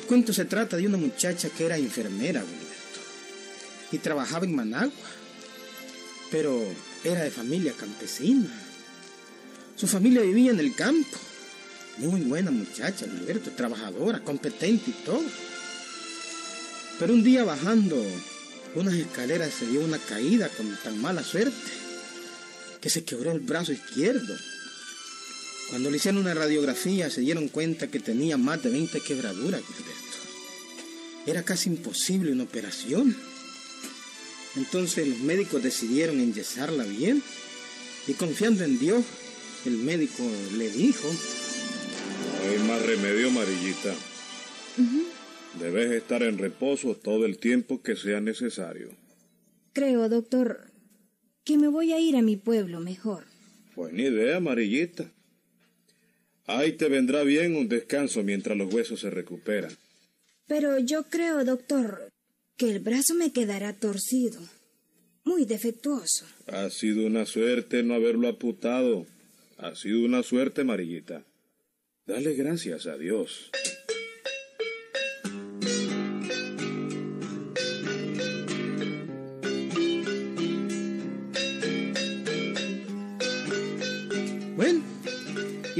El 0.00 0.06
cuento 0.06 0.32
se 0.32 0.46
trata 0.46 0.78
de 0.78 0.86
una 0.86 0.96
muchacha 0.96 1.50
que 1.50 1.66
era 1.66 1.76
enfermera, 1.76 2.40
Gilberto, 2.40 3.00
y 3.92 3.98
trabajaba 3.98 4.46
en 4.46 4.54
Managua, 4.54 4.92
pero 6.30 6.58
era 7.04 7.22
de 7.22 7.30
familia 7.30 7.74
campesina. 7.74 8.48
Su 9.76 9.86
familia 9.86 10.22
vivía 10.22 10.52
en 10.52 10.58
el 10.58 10.74
campo. 10.74 11.18
Muy 11.98 12.22
buena 12.22 12.50
muchacha, 12.50 13.04
Gilberto, 13.04 13.50
trabajadora, 13.50 14.24
competente 14.24 14.90
y 14.90 15.04
todo. 15.04 15.22
Pero 16.98 17.12
un 17.12 17.22
día 17.22 17.44
bajando 17.44 18.02
unas 18.74 18.94
escaleras 18.94 19.52
se 19.52 19.66
dio 19.66 19.80
una 19.80 19.98
caída 19.98 20.48
con 20.48 20.74
tan 20.82 20.98
mala 20.98 21.22
suerte 21.22 21.70
que 22.80 22.88
se 22.88 23.04
quebró 23.04 23.32
el 23.32 23.40
brazo 23.40 23.72
izquierdo. 23.72 24.34
Cuando 25.70 25.88
le 25.88 25.98
hicieron 25.98 26.20
una 26.20 26.34
radiografía 26.34 27.10
se 27.10 27.20
dieron 27.20 27.48
cuenta 27.48 27.86
que 27.88 28.00
tenía 28.00 28.36
más 28.36 28.60
de 28.62 28.70
20 28.70 29.00
quebraduras, 29.00 29.62
Gilberto. 29.62 30.18
Era 31.26 31.44
casi 31.44 31.70
imposible 31.70 32.32
una 32.32 32.42
operación. 32.42 33.16
Entonces 34.56 35.06
los 35.06 35.20
médicos 35.20 35.62
decidieron 35.62 36.18
enyesarla 36.18 36.82
bien 36.82 37.22
y 38.08 38.14
confiando 38.14 38.64
en 38.64 38.80
Dios, 38.80 39.04
el 39.64 39.76
médico 39.76 40.24
le 40.56 40.70
dijo... 40.70 41.08
No 41.08 42.50
hay 42.50 42.58
más 42.66 42.82
remedio, 42.84 43.28
amarillita. 43.28 43.94
Debes 45.60 45.92
estar 45.92 46.24
en 46.24 46.38
reposo 46.38 46.96
todo 46.96 47.26
el 47.26 47.38
tiempo 47.38 47.80
que 47.80 47.94
sea 47.94 48.20
necesario. 48.20 48.90
Creo, 49.72 50.08
doctor, 50.08 50.72
que 51.44 51.58
me 51.58 51.68
voy 51.68 51.92
a 51.92 52.00
ir 52.00 52.16
a 52.16 52.22
mi 52.22 52.36
pueblo 52.36 52.80
mejor. 52.80 53.24
Buena 53.76 54.02
idea, 54.02 54.38
amarillita. 54.38 55.12
Ahí 56.52 56.72
te 56.72 56.88
vendrá 56.88 57.22
bien 57.22 57.54
un 57.54 57.68
descanso 57.68 58.24
mientras 58.24 58.58
los 58.58 58.74
huesos 58.74 58.98
se 58.98 59.08
recuperan. 59.08 59.70
Pero 60.48 60.80
yo 60.80 61.04
creo, 61.04 61.44
doctor, 61.44 62.08
que 62.56 62.70
el 62.70 62.80
brazo 62.80 63.14
me 63.14 63.32
quedará 63.32 63.72
torcido. 63.72 64.40
Muy 65.22 65.44
defectuoso. 65.44 66.26
Ha 66.48 66.68
sido 66.70 67.06
una 67.06 67.24
suerte 67.24 67.84
no 67.84 67.94
haberlo 67.94 68.26
aputado. 68.26 69.06
Ha 69.58 69.76
sido 69.76 70.04
una 70.04 70.24
suerte, 70.24 70.62
amarillita. 70.62 71.22
Dale 72.04 72.34
gracias 72.34 72.86
a 72.86 72.96
Dios. 72.98 73.52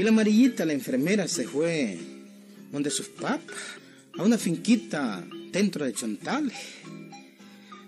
Y 0.01 0.03
la 0.03 0.09
amarillita, 0.09 0.65
la 0.65 0.73
enfermera, 0.73 1.27
se 1.27 1.47
fue 1.47 1.95
donde 2.71 2.89
sus 2.89 3.07
papas, 3.07 3.55
a 4.17 4.23
una 4.23 4.35
finquita 4.35 5.23
dentro 5.51 5.85
de 5.85 5.93
Chontales. 5.93 6.57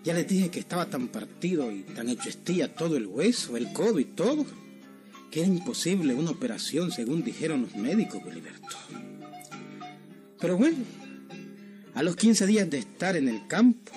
Ya 0.03 0.13
les 0.13 0.27
dije 0.27 0.51
que 0.51 0.59
estaba 0.59 0.85
tan 0.85 1.07
partido 1.07 1.71
y 1.71 1.81
tan 1.81 2.09
hecho 2.09 2.29
estilla 2.29 2.75
todo 2.75 2.97
el 2.97 3.07
hueso, 3.07 3.57
el 3.57 3.73
codo 3.73 3.99
y 3.99 4.05
todo, 4.05 4.45
que 5.31 5.39
era 5.39 5.49
imposible 5.49 6.13
una 6.13 6.29
operación 6.29 6.91
según 6.91 7.23
dijeron 7.23 7.63
los 7.63 7.75
médicos, 7.75 8.21
Gilberto. 8.23 8.77
Pero 10.39 10.55
bueno, 10.55 10.77
a 11.95 12.03
los 12.03 12.15
15 12.15 12.45
días 12.45 12.69
de 12.69 12.77
estar 12.77 13.15
en 13.15 13.27
el 13.27 13.47
campo, 13.47 13.91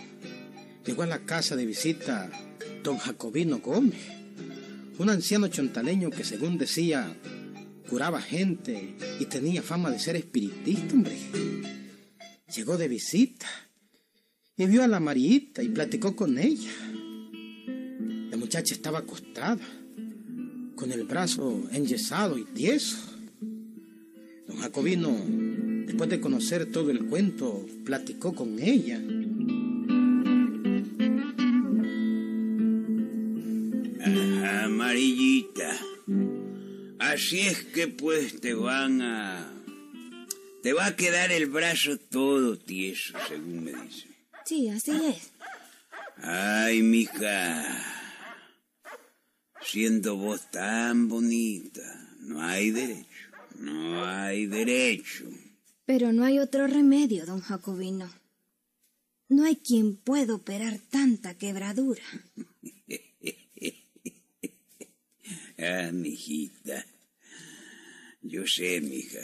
llegó 0.86 1.02
a 1.02 1.06
la 1.06 1.18
casa 1.18 1.54
de 1.54 1.66
visita 1.66 2.30
don 2.82 2.96
Jacobino 2.96 3.58
Gómez, 3.58 4.00
un 4.96 5.10
anciano 5.10 5.48
chontaleño 5.48 6.08
que 6.08 6.24
según 6.24 6.56
decía 6.56 7.14
curaba 7.88 8.20
gente 8.20 8.94
y 9.18 9.24
tenía 9.26 9.62
fama 9.62 9.90
de 9.90 9.98
ser 9.98 10.16
espiritista, 10.16 10.94
hombre. 10.94 11.16
Llegó 12.54 12.76
de 12.76 12.88
visita 12.88 13.46
y 14.56 14.66
vio 14.66 14.82
a 14.82 14.88
la 14.88 15.00
Marita 15.00 15.62
y 15.62 15.68
platicó 15.68 16.14
con 16.16 16.38
ella. 16.38 16.70
La 18.30 18.36
muchacha 18.36 18.74
estaba 18.74 19.00
acostada, 19.00 19.64
con 20.74 20.92
el 20.92 21.04
brazo 21.04 21.68
enyesado 21.72 22.38
y 22.38 22.44
tieso. 22.44 22.98
Don 24.46 24.58
Jacobino, 24.58 25.16
después 25.86 26.08
de 26.10 26.20
conocer 26.20 26.70
todo 26.70 26.90
el 26.90 27.06
cuento, 27.06 27.66
platicó 27.84 28.34
con 28.34 28.58
ella. 28.58 29.00
Amarillita. 34.64 35.76
Así 37.12 37.40
es 37.40 37.62
que 37.62 37.86
pues 37.86 38.40
te 38.40 38.52
van 38.54 39.00
a... 39.00 39.52
Te 40.62 40.72
va 40.72 40.86
a 40.86 40.96
quedar 40.96 41.30
el 41.30 41.46
brazo 41.46 41.98
todo 41.98 42.58
tieso, 42.58 43.16
según 43.28 43.62
me 43.62 43.72
dice. 43.72 44.08
Sí, 44.44 44.68
así 44.68 44.90
es. 44.90 45.30
Ay, 46.16 46.82
mija. 46.82 47.80
Siendo 49.62 50.16
vos 50.16 50.50
tan 50.50 51.08
bonita, 51.08 52.10
no 52.22 52.42
hay 52.42 52.72
derecho. 52.72 53.28
No 53.60 54.04
hay 54.04 54.46
derecho. 54.46 55.26
Pero 55.84 56.12
no 56.12 56.24
hay 56.24 56.40
otro 56.40 56.66
remedio, 56.66 57.24
don 57.24 57.40
Jacobino. 57.40 58.12
No 59.28 59.44
hay 59.44 59.54
quien 59.54 59.96
pueda 59.96 60.34
operar 60.34 60.80
tanta 60.90 61.34
quebradura. 61.34 62.02
Ah, 65.58 65.90
mijita. 65.90 66.84
Yo 68.28 68.42
sé, 68.44 68.80
mija. 68.80 69.20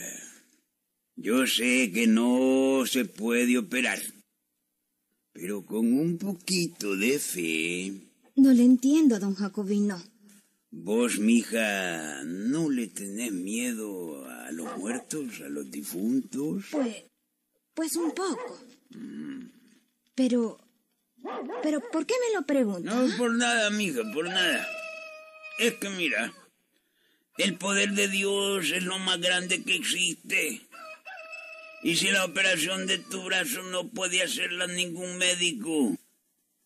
Yo 1.17 1.45
sé 1.47 1.91
que 1.93 2.07
no 2.07 2.85
se 2.87 3.05
puede 3.05 3.59
operar. 3.59 4.01
Pero 5.33 5.67
con 5.67 5.93
un 5.93 6.19
poquito 6.19 6.97
de 6.97 7.19
fe. 7.19 7.93
No 8.37 8.53
le 8.53 8.63
entiendo, 8.63 9.19
don 9.19 9.35
Jacobino. 9.35 10.01
Vos, 10.71 11.19
mija, 11.19 12.23
¿no 12.25 12.71
le 12.71 12.87
tenés 12.87 13.33
miedo 13.33 14.25
a 14.25 14.53
los 14.53 14.79
muertos, 14.79 15.41
a 15.41 15.49
los 15.49 15.69
difuntos? 15.69 16.67
Pues, 16.71 17.05
pues 17.75 17.97
un 17.97 18.13
poco. 18.13 18.61
Pero, 20.15 20.61
pero, 21.63 21.81
¿por 21.91 22.07
qué 22.07 22.15
me 22.25 22.39
lo 22.39 22.47
pregunta? 22.47 22.95
No, 22.95 23.17
por 23.17 23.35
nada, 23.35 23.69
mija, 23.71 24.03
por 24.15 24.27
nada. 24.27 24.65
Es 25.59 25.75
que 25.75 25.91
mira, 25.91 26.33
el 27.39 27.57
poder 27.57 27.93
de 27.93 28.09
Dios 28.09 28.71
es 28.71 28.83
lo 28.83 28.99
más 28.99 29.21
grande 29.21 29.63
que 29.63 29.75
existe. 29.75 30.61
Y 31.83 31.97
si 31.97 32.09
la 32.11 32.25
operación 32.25 32.87
de 32.87 32.99
tu 32.99 33.25
brazo 33.25 33.63
no 33.65 33.89
puede 33.89 34.23
hacerla 34.23 34.67
ningún 34.69 35.19
médico, 35.19 35.97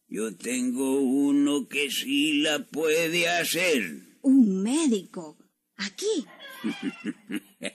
yo 0.09 0.37
tengo 0.37 1.01
uno 1.01 1.69
que 1.69 1.91
sí 1.91 2.41
la 2.43 2.59
puede 2.59 3.29
hacer. 3.29 4.03
Un 4.23 4.63
médico. 4.63 5.39
Aquí. 5.77 6.27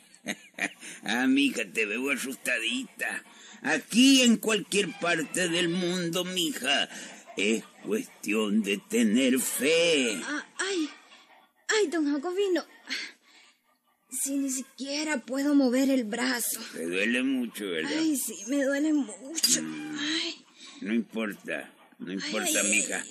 ah, 1.04 1.28
mija, 1.28 1.64
te 1.66 1.86
veo 1.86 2.12
asustadita. 2.12 3.24
Aquí 3.64 4.22
en 4.22 4.38
cualquier 4.38 4.92
parte 5.00 5.50
del 5.50 5.70
mundo, 5.70 6.24
mija, 6.26 6.90
es 7.38 7.64
cuestión 7.84 8.64
de 8.64 8.78
tener 8.78 9.40
fe. 9.40 10.20
Ah, 10.26 10.46
ay, 10.58 10.90
ay, 11.68 11.88
don 11.88 12.12
Jacobino. 12.12 12.66
Si 14.10 14.38
ni 14.38 14.50
siquiera 14.50 15.20
puedo 15.20 15.56
mover 15.56 15.90
el 15.90 16.04
brazo. 16.04 16.60
Te 16.74 16.86
duele 16.86 17.24
mucho, 17.24 17.66
¿verdad? 17.70 17.92
Ay, 17.98 18.18
sí, 18.18 18.36
me 18.48 18.64
duele 18.64 18.94
mucho. 18.94 19.62
Ay. 20.00 20.46
No 20.82 20.94
importa, 20.94 21.74
no 22.00 22.12
importa, 22.12 22.50
Ay, 22.50 22.58
ay, 22.58 22.72
mija. 22.72 23.06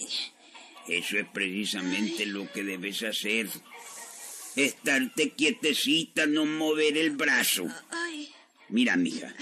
Eso 0.89 1.19
es 1.19 1.27
precisamente 1.29 2.27
lo 2.27 2.51
que 2.53 2.65
debes 2.65 3.03
hacer. 3.03 3.49
Estarte 4.57 5.31
quietecita, 5.31 6.27
no 6.27 6.45
mover 6.45 6.99
el 6.99 7.11
brazo. 7.11 7.67
Ay, 7.91 8.29
Mira, 8.69 8.97
mija. 8.97 9.35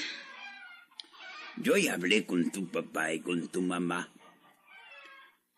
Yo 1.56 1.76
ya 1.76 1.94
hablé 1.94 2.24
con 2.24 2.52
tu 2.52 2.68
papá 2.68 3.12
y 3.12 3.20
con 3.20 3.48
tu 3.48 3.62
mamá. 3.62 4.12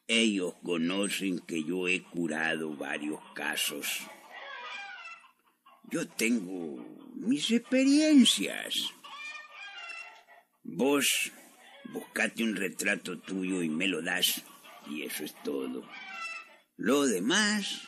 Ellos 0.06 0.54
conocen 0.64 1.40
que 1.40 1.62
yo 1.62 1.86
he 1.88 2.02
curado 2.02 2.74
varios 2.74 3.20
casos. 3.34 3.86
Yo 5.90 6.06
tengo 6.06 6.84
mis 7.14 7.50
experiencias. 7.50 8.74
Vos 10.62 11.32
buscate 11.92 12.44
un 12.44 12.54
retrato 12.54 13.18
tuyo 13.18 13.62
y 13.62 13.68
me 13.68 13.88
lo 13.88 14.00
das. 14.02 14.42
Y 14.88 15.02
eso 15.02 15.24
es 15.24 15.34
todo. 15.42 15.88
Lo 16.76 17.06
demás 17.06 17.82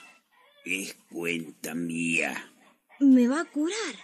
es 0.64 0.94
cuenta 1.10 1.74
mía. 1.74 2.50
me 2.98 3.28
va 3.28 3.40
a 3.40 3.44
curar. 3.44 3.94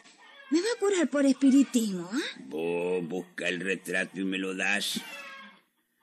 Me 0.50 0.60
va 0.60 0.66
a 0.74 0.78
curar 0.80 1.08
por 1.08 1.26
espiritismo, 1.26 2.08
¿ah? 2.10 2.40
Vos 2.46 3.06
busca 3.06 3.48
el 3.48 3.60
retrato 3.60 4.20
y 4.20 4.24
me 4.24 4.38
lo 4.38 4.54
das. 4.54 5.00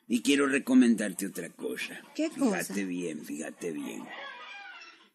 Y 0.07 0.21
quiero 0.21 0.47
recomendarte 0.47 1.25
otra 1.25 1.49
cosa. 1.49 1.99
¿Qué 2.13 2.29
cosa? 2.29 2.61
Fíjate 2.61 2.85
bien, 2.85 3.25
fíjate 3.25 3.71
bien. 3.71 4.05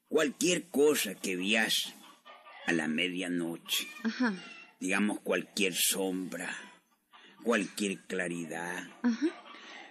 Cualquier 0.08 0.64
cosa 0.68 1.14
que 1.14 1.36
veas 1.36 1.94
a 2.66 2.72
la 2.72 2.88
medianoche, 2.88 3.86
Ajá. 4.04 4.34
digamos 4.78 5.20
cualquier 5.20 5.74
sombra, 5.74 6.54
cualquier 7.42 7.98
claridad, 8.06 8.88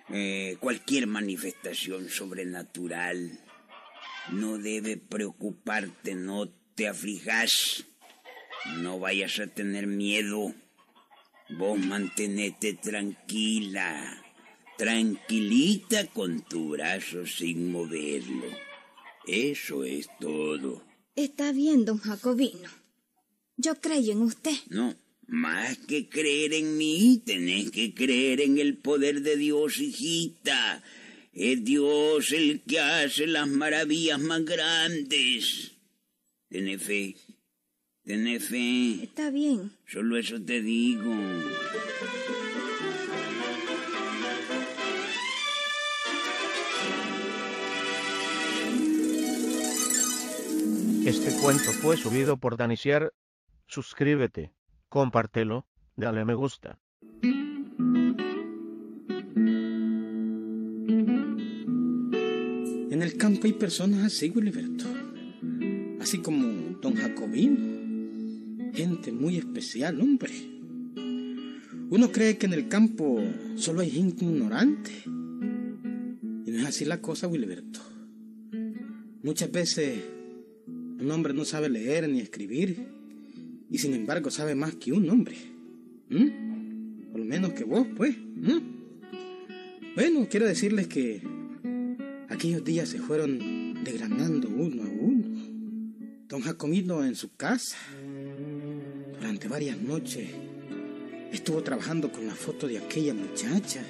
eh, 0.10 0.58
cualquier 0.60 1.08
manifestación 1.08 2.10
sobrenatural. 2.10 3.40
No 4.32 4.58
debe 4.58 4.98
preocuparte, 4.98 6.14
no 6.16 6.50
te 6.76 6.88
aflijas, 6.88 7.86
no 8.78 9.00
vayas 9.00 9.40
a 9.40 9.48
tener 9.48 9.88
miedo. 9.88 10.54
Vos 11.50 11.80
mantenete 11.80 12.74
tranquila, 12.74 14.24
tranquilita 14.78 16.06
con 16.08 16.42
tu 16.42 16.70
brazo 16.70 17.26
sin 17.26 17.72
moverlo. 17.72 18.46
Eso 19.26 19.84
es 19.84 20.08
todo. 20.20 20.84
Está 21.20 21.52
bien, 21.52 21.84
don 21.84 21.98
Jacobino. 21.98 22.70
Yo 23.58 23.76
creo 23.76 24.14
en 24.14 24.22
usted. 24.22 24.56
No, 24.70 24.96
más 25.28 25.78
que 25.80 26.08
creer 26.08 26.54
en 26.54 26.78
mí, 26.78 27.22
tenés 27.26 27.72
que 27.72 27.94
creer 27.94 28.40
en 28.40 28.58
el 28.58 28.78
poder 28.78 29.22
de 29.22 29.36
Dios, 29.36 29.80
hijita. 29.80 30.82
Es 31.34 31.62
Dios 31.66 32.32
el 32.32 32.62
que 32.62 32.80
hace 32.80 33.28
las 33.28 33.50
maravillas 33.50 34.22
más 34.22 34.46
grandes. 34.46 35.72
Tenés 36.48 36.82
fe. 36.82 37.18
Tenés 38.06 38.46
fe. 38.46 39.04
Está 39.04 39.30
bien. 39.30 39.74
Solo 39.88 40.16
eso 40.16 40.42
te 40.42 40.62
digo. 40.62 41.14
Este 51.10 51.32
cuento 51.42 51.72
fue 51.72 51.98
subido 51.98 52.38
por 52.38 52.56
Danisier. 52.56 53.12
Suscríbete, 53.66 54.54
compártelo, 54.90 55.66
dale 55.96 56.24
me 56.24 56.36
gusta. 56.36 56.80
En 62.92 63.02
el 63.02 63.18
campo 63.18 63.48
hay 63.48 63.54
personas 63.54 64.06
así, 64.06 64.30
Wiliberto. 64.30 64.86
Así 66.00 66.20
como 66.20 66.78
don 66.80 66.94
Jacobino. 66.94 68.72
Gente 68.72 69.12
muy 69.12 69.38
especial, 69.38 70.00
hombre. 70.00 70.32
Uno 71.90 72.12
cree 72.12 72.38
que 72.38 72.46
en 72.46 72.54
el 72.54 72.68
campo 72.68 73.20
solo 73.56 73.82
hay 73.82 73.90
gente 73.90 74.26
ignorante. 74.26 74.92
Y 75.06 76.52
no 76.52 76.60
es 76.60 76.66
así 76.68 76.86
la 76.86 77.02
cosa, 77.02 77.28
Wiliberto. 77.28 77.80
Muchas 79.24 79.52
veces 79.52 80.19
un 81.00 81.12
hombre 81.12 81.34
no 81.34 81.46
sabe 81.46 81.70
leer 81.70 82.08
ni 82.10 82.20
escribir. 82.20 82.78
Y 83.72 83.78
sin 83.78 83.94
embargo 83.94 84.32
sabe 84.32 84.56
más 84.56 84.76
que 84.76 84.92
un 84.92 85.10
hombre. 85.10 85.38
¿Mm? 86.10 87.12
Por 87.12 87.20
lo 87.20 87.26
menos 87.26 87.54
que 87.54 87.64
vos, 87.64 87.88
pues. 87.96 88.16
¿Mm? 88.18 88.58
Bueno, 89.96 90.28
quiero 90.30 90.48
decirles 90.48 90.88
que 90.88 91.22
aquellos 92.30 92.64
días 92.64 92.90
se 92.90 93.00
fueron 93.00 93.84
degranando 93.84 94.50
uno 94.50 94.84
a 94.84 94.88
uno. 94.88 95.28
Don 96.28 96.42
Jacomino 96.42 97.04
en 97.04 97.16
su 97.16 97.36
casa, 97.36 97.78
durante 99.18 99.48
varias 99.48 99.82
noches, 99.82 100.30
estuvo 101.32 101.62
trabajando 101.64 102.12
con 102.12 102.28
la 102.28 102.36
foto 102.36 102.68
de 102.68 102.78
aquella 102.78 103.14
muchacha. 103.14 103.84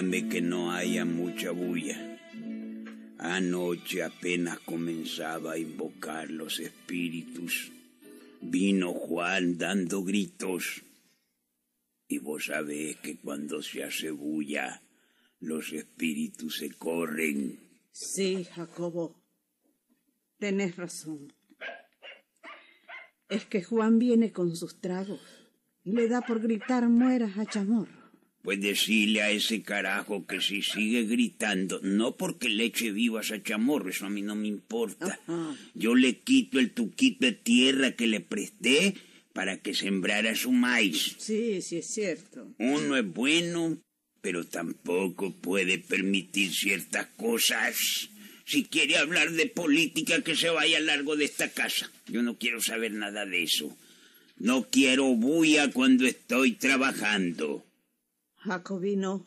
Que 0.00 0.40
no 0.40 0.70
haya 0.70 1.04
mucha 1.04 1.50
bulla. 1.50 1.98
Anoche 3.18 4.04
apenas 4.04 4.60
comenzaba 4.60 5.54
a 5.54 5.58
invocar 5.58 6.30
los 6.30 6.60
espíritus. 6.60 7.72
Vino 8.40 8.92
Juan 8.92 9.58
dando 9.58 10.04
gritos. 10.04 10.84
Y 12.06 12.18
vos 12.18 12.44
sabés 12.44 12.96
que 12.98 13.18
cuando 13.18 13.60
se 13.60 13.82
hace 13.82 14.12
bulla, 14.12 14.82
los 15.40 15.72
espíritus 15.72 16.58
se 16.58 16.70
corren. 16.70 17.58
Sí, 17.90 18.44
Jacobo. 18.44 19.20
Tenés 20.38 20.76
razón. 20.76 21.32
Es 23.28 23.44
que 23.46 23.64
Juan 23.64 23.98
viene 23.98 24.30
con 24.30 24.54
sus 24.54 24.80
tragos 24.80 25.20
y 25.82 25.90
le 25.90 26.06
da 26.06 26.20
por 26.20 26.40
gritar 26.40 26.88
mueras 26.88 27.36
a 27.36 27.46
chamorro. 27.46 27.97
Pues 28.48 28.62
decirle 28.62 29.20
a 29.20 29.30
ese 29.30 29.60
carajo 29.60 30.26
que 30.26 30.40
si 30.40 30.62
sigue 30.62 31.02
gritando, 31.02 31.80
no 31.82 32.16
porque 32.16 32.48
le 32.48 32.64
eche 32.64 32.92
vivas 32.92 33.30
a 33.30 33.42
chamorro, 33.42 33.90
eso 33.90 34.06
a 34.06 34.08
mí 34.08 34.22
no 34.22 34.34
me 34.36 34.48
importa. 34.48 35.20
Yo 35.74 35.94
le 35.94 36.20
quito 36.20 36.58
el 36.58 36.70
tuquito 36.70 37.26
de 37.26 37.32
tierra 37.32 37.92
que 37.92 38.06
le 38.06 38.20
presté 38.20 38.94
para 39.34 39.58
que 39.58 39.74
sembrara 39.74 40.34
su 40.34 40.50
maíz. 40.50 41.16
Sí, 41.18 41.60
sí 41.60 41.76
es 41.76 41.88
cierto. 41.88 42.50
Uno 42.58 42.96
es 42.96 43.06
bueno, 43.06 43.76
pero 44.22 44.44
tampoco 44.44 45.30
puede 45.30 45.76
permitir 45.76 46.50
ciertas 46.50 47.06
cosas. 47.18 47.76
Si 48.46 48.64
quiere 48.64 48.96
hablar 48.96 49.30
de 49.32 49.44
política, 49.44 50.22
que 50.22 50.34
se 50.34 50.48
vaya 50.48 50.80
largo 50.80 51.16
de 51.16 51.26
esta 51.26 51.50
casa. 51.50 51.92
Yo 52.06 52.22
no 52.22 52.38
quiero 52.38 52.62
saber 52.62 52.92
nada 52.92 53.26
de 53.26 53.42
eso. 53.42 53.76
No 54.38 54.70
quiero 54.70 55.04
bulla 55.04 55.70
cuando 55.70 56.06
estoy 56.06 56.52
trabajando. 56.52 57.67
Jacobino, 58.38 59.26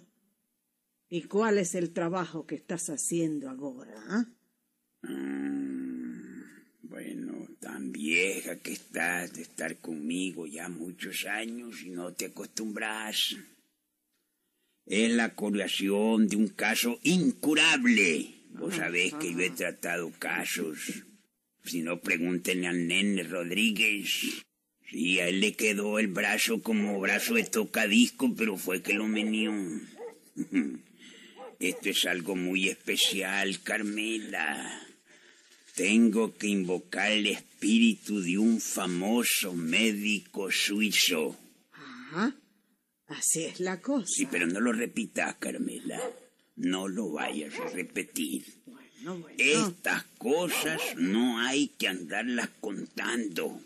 ¿y 1.10 1.24
cuál 1.24 1.58
es 1.58 1.76
el 1.76 1.92
trabajo 1.92 2.46
que 2.46 2.56
estás 2.56 2.90
haciendo 2.90 3.50
ahora? 3.50 4.02
ah? 4.08 4.26
Mm, 5.04 6.44
bueno, 6.84 7.48
tan 7.60 7.92
vieja 7.92 8.60
que 8.60 8.74
estás 8.74 9.34
de 9.34 9.42
estar 9.42 9.78
conmigo 9.78 10.48
ya 10.48 10.70
muchos 10.70 11.26
años 11.26 11.82
y 11.84 11.90
no 11.90 12.14
te 12.14 12.28
acostumbras. 12.28 13.36
Es 14.86 15.12
la 15.12 15.36
curación 15.36 16.28
de 16.28 16.38
un 16.38 16.48
caso 16.48 17.00
incurable. 17.04 18.42
Vos 18.52 18.76
sabés 18.76 19.14
que 19.16 19.34
yo 19.34 19.40
he 19.40 19.52
tratado 19.52 20.12
casos. 20.20 21.04
Si 21.64 21.82
no, 21.82 22.00
pregúntenle 22.00 22.68
al 22.68 22.88
nene 22.88 23.24
Rodríguez. 23.24 24.44
Sí, 24.92 25.22
a 25.22 25.30
él 25.30 25.40
le 25.40 25.54
quedó 25.54 26.00
el 26.00 26.08
brazo 26.08 26.62
como 26.62 27.00
brazo 27.00 27.36
de 27.36 27.46
tocadisco, 27.46 28.36
pero 28.36 28.58
fue 28.58 28.82
que 28.82 28.94
lo 28.94 29.08
menió. 29.08 29.54
Esto 31.60 31.90
es 31.90 32.06
algo 32.06 32.36
muy 32.36 32.68
especial, 32.68 33.62
Carmela. 33.62 34.86
Tengo 35.76 36.36
que 36.36 36.48
invocar 36.48 37.10
el 37.10 37.28
espíritu 37.28 38.20
de 38.20 38.38
un 38.38 38.60
famoso 38.60 39.54
médico 39.54 40.52
suizo. 40.52 41.38
Ajá. 41.72 42.36
Así 43.08 43.44
es 43.44 43.62
la 43.62 43.80
cosa. 43.80 44.08
Sí, 44.08 44.28
pero 44.30 44.46
no 44.46 44.60
lo 44.60 44.74
repitas, 44.74 45.36
Carmela. 45.36 46.02
No 46.58 46.90
lo 46.90 47.12
vayas 47.12 47.58
a 47.60 47.70
repetir. 47.70 48.44
Bueno, 48.66 49.20
bueno. 49.20 49.38
Estas 49.38 50.04
cosas 50.18 50.82
no 50.98 51.40
hay 51.40 51.70
que 51.70 51.88
andarlas 51.88 52.50
contando. 52.60 53.62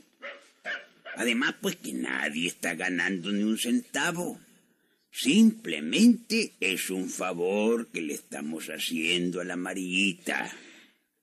Además, 1.16 1.56
pues 1.62 1.76
que 1.78 1.94
nadie 1.94 2.48
está 2.48 2.76
ganando 2.76 3.32
ni 3.32 3.44
un 3.44 3.58
centavo. 3.58 4.40
Simplemente 5.12 6.52
es 6.60 6.90
un 6.90 7.10
favor 7.10 7.88
que 7.88 8.02
le 8.02 8.14
estamos 8.14 8.68
haciendo 8.68 9.40
a 9.40 9.46
la 9.46 9.54
amarillita. 9.54 10.52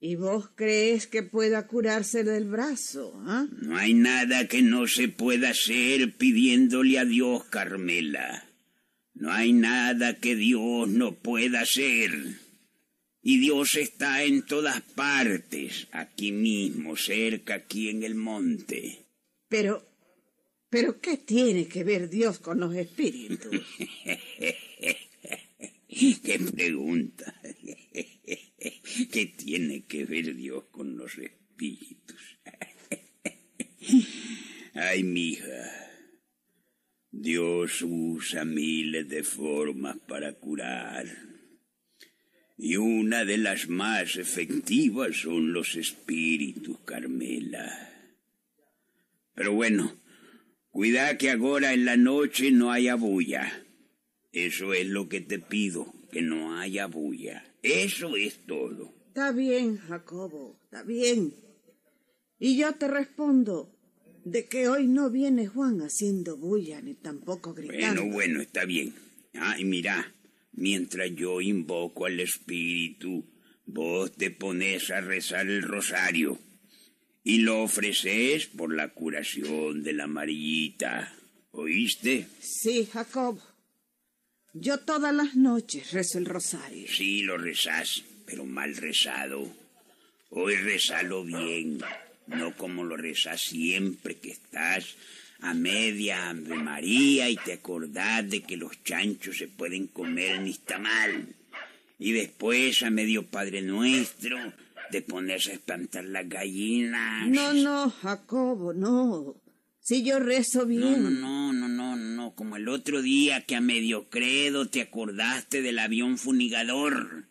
¿Y 0.01 0.17
vos 0.17 0.49
crees 0.57 1.07
que 1.07 1.23
pueda 1.23 1.67
curarse 1.67 2.25
del 2.25 2.47
brazo? 2.47 3.13
ah? 3.27 3.47
No 3.61 3.77
hay 3.77 3.95
nada 3.95 4.49
que 4.49 4.63
no 4.63 4.89
se 4.89 5.09
pueda 5.09 5.51
hacer 5.51 6.17
pidiéndole 6.17 6.99
a 6.99 7.05
Dios, 7.05 7.45
Carmela. 7.45 8.49
No 9.15 9.31
hay 9.31 9.53
nada 9.53 10.15
que 10.15 10.35
Dios 10.35 10.89
no 10.89 11.15
pueda 11.15 11.61
hacer. 11.61 12.11
Y 13.23 13.39
Dios 13.39 13.77
está 13.77 14.25
en 14.25 14.43
todas 14.43 14.81
partes, 14.81 15.87
aquí 15.93 16.33
mismo, 16.33 16.97
cerca, 16.97 17.55
aquí 17.55 17.89
en 17.91 18.03
el 18.03 18.17
monte. 18.17 19.02
Pero, 19.53 19.87
pero 20.71 20.99
¿qué 20.99 21.19
tiene 21.19 21.69
que 21.69 21.85
ver 21.85 22.09
Dios 22.09 22.39
con 22.39 22.59
los 22.59 22.75
espíritus? 22.75 23.51
¡Qué 25.89 26.39
pregunta! 26.57 27.39
¿Qué 29.13 29.27
tiene 29.37 29.85
que 29.85 30.07
ver 30.07 30.35
Dios 30.35 30.65
con 30.71 30.97
los 30.97 31.19
espíritus? 31.19 32.39
Ay, 34.73 35.03
mija. 35.03 35.69
Dios 37.11 37.83
usa 37.83 38.47
miles 38.47 39.07
de 39.07 39.23
formas 39.23 39.99
para 40.09 40.33
curar. 40.33 41.07
Y 42.57 42.77
una 42.77 43.27
de 43.27 43.37
las 43.37 43.69
más 43.69 44.17
efectivas 44.17 45.15
son 45.15 45.53
los 45.53 45.75
espíritus, 45.75 46.79
Carmela. 46.87 47.92
Pero 49.35 49.55
bueno, 49.55 49.97
cuida 50.71 51.17
que 51.17 51.31
ahora 51.31 51.73
en 51.73 51.85
la 51.85 51.97
noche 51.97 52.51
no 52.51 52.71
haya 52.71 52.95
bulla. 52.95 53.65
Eso 54.33 54.73
es 54.75 54.87
lo 54.87 55.09
que 55.09 55.21
te 55.21 55.39
pido, 55.39 55.93
que 56.11 56.23
no 56.23 56.59
haya 56.59 56.87
bulla. 56.87 57.45
Eso 57.63 58.17
es 58.17 58.39
todo. 58.47 58.93
Está 59.09 59.33
bien, 59.33 59.79
Jacobo, 59.79 60.59
está 60.65 60.83
bien. 60.83 61.35
Y 62.39 62.57
yo 62.57 62.73
te 62.73 62.89
respondo 62.89 63.71
de 64.25 64.47
que 64.47 64.69
hoy 64.69 64.87
no 64.87 65.11
viene 65.11 65.47
Juan 65.47 65.81
haciendo 65.81 66.37
bulla 66.37 66.81
ni 66.81 66.95
tampoco 66.95 67.55
gritando. 67.55 68.03
Bueno, 68.03 68.15
bueno, 68.15 68.41
está 68.41 68.65
bien. 68.65 68.95
Ay, 69.35 69.65
mira, 69.65 70.13
mientras 70.53 71.11
yo 71.15 71.41
invoco 71.41 72.07
al 72.07 72.21
espíritu, 72.21 73.25
vos 73.67 74.13
te 74.13 74.31
pones 74.31 74.91
a 74.91 75.01
rezar 75.01 75.47
el 75.47 75.63
rosario 75.63 76.39
y 77.25 77.39
lo 77.39 77.63
ofreces 77.63 78.47
por 78.47 78.75
la 78.75 78.89
curación 78.89 79.83
de 79.83 79.93
la 79.93 80.05
amarillita. 80.05 81.15
¿Oíste? 81.53 82.27
Sí, 82.41 82.89
Jacobo. 82.93 83.43
Yo 84.55 84.79
todas 84.79 85.15
las 85.15 85.35
noches 85.35 85.93
rezo 85.93 86.19
el 86.19 86.27
rosario. 86.27 86.87
Sí, 86.89 87.23
lo 87.23 87.39
rezás, 87.39 88.03
pero 88.27 88.45
mal 88.45 88.77
rezado. 88.77 89.51
Hoy 90.31 90.57
rezalo 90.57 91.25
bien, 91.25 91.79
no 92.27 92.57
como 92.57 92.85
lo 92.85 92.97
rezás 92.97 93.41
siempre 93.43 94.17
que 94.17 94.31
estás 94.31 94.97
a 95.43 95.55
media 95.55 96.31
Ave 96.31 96.57
María 96.57 97.29
y 97.29 97.37
te 97.37 97.55
acordás 97.55 98.29
de 98.31 98.43
que 98.43 98.57
los 98.57 98.83
chanchos 98.85 99.39
se 99.39 99.49
pueden 99.49 99.89
comer 99.89 100.41
ni 100.41 100.51
está 100.51 100.79
mal. 100.79 101.27
Y 101.99 102.13
después 102.13 102.83
a 102.83 102.91
medio 102.91 103.27
Padre 103.27 103.61
Nuestro 103.63 104.39
te 104.93 105.03
pones 105.03 105.49
a 105.49 105.55
espantar 105.55 106.05
las 106.05 106.29
gallinas. 106.29 107.27
No, 107.27 107.53
no, 107.55 107.91
Jacobo, 107.91 108.73
no. 108.73 109.35
Si 109.81 110.05
yo 110.05 110.21
rezo 110.21 110.67
bien. 110.67 111.03
No, 111.21 111.53
no, 111.53 111.53
no, 111.53 111.69
no, 111.69 111.97
no, 111.97 112.35
como 112.37 112.57
el 112.57 112.69
otro 112.69 113.03
día 113.03 113.41
que 113.41 113.57
a 113.57 113.61
medio 113.61 114.09
credo 114.11 114.69
te 114.69 114.83
acordaste 114.83 115.63
del 115.63 115.81
avión 115.81 116.19
funigador 116.19 117.25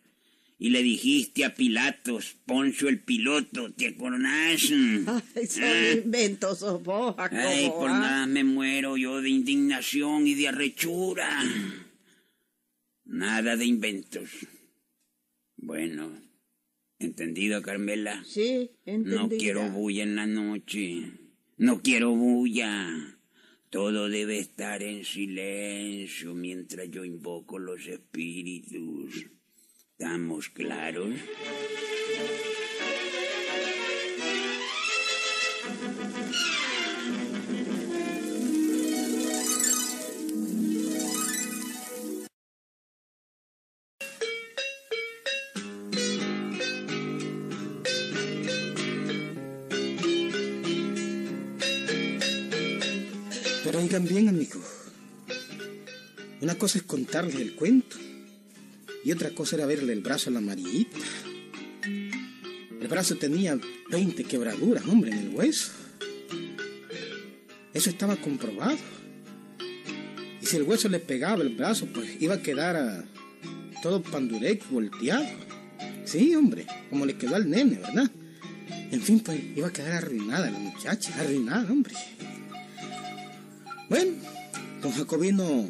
y 0.58 0.70
le 0.70 0.82
dijiste 0.82 1.44
a 1.44 1.54
Pilatos, 1.54 2.36
Poncio 2.44 2.88
el 2.88 3.00
piloto, 3.00 3.72
¿te 3.72 3.88
acordás? 3.88 4.60
Ay, 5.34 5.46
son 5.46 6.04
inventos 6.04 6.58
sos 6.58 6.82
vos, 6.82 7.16
Jacobo. 7.16 7.40
Ay, 7.40 7.70
por 7.70 7.90
¿ah? 7.90 7.98
nada 7.98 8.26
me 8.26 8.44
muero 8.44 8.96
yo 8.96 9.22
de 9.22 9.30
indignación 9.30 10.26
y 10.26 10.34
de 10.34 10.48
arrechura. 10.48 11.28
Nada 13.04 13.56
de 13.56 13.64
inventos. 13.66 14.30
Bueno, 15.56 16.12
¿entendido, 17.02 17.62
Carmela? 17.62 18.22
Sí, 18.24 18.70
entendida. 18.84 19.22
No 19.22 19.28
quiero 19.28 19.70
bulla 19.70 20.02
en 20.02 20.16
la 20.16 20.26
noche. 20.26 21.12
No 21.56 21.82
quiero 21.82 22.10
bulla. 22.14 23.18
Todo 23.70 24.08
debe 24.08 24.38
estar 24.38 24.82
en 24.82 25.04
silencio 25.04 26.34
mientras 26.34 26.90
yo 26.90 27.04
invoco 27.04 27.58
los 27.58 27.86
espíritus. 27.86 29.26
¿Estamos 29.92 30.48
claros? 30.48 31.14
Una 56.42 56.56
cosa 56.56 56.78
es 56.78 56.84
contarles 56.84 57.36
el 57.36 57.54
cuento 57.54 57.96
y 59.04 59.12
otra 59.12 59.30
cosa 59.30 59.54
era 59.54 59.64
verle 59.64 59.92
el 59.92 60.00
brazo 60.00 60.28
a 60.28 60.32
la 60.32 60.40
amarillita. 60.40 60.96
El 61.84 62.88
brazo 62.88 63.16
tenía 63.16 63.56
20 63.90 64.24
quebraduras, 64.24 64.84
hombre, 64.88 65.12
en 65.12 65.18
el 65.18 65.28
hueso. 65.28 65.70
Eso 67.72 67.90
estaba 67.90 68.16
comprobado. 68.16 68.76
Y 70.40 70.46
si 70.46 70.56
el 70.56 70.64
hueso 70.64 70.88
le 70.88 70.98
pegaba 70.98 71.44
el 71.44 71.54
brazo, 71.54 71.86
pues 71.86 72.20
iba 72.20 72.34
a 72.34 72.42
quedar 72.42 73.04
todo 73.80 74.02
pandurec, 74.02 74.68
volteado. 74.68 75.24
Sí, 76.04 76.34
hombre, 76.34 76.66
como 76.90 77.06
le 77.06 77.16
quedó 77.16 77.36
al 77.36 77.48
nene, 77.48 77.76
¿verdad? 77.76 78.10
En 78.90 79.00
fin, 79.00 79.20
pues 79.20 79.40
iba 79.54 79.68
a 79.68 79.72
quedar 79.72 79.92
arruinada 79.92 80.50
la 80.50 80.58
muchacha, 80.58 81.14
arruinada, 81.20 81.70
hombre. 81.70 81.94
Bueno, 83.88 84.10
don 84.82 84.90
Jacobino 84.90 85.68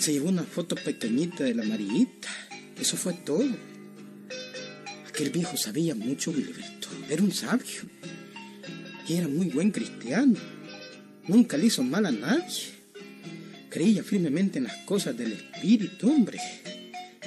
se 0.00 0.14
llevó 0.14 0.30
una 0.30 0.44
foto 0.44 0.76
pequeñita 0.76 1.44
de 1.44 1.54
la 1.54 1.62
amarillita. 1.62 2.28
Eso 2.80 2.96
fue 2.96 3.12
todo. 3.12 3.46
Aquel 5.06 5.28
viejo 5.28 5.58
sabía 5.58 5.94
mucho, 5.94 6.30
Wilberto. 6.30 6.88
Era 7.10 7.22
un 7.22 7.32
sabio. 7.32 7.82
Y 9.06 9.14
era 9.14 9.28
muy 9.28 9.50
buen 9.50 9.70
cristiano. 9.70 10.36
Nunca 11.28 11.58
le 11.58 11.66
hizo 11.66 11.82
mal 11.82 12.06
a 12.06 12.10
nadie. 12.10 12.80
Creía 13.68 14.02
firmemente 14.02 14.58
en 14.58 14.64
las 14.64 14.76
cosas 14.86 15.16
del 15.16 15.32
espíritu, 15.32 16.10
hombre. 16.10 16.40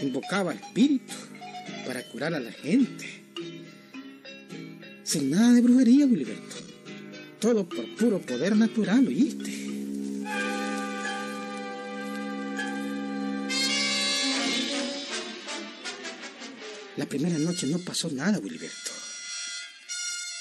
Invocaba 0.01 0.51
al 0.51 0.57
espíritu 0.57 1.13
para 1.85 2.01
curar 2.09 2.33
a 2.33 2.39
la 2.39 2.51
gente. 2.51 3.05
Sin 5.03 5.29
nada 5.29 5.53
de 5.53 5.61
brujería, 5.61 6.07
Wilberto. 6.07 6.55
Todo 7.39 7.69
por 7.69 7.85
puro 7.95 8.19
poder 8.19 8.55
natural, 8.55 9.07
¿oíste? 9.07 9.52
La 17.03 17.09
primera 17.09 17.37
noche 17.37 17.67
no 17.67 17.79
pasó 17.79 18.09
nada, 18.09 18.39
Wilberto. 18.39 18.91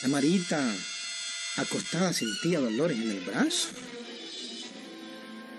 La 0.03 0.09
Marita 0.09 0.65
acostada 1.57 2.13
sentía 2.13 2.61
dolores 2.61 2.97
en 3.01 3.11
el 3.11 3.21
brazo. 3.23 3.71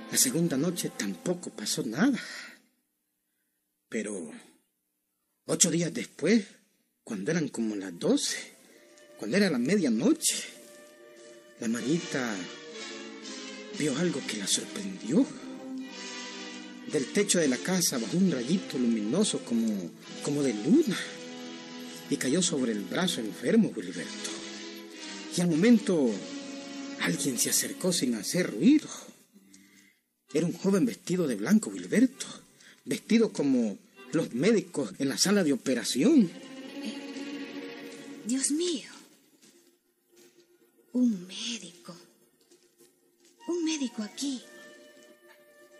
La 0.09 0.17
segunda 0.17 0.55
noche 0.55 0.93
tampoco 0.97 1.49
pasó 1.49 1.83
nada. 1.83 2.17
Pero 3.89 4.31
ocho 5.45 5.71
días 5.71 5.93
después, 5.93 6.45
cuando 7.03 7.31
eran 7.31 7.49
como 7.49 7.75
las 7.75 7.99
doce, 7.99 8.37
cuando 9.17 9.35
era 9.35 9.49
la 9.49 9.59
medianoche, 9.59 10.41
la 11.59 11.67
Marita 11.67 12.33
vio 13.77 13.97
algo 13.97 14.25
que 14.25 14.37
la 14.37 14.47
sorprendió. 14.47 15.27
Del 16.91 17.05
techo 17.07 17.39
de 17.39 17.47
la 17.47 17.57
casa 17.57 17.97
bajó 17.97 18.17
un 18.17 18.31
rayito 18.31 18.77
luminoso 18.77 19.39
como, 19.45 19.91
como 20.23 20.43
de 20.43 20.53
luna 20.53 20.97
y 22.09 22.17
cayó 22.17 22.41
sobre 22.41 22.71
el 22.71 22.81
brazo 22.81 23.21
enfermo 23.21 23.71
Wilberto. 23.75 24.29
Y 25.35 25.41
al 25.41 25.47
momento 25.47 26.11
alguien 27.01 27.39
se 27.39 27.49
acercó 27.49 27.91
sin 27.91 28.15
hacer 28.15 28.51
ruido. 28.51 28.87
Era 30.33 30.45
un 30.45 30.53
joven 30.53 30.85
vestido 30.85 31.27
de 31.27 31.35
blanco, 31.35 31.69
Wilberto, 31.69 32.27
vestido 32.85 33.31
como 33.31 33.77
los 34.11 34.33
médicos 34.33 34.93
en 34.99 35.09
la 35.09 35.17
sala 35.17 35.43
de 35.43 35.53
operación. 35.53 36.29
Dios 38.25 38.51
mío. 38.51 38.89
Un 40.93 41.25
médico. 41.27 41.95
Un 43.47 43.65
médico 43.65 44.03
aquí. 44.03 44.41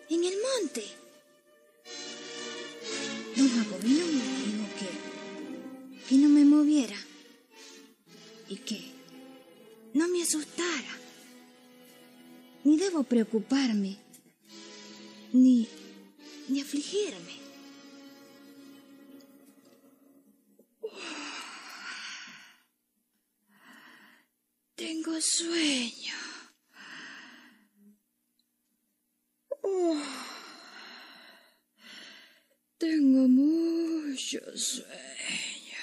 En 0.10 0.24
el 0.24 0.33
monte. 0.41 0.86
Don 3.36 3.50
Jacobino 3.50 4.05
me 4.05 4.13
dijo 4.13 4.65
que, 4.79 6.07
que 6.10 6.15
no 6.15 6.29
me 6.29 6.45
moviera 6.45 6.98
y 8.50 8.57
que 8.57 8.91
no 9.93 10.07
me 10.07 10.22
asustara. 10.22 11.00
Ni 12.63 12.77
debo 12.77 13.03
preocuparme, 13.03 13.98
ni, 15.33 15.67
ni 16.48 16.62
afligirme. 16.62 17.43
Tengo 24.75 25.19
sueño. 25.22 26.22
Oh, 29.65 29.98
tengo 32.77 33.27
mucho 33.29 34.39
sueño. 34.55 35.79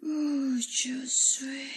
Mucho 0.00 0.94
sueño. 1.06 1.68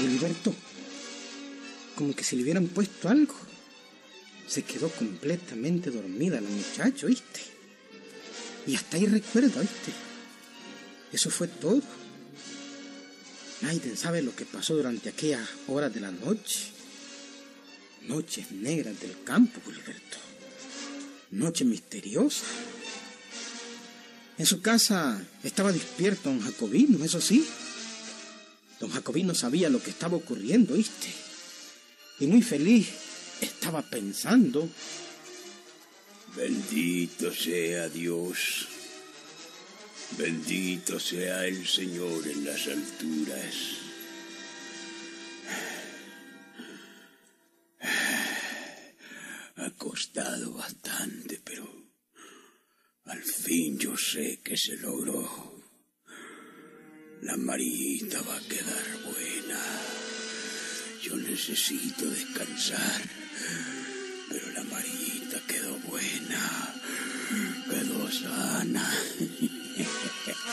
Wilberto, 0.00 0.54
como 1.94 2.14
que 2.14 2.24
si 2.24 2.36
le 2.36 2.42
hubieran 2.42 2.68
puesto 2.68 3.08
algo. 3.10 3.34
Se 4.46 4.62
quedó 4.62 4.90
completamente 4.90 5.90
dormida 5.90 6.40
la 6.40 6.48
muchacha, 6.48 7.06
¿oíste? 7.06 7.40
Y 8.66 8.74
hasta 8.74 8.96
ahí 8.96 9.06
recuerda, 9.06 9.60
¿oíste? 9.60 9.92
Eso 11.12 11.30
fue 11.30 11.48
todo. 11.48 12.01
Nadie 13.62 13.96
sabe 13.96 14.22
lo 14.22 14.34
que 14.34 14.44
pasó 14.44 14.74
durante 14.74 15.08
aquellas 15.08 15.48
horas 15.68 15.94
de 15.94 16.00
la 16.00 16.10
noche. 16.10 16.72
Noches 18.08 18.50
negras 18.50 18.98
del 19.00 19.22
campo, 19.22 19.60
Wilberto. 19.66 20.18
noche 21.30 21.64
misteriosa. 21.64 22.44
En 24.36 24.46
su 24.46 24.60
casa 24.60 25.22
estaba 25.44 25.70
despierto 25.70 26.28
don 26.28 26.40
Jacobino, 26.40 27.04
eso 27.04 27.20
sí. 27.20 27.46
Don 28.80 28.90
Jacobino 28.90 29.34
sabía 29.34 29.68
lo 29.68 29.80
que 29.80 29.90
estaba 29.90 30.16
ocurriendo, 30.16 30.74
¿viste? 30.74 31.08
Y 32.18 32.26
muy 32.26 32.42
feliz 32.42 32.88
estaba 33.40 33.82
pensando. 33.82 34.68
Bendito 36.36 37.32
sea 37.32 37.88
Dios. 37.88 38.71
Bendito 40.18 41.00
sea 41.00 41.46
el 41.46 41.66
Señor 41.66 42.26
en 42.28 42.44
las 42.44 42.66
alturas. 42.68 43.54
Ha 49.56 49.70
costado 49.78 50.52
bastante, 50.52 51.40
pero 51.42 51.66
al 53.04 53.22
fin 53.22 53.78
yo 53.78 53.96
sé 53.96 54.40
que 54.44 54.56
se 54.56 54.76
logró. 54.76 55.62
La 57.22 57.36
marita 57.36 58.20
va 58.22 58.36
a 58.36 58.40
quedar 58.40 58.86
buena. 59.04 59.60
Yo 61.02 61.16
necesito 61.16 62.04
descansar, 62.10 63.02
pero 64.28 64.50
la 64.50 64.64
marita 64.64 65.40
quedó 65.46 65.78
buena, 65.78 66.74
quedó 67.70 68.10
sana. 68.10 68.92
Y 70.44 70.50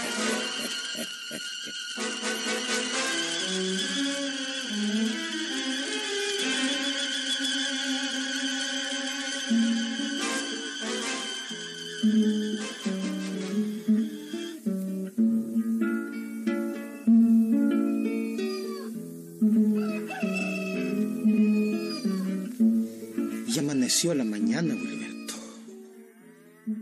amaneció 23.58 24.14
la 24.14 24.24
mañana, 24.24 24.76
Wilberto. 24.76 25.34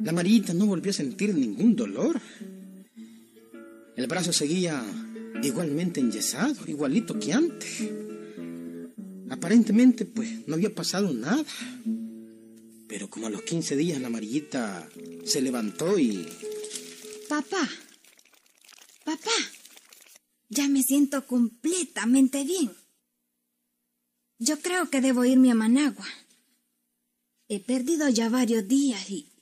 La 0.04 0.12
Marita 0.12 0.54
no 0.54 0.66
volvió 0.66 0.92
a 0.92 0.94
sentir 0.94 1.34
ningún 1.34 1.74
dolor. 1.78 2.20
El 4.08 4.12
brazo 4.12 4.32
seguía 4.32 4.82
igualmente 5.44 6.00
enyesado, 6.00 6.66
igualito 6.66 7.20
que 7.20 7.34
antes. 7.34 7.90
Aparentemente, 9.30 10.06
pues, 10.06 10.48
no 10.48 10.54
había 10.56 10.74
pasado 10.74 11.14
nada. 11.14 11.44
Pero 12.88 13.10
como 13.10 13.28
a 13.28 13.30
los 13.30 13.42
15 13.42 13.76
días 13.76 14.00
la 14.00 14.08
amarillita 14.08 14.88
se 15.26 15.42
levantó 15.42 16.00
y... 16.00 16.26
Papá, 17.28 17.68
papá, 19.04 19.38
ya 20.48 20.70
me 20.70 20.84
siento 20.84 21.28
completamente 21.28 22.46
bien. 22.46 22.72
Yo 24.40 24.58
creo 24.62 24.90
que 24.90 25.02
debo 25.02 25.26
irme 25.26 25.52
a 25.52 25.56
Managua. 25.56 26.08
He 27.50 27.60
perdido 27.60 28.08
ya 28.08 28.30
varios 28.30 28.70
días 28.70 29.10
y, 29.10 29.34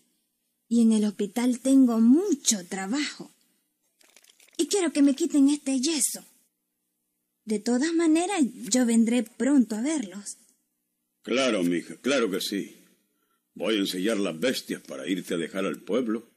y 0.67 0.81
en 0.81 0.91
el 0.91 1.05
hospital 1.05 1.59
tengo 1.59 1.99
mucho 1.99 2.65
trabajo. 2.65 3.34
Quiero 4.75 4.91
que 4.91 5.01
me 5.01 5.15
quiten 5.15 5.47
este 5.47 5.79
yeso. 5.79 6.25
De 7.45 7.59
todas 7.59 7.93
maneras, 7.93 8.41
yo 8.69 8.85
vendré 8.85 9.23
pronto 9.23 9.77
a 9.77 9.81
verlos. 9.81 10.35
Claro, 11.21 11.63
mija, 11.63 11.95
claro 12.01 12.29
que 12.29 12.41
sí. 12.41 12.75
Voy 13.53 13.75
a 13.75 13.79
ensellar 13.79 14.17
las 14.17 14.38
bestias 14.38 14.81
para 14.81 15.07
irte 15.07 15.35
a 15.35 15.38
dejar 15.38 15.63
al 15.63 15.79
pueblo. 15.79 16.27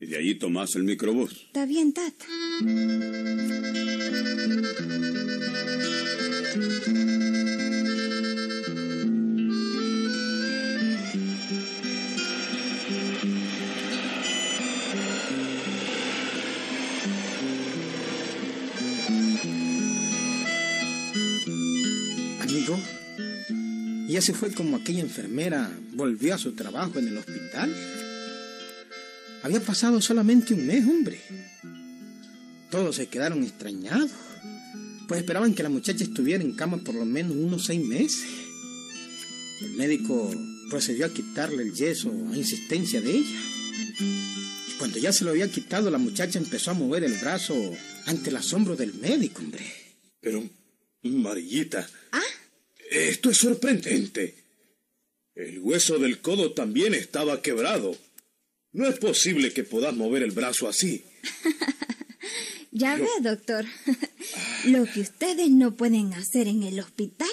Y 0.00 0.06
de 0.06 0.16
allí 0.18 0.34
tomás 0.34 0.74
el 0.74 0.82
microbús. 0.82 1.44
Está 1.46 1.64
bien, 1.64 1.92
tata. 1.92 2.26
Y 24.12 24.18
así 24.18 24.34
fue 24.34 24.52
como 24.52 24.76
aquella 24.76 25.00
enfermera 25.00 25.74
volvió 25.94 26.34
a 26.34 26.38
su 26.38 26.52
trabajo 26.52 26.98
en 26.98 27.08
el 27.08 27.16
hospital. 27.16 27.74
Había 29.42 29.60
pasado 29.60 30.02
solamente 30.02 30.52
un 30.52 30.66
mes, 30.66 30.84
hombre. 30.86 31.18
Todos 32.70 32.96
se 32.96 33.06
quedaron 33.06 33.42
extrañados, 33.42 34.10
pues 35.08 35.20
esperaban 35.20 35.54
que 35.54 35.62
la 35.62 35.70
muchacha 35.70 36.04
estuviera 36.04 36.44
en 36.44 36.52
cama 36.52 36.76
por 36.76 36.94
lo 36.94 37.06
menos 37.06 37.34
unos 37.34 37.64
seis 37.64 37.82
meses. 37.82 38.22
El 39.62 39.76
médico 39.78 40.30
procedió 40.68 41.06
a 41.06 41.14
quitarle 41.14 41.62
el 41.62 41.72
yeso 41.72 42.12
a 42.30 42.36
insistencia 42.36 43.00
de 43.00 43.12
ella. 43.12 43.40
Y 43.98 44.72
cuando 44.76 44.98
ya 44.98 45.14
se 45.14 45.24
lo 45.24 45.30
había 45.30 45.50
quitado, 45.50 45.90
la 45.90 45.96
muchacha 45.96 46.38
empezó 46.38 46.72
a 46.72 46.74
mover 46.74 47.02
el 47.02 47.14
brazo 47.14 47.54
ante 48.04 48.28
el 48.28 48.36
asombro 48.36 48.76
del 48.76 48.92
médico, 48.92 49.40
hombre. 49.40 49.64
Pero, 50.20 50.46
Marillita. 51.02 51.88
Esto 52.92 53.30
es 53.30 53.38
sorprendente. 53.38 54.34
El 55.34 55.58
hueso 55.60 55.98
del 55.98 56.20
codo 56.20 56.52
también 56.52 56.94
estaba 56.94 57.40
quebrado. 57.40 57.96
No 58.72 58.86
es 58.86 58.98
posible 58.98 59.52
que 59.52 59.64
puedas 59.64 59.94
mover 59.94 60.22
el 60.22 60.30
brazo 60.30 60.68
así. 60.68 61.04
Ya 62.74 62.96
ve, 62.96 63.06
doctor. 63.20 63.66
Lo 64.64 64.86
que 64.86 65.00
ustedes 65.00 65.50
no 65.50 65.76
pueden 65.76 66.14
hacer 66.14 66.48
en 66.48 66.62
el 66.62 66.80
hospital, 66.80 67.28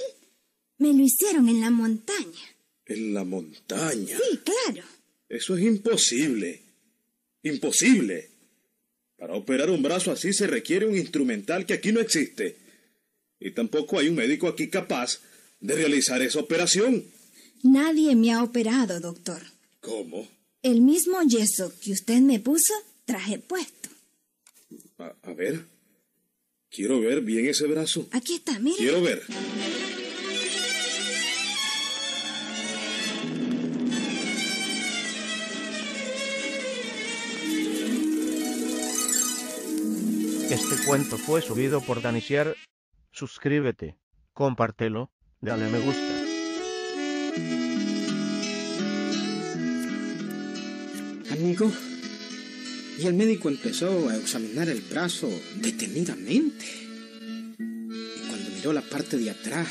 me 0.78 0.94
lo 0.94 1.02
hicieron 1.02 1.48
en 1.48 1.62
la 1.62 1.70
montaña. 1.70 2.58
En 2.86 3.14
la 3.14 3.24
montaña. 3.24 4.18
Sí, 4.18 4.40
claro. 4.44 4.86
Eso 5.30 5.56
es 5.56 5.64
imposible. 5.64 6.62
Imposible. 7.44 8.30
Para 9.18 9.36
operar 9.36 9.70
un 9.70 9.82
brazo 9.82 10.12
así 10.12 10.34
se 10.34 10.46
requiere 10.46 10.86
un 10.86 10.98
instrumental 10.98 11.66
que 11.66 11.74
aquí 11.74 11.94
no 11.94 12.02
existe. 12.02 12.58
Y 13.40 13.52
tampoco 13.52 13.98
hay 13.98 14.10
un 14.10 14.16
médico 14.16 14.50
aquí 14.50 14.70
capaz 14.70 15.22
de 15.60 15.76
realizar 15.76 16.22
esa 16.22 16.40
operación. 16.40 17.04
Nadie 17.64 18.16
me 18.16 18.32
ha 18.32 18.44
operado, 18.44 19.00
doctor. 19.00 19.42
¿Cómo? 19.82 20.28
El 20.62 20.82
mismo 20.82 21.22
yeso 21.24 21.74
que 21.82 21.92
usted 21.92 22.20
me 22.22 22.40
puso, 22.40 22.74
traje 23.06 23.40
puesto. 23.40 23.90
A, 24.98 25.14
a 25.24 25.34
ver. 25.34 25.66
Quiero 26.70 27.00
ver 27.00 27.22
bien 27.22 27.48
ese 27.48 27.66
brazo. 27.68 28.08
Aquí 28.12 28.36
está, 28.36 28.60
mire. 28.60 28.78
Quiero 28.78 29.02
ver. 29.02 29.24
Este 40.50 40.84
cuento 40.86 41.18
fue 41.18 41.42
subido 41.42 41.80
por 41.82 42.02
Danisier. 42.02 42.56
Suscríbete, 43.12 43.98
compártelo, 44.34 45.12
dale 45.42 45.70
me 45.70 45.80
gusta. 45.80 46.16
Amigo, 51.32 51.72
y 52.98 53.06
el 53.08 53.14
médico 53.14 53.50
empezó 53.50 54.10
a 54.10 54.18
examinar 54.18 54.68
el 54.68 54.82
brazo 54.82 55.30
detenidamente. 55.58 56.66
Y 57.58 58.28
cuando 58.28 58.50
miró 58.56 58.74
la 58.74 58.82
parte 58.82 59.18
de 59.18 59.30
atrás, 59.30 59.68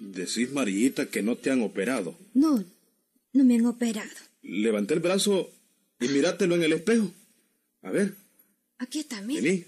Decís, 0.00 0.50
Marillita, 0.52 1.06
que 1.06 1.22
no 1.22 1.36
te 1.36 1.50
han 1.50 1.60
operado. 1.60 2.16
No, 2.32 2.64
no 3.32 3.44
me 3.44 3.56
han 3.56 3.66
operado. 3.66 4.08
Levanté 4.42 4.94
el 4.94 5.00
brazo 5.00 5.50
y 6.00 6.06
mirátelo 6.08 6.54
en 6.54 6.62
el 6.62 6.72
espejo. 6.72 7.12
A 7.82 7.90
ver, 7.90 8.14
Aquí 8.78 9.00
está, 9.00 9.20
mire. 9.22 9.40
vení. 9.42 9.64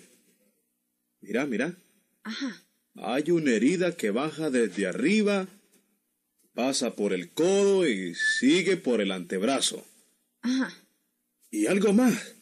Mira, 1.20 1.46
mira. 1.46 1.74
Ajá. 2.22 2.62
Hay 3.02 3.30
una 3.30 3.52
herida 3.52 3.96
que 3.96 4.10
baja 4.10 4.50
desde 4.50 4.86
arriba, 4.86 5.48
pasa 6.52 6.94
por 6.94 7.14
el 7.14 7.30
codo 7.30 7.88
y 7.88 8.14
sigue 8.14 8.76
por 8.76 9.00
el 9.00 9.10
antebrazo. 9.10 9.86
Ajá. 10.42 10.76
Y 11.50 11.66
algo 11.66 11.94
más. 11.94 12.34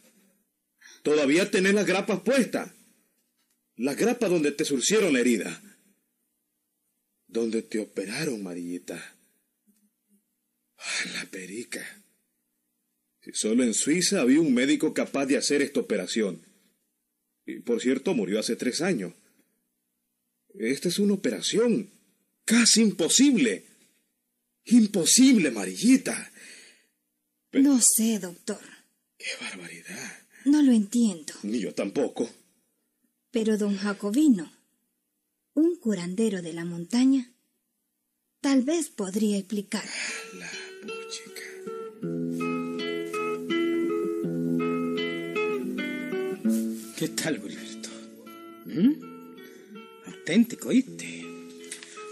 Todavía 1.04 1.48
tenés 1.48 1.74
las 1.74 1.86
grapas 1.86 2.20
puestas. 2.22 2.72
Las 3.76 3.96
grapas 3.96 4.30
donde 4.30 4.50
te 4.50 4.64
surcieron 4.64 5.12
la 5.12 5.20
herida. 5.20 5.62
Donde 7.28 7.62
te 7.62 7.78
operaron, 7.78 8.42
Marillita. 8.42 9.16
Ah, 10.76 11.04
La 11.14 11.24
perica. 11.26 11.86
Si 13.22 13.30
solo 13.32 13.62
en 13.62 13.74
Suiza 13.74 14.22
había 14.22 14.40
un 14.40 14.52
médico 14.52 14.92
capaz 14.92 15.26
de 15.26 15.36
hacer 15.36 15.62
esta 15.62 15.78
operación. 15.78 16.42
Y 17.46 17.60
por 17.60 17.80
cierto, 17.80 18.12
murió 18.12 18.40
hace 18.40 18.56
tres 18.56 18.82
años. 18.82 19.12
Esta 20.54 20.88
es 20.88 20.98
una 20.98 21.14
operación 21.14 21.90
casi 22.44 22.82
imposible. 22.82 23.64
Imposible, 24.64 25.50
Marillita. 25.50 26.30
No 27.52 27.80
sé, 27.80 28.18
doctor. 28.18 28.60
¡Qué 29.16 29.30
barbaridad! 29.40 30.26
No 30.44 30.62
lo 30.62 30.72
entiendo. 30.72 31.32
Ni 31.42 31.60
yo 31.60 31.74
tampoco. 31.74 32.28
Pero 33.30 33.58
don 33.58 33.76
Jacobino, 33.76 34.52
un 35.54 35.76
curandero 35.76 36.42
de 36.42 36.52
la 36.52 36.64
montaña, 36.64 37.32
tal 38.40 38.62
vez 38.62 38.88
podría 38.88 39.38
explicar. 39.38 39.84
La 40.34 40.50
puchica. 40.82 41.42
¿Qué 46.96 47.08
tal, 47.08 47.40
Gilberto? 47.40 47.90
¿Mm? 48.66 49.07
Auténtico, 50.28 50.68
¿oíste? 50.68 51.24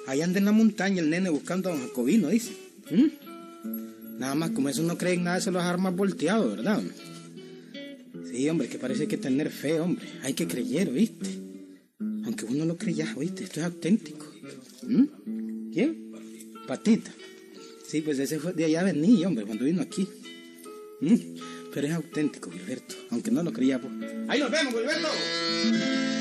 Ahí 0.06 0.22
anda 0.22 0.38
en 0.38 0.46
la 0.46 0.52
montaña 0.52 1.02
el 1.02 1.10
nene 1.10 1.28
buscando 1.28 1.68
a 1.68 1.72
don 1.72 1.86
Jacobino, 1.86 2.28
dice. 2.28 2.56
¿Mm? 2.90 4.18
Nada 4.18 4.34
más, 4.34 4.52
como 4.52 4.70
eso 4.70 4.82
no 4.82 4.96
creen 4.96 5.24
nada, 5.24 5.38
se 5.38 5.50
los 5.50 5.62
armas 5.62 5.94
volteados, 5.94 6.56
¿verdad? 6.56 6.82
Sí, 8.32 8.48
hombre, 8.48 8.68
que 8.68 8.78
parece 8.78 9.06
que 9.06 9.18
tener 9.18 9.50
fe, 9.50 9.80
hombre. 9.80 10.06
Hay 10.22 10.32
que 10.32 10.48
creer, 10.48 10.88
¿oíste? 10.88 11.26
Aunque 12.24 12.46
uno 12.46 12.64
lo 12.64 12.78
creya, 12.78 13.12
¿oíste? 13.18 13.44
Esto 13.44 13.60
es 13.60 13.66
auténtico. 13.66 14.24
¿Mm? 14.84 15.70
¿Quién? 15.74 16.12
Patita. 16.66 17.12
Sí, 17.86 18.00
pues 18.00 18.18
ese 18.18 18.38
fue 18.38 18.54
de 18.54 18.64
allá 18.64 18.82
venía, 18.82 19.28
hombre, 19.28 19.44
cuando 19.44 19.66
vino 19.66 19.82
aquí. 19.82 20.08
¿Mm? 21.02 21.16
Pero 21.74 21.86
es 21.86 21.92
auténtico, 21.92 22.50
Gilberto. 22.50 22.94
Aunque 23.10 23.30
no 23.30 23.42
lo 23.42 23.52
creía, 23.52 23.78
pues. 23.78 23.92
¡Ahí 24.26 24.40
nos 24.40 24.50
vemos, 24.50 24.72
Gilberto! 24.72 26.15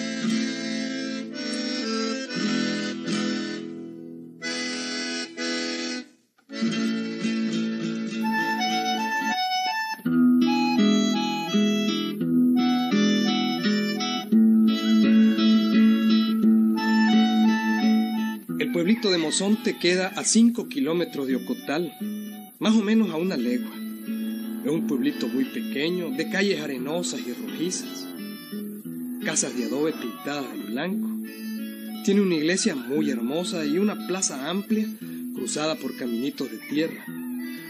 El 19.05 19.11
pueblito 19.11 19.21
de 19.21 19.29
Mozonte 19.29 19.77
queda 19.77 20.07
a 20.07 20.23
5 20.23 20.67
kilómetros 20.67 21.27
de 21.27 21.35
Ocotal, 21.35 21.95
más 22.57 22.73
o 22.73 22.81
menos 22.81 23.11
a 23.11 23.17
una 23.17 23.37
legua. 23.37 23.69
Es 24.65 24.71
un 24.71 24.87
pueblito 24.87 25.27
muy 25.27 25.45
pequeño, 25.45 26.09
de 26.09 26.27
calles 26.27 26.59
arenosas 26.59 27.19
y 27.19 27.31
rojizas, 27.33 28.07
casas 29.23 29.55
de 29.55 29.65
adobe 29.65 29.93
pintadas 29.93 30.47
en 30.55 30.65
blanco. 30.65 31.07
Tiene 32.03 32.21
una 32.21 32.33
iglesia 32.33 32.73
muy 32.73 33.11
hermosa 33.11 33.63
y 33.63 33.77
una 33.77 34.07
plaza 34.07 34.49
amplia 34.49 34.87
cruzada 35.35 35.75
por 35.75 35.95
caminitos 35.95 36.49
de 36.49 36.57
tierra. 36.67 37.05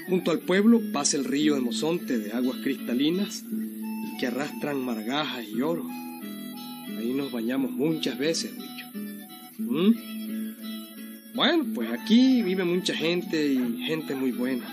Junto 0.08 0.32
al 0.32 0.40
pueblo 0.40 0.80
pasa 0.94 1.18
el 1.18 1.26
río 1.26 1.56
de 1.56 1.62
Mozonte 1.62 2.18
de 2.18 2.32
aguas 2.32 2.60
cristalinas 2.64 3.44
y 3.52 4.18
que 4.20 4.28
arrastran 4.28 4.80
margajas 4.86 5.44
y 5.54 5.62
oro. 5.62 5.86
Ahí 6.98 7.14
nos 7.14 7.30
bañamos 7.34 7.72
muchas 7.72 8.18
veces, 8.18 8.54
bicho. 8.56 8.86
¿Mm? 9.58 10.15
Bueno, 11.36 11.66
pues 11.76 11.92
aquí 11.92 12.42
vive 12.42 12.64
mucha 12.64 12.96
gente 12.96 13.46
y 13.46 13.84
gente 13.86 14.16
muy 14.16 14.32
buena. 14.32 14.66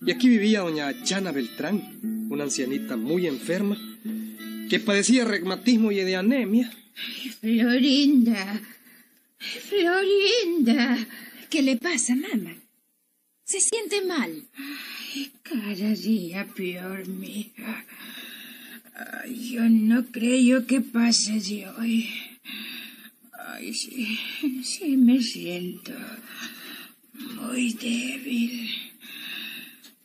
Y 0.00 0.10
aquí 0.10 0.28
vivía 0.30 0.60
doña 0.60 1.02
Chana 1.04 1.30
Beltrán, 1.30 2.26
una 2.30 2.44
ancianita 2.44 2.96
muy 2.96 3.26
enferma, 3.26 3.76
que 4.70 4.80
padecía 4.80 5.26
reumatismo 5.26 5.92
y 5.92 5.96
de 5.96 6.16
anemia. 6.16 6.72
Florinda, 7.40 8.60
Florinda, 9.38 11.06
¿Qué 11.50 11.62
le 11.62 11.76
pasa, 11.76 12.14
mamá? 12.14 12.54
¿Se 13.44 13.60
siente 13.60 14.02
mal? 14.04 14.44
Ay, 14.56 15.32
cada 15.42 15.94
día 15.94 16.46
peor, 16.56 17.06
mija. 17.08 17.84
Yo 19.28 19.68
no 19.68 20.06
creo 20.06 20.66
que 20.66 20.80
pase 20.80 21.40
de 21.40 21.68
hoy. 21.68 22.27
Ay, 23.54 23.72
sí, 23.74 24.18
sí 24.62 24.96
me 24.96 25.20
siento 25.22 25.92
muy 27.34 27.72
débil, 27.74 28.68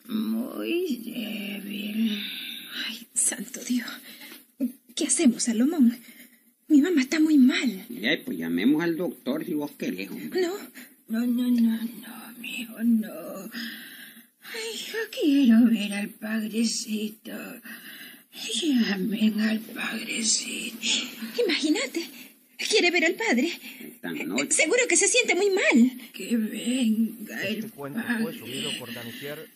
muy 0.08 0.98
débil. 1.06 2.20
Ay, 2.88 3.08
santo 3.14 3.60
Dios. 3.68 3.88
¿Qué 4.96 5.06
hacemos, 5.06 5.44
Salomón? 5.44 5.98
Mi 6.68 6.82
mamá 6.82 7.02
está 7.02 7.20
muy 7.20 7.38
mal. 7.38 7.86
Ya, 7.90 8.12
pues 8.24 8.38
llamemos 8.38 8.84
al 8.84 8.96
doctor 8.98 9.46
si 9.46 9.54
vos 9.54 9.72
querés. 9.72 10.10
hombre. 10.10 10.42
No, 10.42 10.54
No, 11.10 11.20
no, 11.28 11.50
no, 11.52 11.78
no, 11.84 12.34
mijo, 12.40 12.82
no. 12.84 13.12
Ay, 14.42 14.78
yo 14.88 14.98
quiero 15.12 15.66
ver 15.66 15.94
al 15.94 16.10
padrecito. 16.10 17.32
Llamen 18.62 19.40
al 19.42 19.60
padrecito. 19.60 20.78
imagínate. 21.46 22.08
Quiere 22.70 22.92
ver 22.92 23.06
al 23.06 23.16
padre. 23.16 23.50
Esta 23.82 24.12
noche. 24.12 24.52
Seguro 24.52 24.82
que 24.88 24.96
se 24.98 25.08
siente 25.08 25.36
muy 25.36 25.50
mal. 25.50 25.92
Que 26.14 26.38
venga 26.38 27.42
el 27.44 27.66
Este 27.66 28.94
Danicier. 28.94 29.48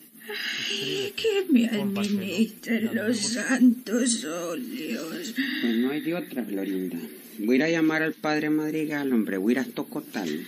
Ay, 0.70 1.14
que 1.16 1.46
me 1.50 1.66
administren 1.66 2.94
los 2.94 3.16
santos 3.18 4.24
óleos. 4.24 5.34
Pues 5.62 5.76
no 5.78 5.90
hay 5.90 6.00
de 6.02 6.14
otra, 6.14 6.44
Florinda. 6.44 6.98
Voy 7.38 7.54
a 7.54 7.56
ir 7.56 7.62
a 7.64 7.70
llamar 7.70 8.02
al 8.02 8.12
padre 8.14 8.50
Madrigal, 8.50 9.12
hombre. 9.12 9.38
Voy 9.38 9.52
a 9.52 9.54
ir 9.54 9.58
a 9.60 9.64
Tocotal. 9.64 10.46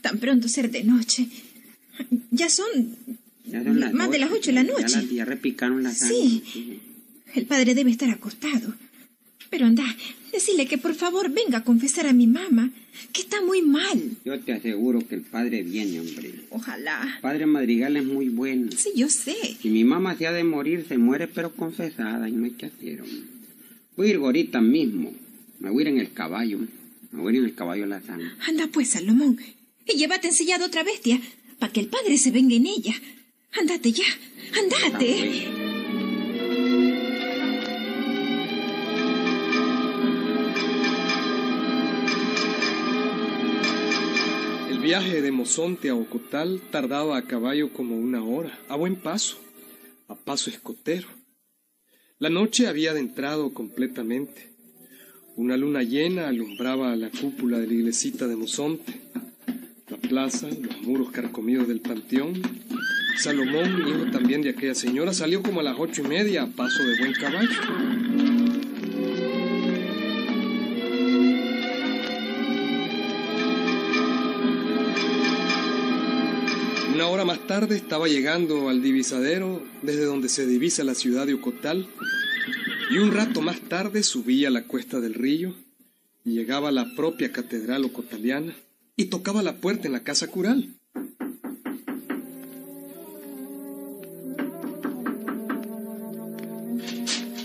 Tan 0.00 0.18
pronto 0.18 0.48
ser 0.48 0.70
de 0.70 0.84
noche. 0.84 1.26
Ya 2.30 2.48
son 2.48 2.96
Ya 3.44 3.64
son 3.64 3.80
las 3.80 3.92
más 3.92 4.10
de 4.10 4.18
las 4.18 4.30
ocho 4.30 4.50
de 4.50 4.52
la 4.52 4.62
Ya 4.62 4.72
noche. 4.72 4.96
las 4.96 5.10
ya 5.10 5.24
repicaron 5.24 5.82
las 5.82 5.98
Sí. 5.98 6.42
sangre. 6.44 6.78
El 7.34 7.46
padre 7.46 7.74
debe 7.74 7.90
estar 7.90 8.10
acostado. 8.10 8.74
Pero 9.50 9.66
anda, 9.66 9.84
decirle 10.32 10.66
que 10.66 10.78
por 10.78 10.94
favor 10.94 11.30
venga 11.30 11.58
a 11.58 11.64
confesar 11.64 12.06
a 12.06 12.12
mi 12.12 12.26
mamá, 12.26 12.70
que 13.12 13.22
está 13.22 13.40
muy 13.40 13.62
mal. 13.62 14.16
Yo 14.24 14.38
te 14.40 14.52
aseguro 14.52 15.06
que 15.06 15.14
el 15.14 15.22
padre 15.22 15.62
viene, 15.62 16.00
hombre. 16.00 16.34
Ojalá. 16.50 17.14
El 17.16 17.20
padre 17.20 17.46
Madrigal 17.46 17.96
es 17.96 18.04
muy 18.04 18.28
bueno. 18.28 18.70
Sí, 18.76 18.90
yo 18.94 19.08
sé. 19.08 19.36
Si 19.60 19.70
mi 19.70 19.84
mamá 19.84 20.16
se 20.16 20.26
ha 20.26 20.32
de 20.32 20.44
morir, 20.44 20.84
se 20.86 20.98
muere 20.98 21.28
pero 21.28 21.54
confesada 21.54 22.28
y 22.28 22.32
no 22.32 22.44
hay 22.44 22.52
que 22.52 22.66
hacer, 22.66 23.00
hombre. 23.00 23.38
Voy 23.96 24.08
a 24.08 24.10
ir 24.10 24.16
ahorita 24.16 24.60
mismo. 24.60 25.12
Me 25.60 25.70
voy 25.70 25.84
a 25.84 25.88
ir 25.88 25.94
en 25.94 26.00
el 26.00 26.12
caballo. 26.12 26.58
Me 27.10 27.20
voy 27.20 27.32
a 27.32 27.36
ir 27.36 27.42
en 27.42 27.48
el 27.48 27.54
caballo 27.54 27.82
de 27.82 27.88
la 27.88 28.02
sangre. 28.02 28.30
Anda 28.46 28.68
pues, 28.68 28.90
Salomón, 28.90 29.38
y 29.86 29.96
llévate 29.96 30.28
ensillada 30.28 30.66
otra 30.66 30.82
bestia, 30.82 31.20
para 31.58 31.72
que 31.72 31.80
el 31.80 31.88
padre 31.88 32.18
se 32.18 32.30
venga 32.30 32.54
en 32.54 32.66
ella. 32.66 32.94
Andate 33.58 33.92
ya, 33.92 34.04
andate. 34.54 35.67
Viaje 44.98 45.22
de 45.22 45.30
Mozonte 45.30 45.90
a 45.90 45.94
Ocotal 45.94 46.60
tardaba 46.72 47.16
a 47.16 47.22
caballo 47.22 47.72
como 47.72 47.96
una 47.96 48.24
hora, 48.24 48.58
a 48.68 48.74
buen 48.74 48.96
paso, 48.96 49.38
a 50.08 50.16
paso 50.16 50.50
escotero. 50.50 51.06
La 52.18 52.30
noche 52.30 52.66
había 52.66 52.90
adentrado 52.90 53.54
completamente. 53.54 54.50
Una 55.36 55.56
luna 55.56 55.84
llena 55.84 56.26
alumbraba 56.26 56.96
la 56.96 57.10
cúpula 57.10 57.60
de 57.60 57.68
la 57.68 57.74
iglesita 57.74 58.26
de 58.26 58.34
Mozonte, 58.34 58.92
la 59.88 59.98
plaza, 59.98 60.48
los 60.48 60.82
muros 60.82 61.12
carcomidos 61.12 61.68
del 61.68 61.80
panteón. 61.80 62.42
Salomón, 63.18 63.84
hijo 63.86 64.10
también 64.10 64.42
de 64.42 64.50
aquella 64.50 64.74
señora, 64.74 65.12
salió 65.12 65.42
como 65.44 65.60
a 65.60 65.62
las 65.62 65.78
ocho 65.78 66.02
y 66.02 66.08
media 66.08 66.42
a 66.42 66.48
paso 66.48 66.84
de 66.84 66.98
buen 66.98 67.12
caballo. 67.12 68.27
Hora 77.10 77.24
más 77.24 77.46
tarde 77.46 77.74
estaba 77.74 78.06
llegando 78.06 78.68
al 78.68 78.82
divisadero 78.82 79.62
desde 79.80 80.04
donde 80.04 80.28
se 80.28 80.46
divisa 80.46 80.84
la 80.84 80.94
ciudad 80.94 81.26
de 81.26 81.32
Ocotal 81.32 81.88
y 82.90 82.98
un 82.98 83.12
rato 83.12 83.40
más 83.40 83.60
tarde 83.62 84.02
subía 84.02 84.50
la 84.50 84.64
cuesta 84.64 85.00
del 85.00 85.14
río 85.14 85.54
y 86.22 86.34
llegaba 86.34 86.68
a 86.68 86.72
la 86.72 86.94
propia 86.94 87.32
catedral 87.32 87.86
ocotaliana 87.86 88.54
y 88.94 89.06
tocaba 89.06 89.42
la 89.42 89.56
puerta 89.56 89.86
en 89.86 89.94
la 89.94 90.04
casa 90.04 90.28
cural. 90.28 90.76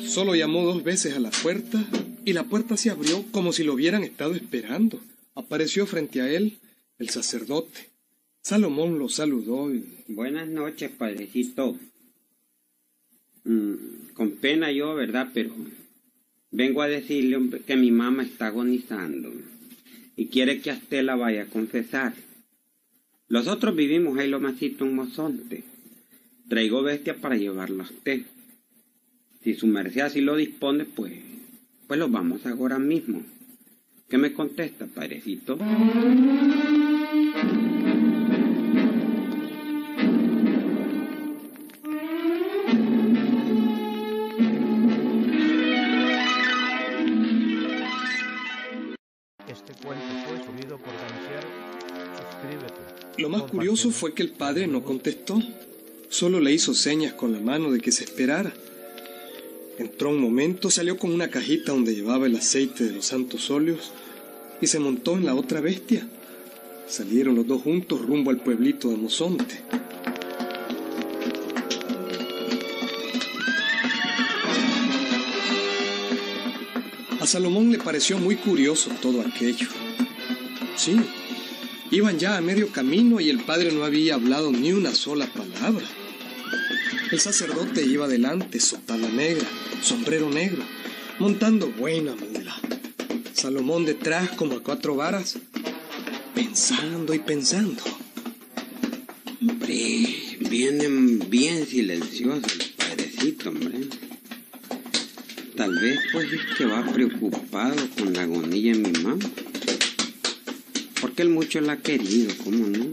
Solo 0.06 0.36
llamó 0.36 0.65
dos 0.65 0.84
veces 0.84 1.15
a 1.15 1.21
la 1.21 1.32
puerta 1.32 1.82
y 2.26 2.34
la 2.34 2.43
puerta 2.43 2.76
se 2.76 2.89
abrió 2.89 3.23
como 3.32 3.54
si 3.54 3.63
lo 3.63 3.76
hubieran 3.76 4.04
estado 4.04 4.36
esperando. 4.36 4.99
Apareció 5.36 5.88
frente 5.88 6.21
a 6.21 6.30
él 6.30 6.60
el 6.99 7.10
sacerdote. 7.10 7.92
Salomón 8.43 8.99
lo 8.99 9.08
saludó 9.08 9.73
y 9.73 9.86
Buenas 10.10 10.49
noches, 10.49 10.91
padrecito. 10.91 11.79
Mm, 13.45 13.75
con 14.13 14.32
pena 14.32 14.69
yo, 14.69 14.93
¿verdad? 14.95 15.29
Pero 15.34 15.51
vengo 16.51 16.82
a 16.82 16.89
decirle 16.89 17.39
que 17.65 17.77
mi 17.77 17.89
mamá 17.89 18.23
está 18.23 18.47
agonizando 18.47 19.32
y 20.17 20.27
quiere 20.27 20.60
que 20.60 20.71
a 20.71 20.75
usted 20.75 21.03
la 21.03 21.15
vaya 21.15 21.43
a 21.43 21.47
confesar. 21.47 22.15
Nosotros 23.29 23.77
vivimos 23.77 24.17
ahí 24.17 24.27
lo 24.27 24.41
masito 24.41 24.84
en 24.84 24.95
Mozonte, 24.95 25.63
traigo 26.49 26.84
bestia 26.84 27.15
para 27.15 27.38
llevarlo 27.38 27.84
a 27.84 27.86
usted. 27.86 28.23
Si 29.41 29.53
su 29.53 29.67
merced 29.67 30.01
así 30.01 30.19
lo 30.19 30.36
dispone, 30.36 30.84
pues, 30.84 31.13
pues 31.88 31.97
lo 31.97 32.10
vamos 32.10 32.45
ahora 32.45 32.77
mismo. 32.77 33.23
¿Qué 34.10 34.17
me 34.17 34.34
contesta, 34.34 34.86
padrecito? 34.86 35.58
Curioso 53.63 53.91
fue 53.91 54.13
que 54.13 54.23
el 54.23 54.32
padre 54.32 54.67
no 54.67 54.84
contestó. 54.84 55.41
Solo 56.10 56.41
le 56.41 56.52
hizo 56.52 56.73
señas 56.73 57.13
con 57.13 57.32
la 57.32 57.39
mano 57.39 57.71
de 57.71 57.80
que 57.80 57.93
se 57.93 58.04
esperara. 58.04 58.54
Entró 59.78 60.10
un 60.10 60.19
momento, 60.19 60.69
salió 60.69 60.97
con 60.97 61.13
una 61.13 61.30
cajita 61.30 61.71
donde 61.71 61.95
llevaba 61.95 62.26
el 62.26 62.36
aceite 62.36 62.84
de 62.84 62.91
los 62.91 63.06
santos 63.06 63.49
óleos 63.49 63.93
y 64.60 64.67
se 64.67 64.80
montó 64.80 65.15
en 65.15 65.26
la 65.26 65.34
otra 65.34 65.62
bestia. 65.62 66.06
Salieron 66.89 67.36
los 67.36 67.47
dos 67.47 67.62
juntos 67.62 68.06
rumbo 68.06 68.32
al 68.32 68.41
pueblito 68.41 68.89
de 68.89 68.97
Mozonte. 68.97 69.62
A 77.21 77.26
Salomón 77.26 77.71
le 77.71 77.78
pareció 77.78 78.17
muy 78.17 78.36
curioso 78.36 78.91
todo 79.02 79.21
aquello. 79.21 79.69
Sí, 80.76 80.99
iban 81.93 82.17
ya 82.17 82.38
a 82.38 82.41
medio 82.41 82.69
camino 82.69 83.19
y 83.19 83.29
el 83.29 83.43
padre 83.43 83.71
no 83.71 83.84
había 83.84 84.15
hablado 84.15 84.51
ni 84.51 84.73
una 84.73 84.95
sola 84.95 85.27
palabra. 85.27 85.86
El 87.12 87.19
sacerdote 87.19 87.86
iba 87.86 88.08
delante, 88.08 88.60
sotana 88.60 89.08
negra, 89.10 89.45
sombrero 89.84 90.27
negro, 90.27 90.63
montando 91.19 91.67
buena 91.67 92.15
mula. 92.15 92.56
Salomón 93.34 93.86
detrás 93.86 94.32
como 94.32 94.56
a 94.56 94.63
cuatro 94.63 94.95
varas, 94.95 95.38
pensando 96.34 97.13
y 97.13 97.19
pensando. 97.19 97.84
Hombre, 99.39 100.38
vienen 100.39 101.29
bien 101.29 101.67
silenciosos 101.67 102.51
el 102.53 102.73
padrecito, 102.75 103.49
hombre. 103.49 103.82
Tal 105.56 105.77
vez 105.77 105.99
pues 106.12 106.34
es 106.34 106.41
que 106.58 106.65
va 106.65 106.91
preocupado 106.91 107.75
con 107.95 108.13
la 108.13 108.23
agonía 108.23 108.73
de 108.73 108.79
mi 108.79 108.91
mamá. 108.99 109.19
Porque 111.13 111.21
él 111.21 111.30
mucho 111.30 111.62
la 111.62 111.73
ha 111.73 111.78
querido, 111.78 112.34
¿cómo 112.43 112.65
no? 112.65 112.88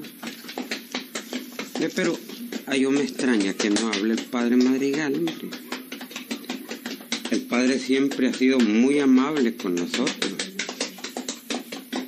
Pero 1.96 2.18
a 2.66 2.76
yo 2.76 2.90
me 2.90 3.00
extraña 3.00 3.54
que 3.54 3.70
no 3.70 3.88
hable 3.88 4.12
el 4.12 4.20
padre 4.20 4.58
Madrigal, 4.58 5.14
hombre. 5.14 5.48
El 7.30 7.40
padre 7.44 7.78
siempre 7.78 8.28
ha 8.28 8.34
sido 8.34 8.58
muy 8.58 8.98
amable 8.98 9.56
con 9.56 9.74
nosotros. 9.74 10.34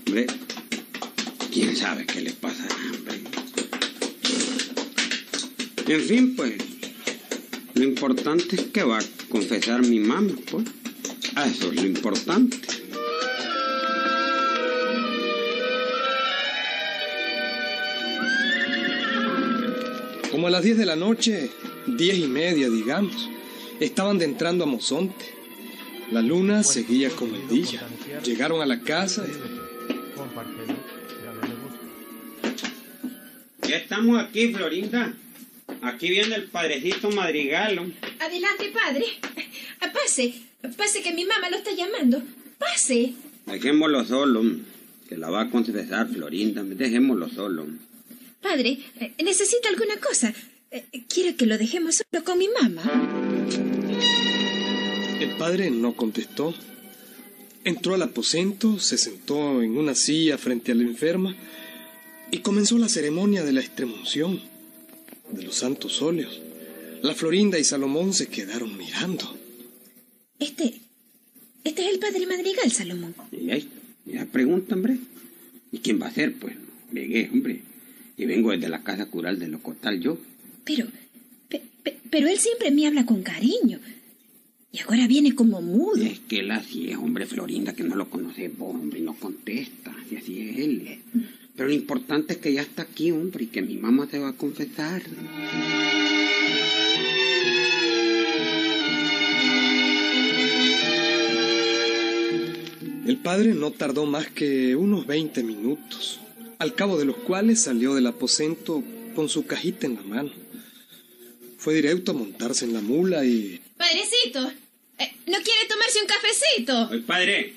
Hombre, 0.07 0.27
quién 1.51 1.75
sabe 1.79 2.05
qué 2.05 2.21
le 2.21 2.33
pasará, 2.33 2.77
hombre. 2.95 3.23
En 5.87 6.01
fin, 6.03 6.37
pues, 6.37 6.53
lo 7.73 7.85
importante 7.85 8.57
es 8.57 8.63
que 8.67 8.83
va 8.83 8.99
a 8.99 9.05
confesar 9.31 9.81
mi 9.81 9.99
mamá, 9.99 10.35
pues. 10.51 10.67
Ah, 11.37 11.47
Eso 11.47 11.73
es 11.73 11.81
lo 11.81 11.87
importante. 11.87 12.72
Como 20.43 20.49
a 20.49 20.59
las 20.59 20.65
10 20.65 20.79
de 20.79 20.87
la 20.87 20.97
noche, 20.97 21.53
diez 21.87 22.19
y 22.19 22.27
media, 22.27 22.69
digamos, 22.69 23.31
estaban 23.79 24.19
de 24.19 24.25
entrando 24.25 24.65
a 24.65 24.67
Mozonte. 24.67 25.25
La 26.11 26.21
luna 26.21 26.65
seguía 26.65 27.11
como 27.11 27.37
el 27.37 27.47
día. 27.47 27.87
Llegaron 28.25 28.61
a 28.61 28.67
la 28.67 28.81
casa 28.81 29.25
y. 29.25 29.31
Ya 33.69 33.77
estamos 33.77 34.21
aquí, 34.21 34.53
Florinda. 34.53 35.15
Aquí 35.81 36.11
viene 36.11 36.35
el 36.35 36.47
padrecito 36.47 37.13
Madrigal. 37.13 37.79
hombre. 37.79 37.97
Adelante, 38.19 38.73
padre. 38.75 39.05
Pase, 39.93 40.43
pase 40.77 41.03
que 41.05 41.13
mi 41.13 41.25
mamá 41.25 41.51
lo 41.51 41.59
está 41.59 41.71
llamando. 41.73 42.21
Pase. 42.59 43.15
Dejémoslo 43.47 44.05
solo, 44.05 44.43
que 45.09 45.17
la 45.17 45.31
va 45.31 45.43
a 45.43 45.51
confesar 45.51 46.09
Florinda. 46.09 46.65
Dejémoslo 46.65 47.29
solo. 47.29 47.92
Padre, 48.43 48.79
eh, 49.01 49.13
¿necesita 49.23 49.69
alguna 49.69 49.99
cosa? 49.99 50.35
Eh, 50.71 50.85
¿Quiere 51.09 51.37
que 51.37 51.47
lo 51.47 51.57
dejemos 51.57 51.97
solo 51.97 52.25
con 52.25 52.39
mi 52.39 52.49
mamá? 52.49 52.83
el 55.21 55.37
padre 55.37 55.71
no 55.71 55.95
contestó. 55.95 56.55
Entró 57.65 57.95
al 57.95 58.03
aposento, 58.03 58.81
se 58.81 58.99
sentó 58.99 59.63
en 59.63 59.77
una 59.77 59.95
silla 59.95 60.37
frente 60.37 60.73
a 60.73 60.75
la 60.75 60.83
enferma 60.83 61.37
y 62.33 62.39
comenzó 62.39 62.77
la 62.77 62.89
ceremonia 62.89 63.45
de 63.45 63.53
la 63.53 63.61
extremunción, 63.61 64.41
de 65.31 65.45
los 65.45 65.55
santos 65.55 66.03
óleos. 66.03 66.41
La 67.03 67.15
Florinda 67.15 67.59
y 67.59 67.65
Salomón 67.65 68.15
se 68.15 68.27
quedaron 68.27 68.77
mirando. 68.77 69.37
Este, 70.41 70.81
este 71.63 71.83
es 71.83 71.89
el 71.89 72.01
padre 72.01 72.27
Madrigal, 72.27 72.73
Salomón. 72.73 73.15
Y 73.31 73.51
ahí, 73.51 73.69
ya 74.07 74.27
pregunta, 74.27 74.75
hombre. 74.75 74.99
¿Y 75.71 75.79
quién 75.79 76.03
va 76.03 76.09
a 76.09 76.13
ser, 76.13 76.35
pues? 76.35 76.57
Llegué, 76.93 77.31
hombre. 77.33 77.63
Y 78.23 78.27
vengo 78.27 78.53
desde 78.53 78.69
la 78.69 78.83
casa 78.83 79.07
cural 79.07 79.39
de 79.39 79.49
Locotal 79.49 80.01
yo. 80.01 80.17
Pero, 80.65 80.87
pe- 81.49 81.63
pe- 81.83 81.99
pero 82.11 82.29
él 82.29 82.39
siempre 82.39 82.71
me 82.71 82.87
habla 82.87 83.05
con 83.05 83.23
cariño. 83.23 83.81
Y 84.73 84.79
ahora 84.81 85.07
viene 85.07 85.35
como 85.35 85.61
mudo. 85.61 86.03
Es 86.03 86.21
que 86.21 86.39
él 86.41 86.51
así 86.51 86.89
es, 86.91 86.97
hombre, 86.97 87.27
Florinda, 87.27 87.75
que 87.75 87.83
no 87.83 87.95
lo 87.97 88.09
conoce 88.09 88.49
vos, 88.49 88.75
hombre, 88.75 89.01
y 89.01 89.03
no 89.03 89.15
contesta. 89.15 89.95
Y 90.11 90.17
así 90.17 90.41
es 90.49 90.59
él. 90.59 90.99
Pero 91.57 91.69
lo 91.69 91.75
importante 91.75 92.35
es 92.35 92.39
que 92.39 92.53
ya 92.55 92.63
está 92.63 92.83
aquí, 92.83 93.11
hombre, 93.11 93.45
y 93.45 93.47
que 93.49 93.61
mi 93.61 93.77
mamá 93.77 94.07
te 94.07 94.19
va 94.19 94.29
a 94.31 94.33
confesar. 94.35 95.03
El 103.07 103.17
padre 103.19 103.55
no 103.55 103.73
tardó 103.73 104.07
más 104.07 104.29
que 104.29 104.77
unos 104.77 105.07
20 105.07 105.43
minutos, 105.43 106.21
al 106.63 106.77
cabo 106.77 106.97
de 106.97 107.05
los 107.05 107.17
cuales 107.17 107.61
salió 107.61 107.95
del 107.95 108.07
aposento 108.07 108.85
con 109.17 109.29
su 109.29 109.47
cajita 109.47 109.87
en 109.89 109.97
la 109.97 110.03
mano. 110.03 110.31
Fue 111.59 111.75
directo 111.75 112.13
a 112.13 112.15
montarse 112.15 112.65
en 112.65 112.73
la 112.73 112.81
mula 112.81 113.25
y 113.25 113.61
Padrecito, 113.77 114.49
eh, 114.99 115.13
¿no 115.27 115.39
quiere 115.43 115.67
tomarse 115.69 116.01
un 116.01 116.07
cafecito? 116.07 116.89
Oye, 116.89 117.01
padre, 117.01 117.55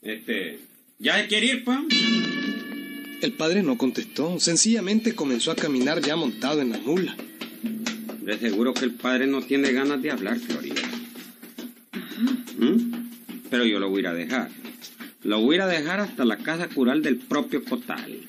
este, 0.00 0.60
¿ya 0.98 1.28
quiere 1.28 1.46
ir, 1.46 1.64
pa? 1.64 1.84
el 3.20 3.32
padre 3.32 3.62
no 3.62 3.76
contestó, 3.76 4.40
sencillamente 4.40 5.14
comenzó 5.14 5.50
a 5.50 5.56
caminar 5.56 6.00
ya 6.00 6.16
montado 6.16 6.62
en 6.62 6.70
la 6.70 6.78
mula. 6.78 7.14
De 8.22 8.38
seguro 8.38 8.72
que 8.72 8.86
el 8.86 8.94
padre 8.94 9.26
no 9.26 9.42
tiene 9.42 9.72
ganas 9.72 10.00
de 10.00 10.10
hablar, 10.10 10.38
Florinda. 10.38 10.82
¿Mm? 12.56 13.10
Pero 13.50 13.66
yo 13.66 13.78
lo 13.78 13.90
voy 13.90 13.98
a 13.98 14.00
ir 14.00 14.06
a 14.06 14.14
dejar. 14.14 14.65
Lo 15.22 15.40
voy 15.40 15.58
a 15.58 15.64
a 15.64 15.66
dejar 15.66 16.00
hasta 16.00 16.24
la 16.24 16.36
casa 16.38 16.68
cural 16.68 17.02
del 17.02 17.16
propio 17.16 17.64
Cotal. 17.64 18.20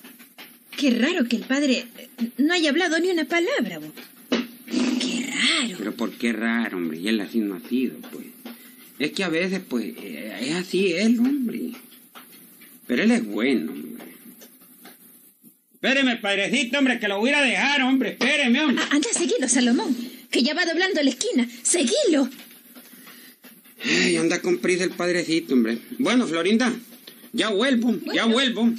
Qué 0.76 0.91
raro 0.91 1.26
que 1.28 1.38
el 1.38 1.43
padre 1.43 1.86
eh, 1.97 2.10
no 2.38 2.54
haya 2.54 2.69
hablado 2.69 3.00
ni 3.00 3.10
una 3.10 3.26
palabra. 3.26 3.80
bo. 3.80 3.91
Qué 4.30 5.30
raro. 5.32 5.76
Pero 5.78 5.93
¿por 5.95 6.12
qué 6.12 6.34
raro, 6.34 6.78
hombre? 6.78 7.00
Y 7.00 7.08
él 7.08 7.19
así 7.19 7.39
no 7.39 7.56
ha 7.56 7.60
sido, 7.60 7.97
pues. 8.12 8.26
Es 9.00 9.12
que 9.12 9.23
a 9.23 9.30
veces, 9.30 9.62
pues, 9.67 9.86
eh, 9.97 10.38
es 10.41 10.56
así 10.56 10.93
él, 10.93 11.19
hombre. 11.19 11.71
Pero 12.88 13.04
él 13.04 13.12
es 13.12 13.26
bueno, 13.26 13.71
hombre. 13.71 14.06
Espéreme, 15.73 16.17
padrecito, 16.17 16.80
hombre, 16.80 17.00
que 17.00 17.08
lo 17.08 17.19
voy 17.19 17.30
a 17.30 17.39
a 17.39 17.43
dejar, 17.43 17.82
hombre. 17.84 18.10
Espéreme, 18.12 18.62
hombre. 18.62 18.84
Ah, 18.84 18.95
anda, 18.95 19.10
seguilo, 19.13 19.47
Salomón, 19.47 19.95
que 20.32 20.41
ya 20.41 20.56
va 20.56 20.65
doblando 20.65 21.02
la 21.04 21.10
esquina. 21.10 21.47
Seguilo. 21.62 22.30
Ay, 23.89 24.17
anda 24.17 24.41
con 24.41 24.58
prisa 24.58 24.84
el 24.84 24.91
padrecito, 24.91 25.54
hombre. 25.54 25.78
Bueno, 25.97 26.28
Florinda, 26.28 26.73
ya 27.34 27.50
vuelvo, 27.50 27.95
ya 28.13 28.26
vuelvo. 28.26 28.69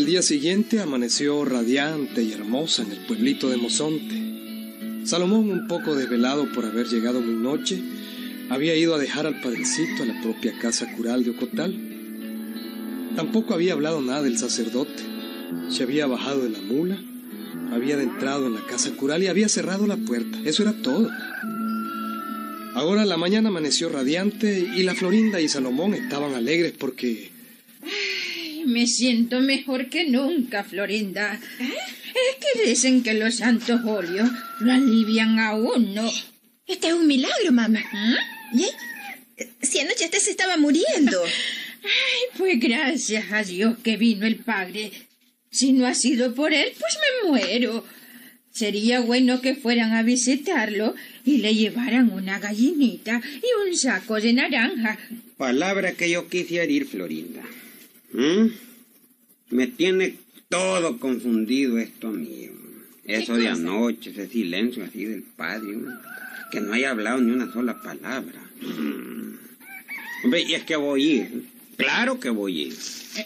Del 0.00 0.06
día 0.06 0.22
siguiente 0.22 0.80
amaneció 0.80 1.44
radiante 1.44 2.22
y 2.22 2.32
hermosa 2.32 2.82
en 2.84 2.92
el 2.92 3.04
pueblito 3.04 3.50
de 3.50 3.58
Mozonte. 3.58 5.04
Salomón, 5.04 5.50
un 5.50 5.68
poco 5.68 5.94
desvelado 5.94 6.50
por 6.52 6.64
haber 6.64 6.86
llegado 6.86 7.20
muy 7.20 7.34
noche, 7.34 7.82
había 8.48 8.74
ido 8.74 8.94
a 8.94 8.98
dejar 8.98 9.26
al 9.26 9.42
padrecito 9.42 10.02
a 10.02 10.06
la 10.06 10.18
propia 10.22 10.58
casa 10.58 10.90
cural 10.96 11.22
de 11.22 11.32
Ocotal. 11.32 11.78
Tampoco 13.14 13.52
había 13.52 13.74
hablado 13.74 14.00
nada 14.00 14.22
del 14.22 14.38
sacerdote. 14.38 15.02
Se 15.68 15.82
había 15.82 16.06
bajado 16.06 16.44
de 16.44 16.48
la 16.48 16.62
mula, 16.62 16.98
había 17.70 17.96
adentrado 17.96 18.46
en 18.46 18.54
la 18.54 18.64
casa 18.64 18.92
cural 18.92 19.22
y 19.22 19.26
había 19.26 19.50
cerrado 19.50 19.86
la 19.86 19.98
puerta. 19.98 20.38
Eso 20.46 20.62
era 20.62 20.72
todo. 20.80 21.10
Ahora 22.72 23.04
la 23.04 23.18
mañana 23.18 23.50
amaneció 23.50 23.90
radiante 23.90 24.60
y 24.60 24.82
la 24.82 24.94
Florinda 24.94 25.42
y 25.42 25.48
Salomón 25.48 25.92
estaban 25.92 26.32
alegres 26.32 26.72
porque... 26.72 27.38
Me 28.70 28.86
siento 28.86 29.40
mejor 29.40 29.88
que 29.88 30.08
nunca, 30.08 30.62
Florinda. 30.62 31.40
Es 31.58 32.36
que 32.54 32.68
dicen 32.68 33.02
que 33.02 33.14
los 33.14 33.34
santos 33.36 33.80
óleos 33.84 34.30
lo 34.60 34.72
alivian 34.72 35.40
a 35.40 35.56
uno. 35.56 36.08
Este 36.68 36.86
es 36.86 36.94
un 36.94 37.08
milagro, 37.08 37.50
mamá. 37.50 37.82
¿Mm? 38.52 38.62
Si 39.60 39.80
anoche 39.80 40.04
usted 40.04 40.18
se 40.18 40.30
estaba 40.30 40.56
muriendo. 40.56 41.20
Ay, 41.82 42.38
pues 42.38 42.60
gracias 42.60 43.32
a 43.32 43.42
Dios 43.42 43.76
que 43.82 43.96
vino 43.96 44.24
el 44.24 44.36
padre. 44.36 44.92
Si 45.50 45.72
no 45.72 45.84
ha 45.88 45.94
sido 45.94 46.32
por 46.36 46.52
él, 46.52 46.72
pues 46.78 46.96
me 47.24 47.28
muero. 47.28 47.84
Sería 48.52 49.00
bueno 49.00 49.40
que 49.40 49.56
fueran 49.56 49.94
a 49.94 50.04
visitarlo 50.04 50.94
y 51.24 51.38
le 51.38 51.56
llevaran 51.56 52.12
una 52.12 52.38
gallinita 52.38 53.20
y 53.24 53.68
un 53.68 53.76
saco 53.76 54.20
de 54.20 54.32
naranja. 54.32 54.96
Palabra 55.36 55.94
que 55.94 56.08
yo 56.08 56.28
quisiera 56.28 56.70
ir, 56.70 56.86
Florinda. 56.86 57.42
¿Mm? 58.12 58.46
Me 59.50 59.66
tiene 59.66 60.16
todo 60.48 60.98
confundido 60.98 61.78
esto 61.78 62.10
mío. 62.10 62.52
Eso 63.04 63.36
de 63.36 63.48
anoche, 63.48 64.10
ese 64.10 64.28
silencio 64.28 64.84
así 64.84 65.04
del 65.04 65.22
padre, 65.22 65.76
¿no? 65.76 65.90
que 66.50 66.60
no 66.60 66.72
haya 66.72 66.90
hablado 66.90 67.20
ni 67.20 67.32
una 67.32 67.52
sola 67.52 67.80
palabra. 67.80 68.40
Mm. 68.60 69.34
Hombre, 70.24 70.42
y 70.42 70.54
es 70.54 70.64
que 70.64 70.76
voy 70.76 71.02
a 71.02 71.14
ir. 71.14 71.44
Claro 71.76 72.20
que 72.20 72.30
voy 72.30 72.58
a 72.58 72.66
ir. 72.66 72.74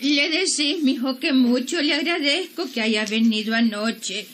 Le 0.00 0.30
decís, 0.30 0.82
mijo, 0.82 1.18
que 1.18 1.32
mucho 1.32 1.82
le 1.82 1.94
agradezco 1.94 2.70
que 2.72 2.80
haya 2.80 3.04
venido 3.04 3.54
anoche 3.54 4.26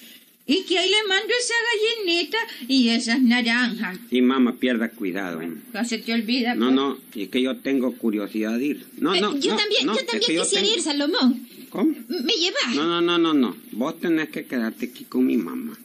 y 0.52 0.64
que 0.64 0.78
ahí 0.78 0.90
le 0.90 1.08
mando 1.08 1.32
esa 1.38 1.54
gallinita 1.70 2.38
y 2.68 2.88
esas 2.88 3.22
naranjas. 3.22 3.98
Sí, 4.10 4.20
mamá, 4.20 4.56
pierda 4.56 4.90
cuidado. 4.90 5.40
¿eh? 5.42 5.52
No 5.72 5.84
se 5.84 5.98
te 5.98 6.12
olvida. 6.12 6.54
No, 6.54 6.66
pues. 6.66 6.74
no, 6.74 6.98
es 7.22 7.28
que 7.28 7.40
yo 7.42 7.56
tengo 7.58 7.92
curiosidad 7.96 8.58
de 8.58 8.64
ir. 8.64 8.86
No, 8.98 9.14
Eh, 9.14 9.20
no, 9.20 9.36
yo 9.38 9.52
no, 9.52 9.56
también, 9.58 9.86
no, 9.86 9.94
yo 9.94 10.00
es 10.00 10.06
también 10.06 10.26
que 10.36 10.42
quisiera 10.42 10.62
tengo- 10.64 10.76
ir, 10.76 10.82
Salomón. 10.82 11.46
¿Cómo? 11.70 11.94
¿Me 12.08 12.32
llevas? 12.32 12.74
No, 12.74 12.84
no, 12.84 13.00
no, 13.00 13.18
no, 13.18 13.32
no. 13.34 13.56
Vos 13.72 14.00
tenés 14.00 14.28
que 14.30 14.44
quedarte 14.44 14.86
aquí 14.86 15.04
con 15.04 15.24
mi 15.24 15.36
mamá. 15.36 15.78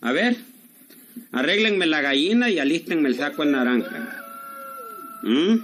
A 0.00 0.12
ver, 0.12 0.36
arréglenme 1.32 1.84
la 1.86 2.00
gallina 2.00 2.48
y 2.48 2.58
alístenme 2.58 3.08
el 3.10 3.16
saco 3.16 3.44
de 3.44 3.50
naranja. 3.52 4.22
¿Mm? 5.24 5.56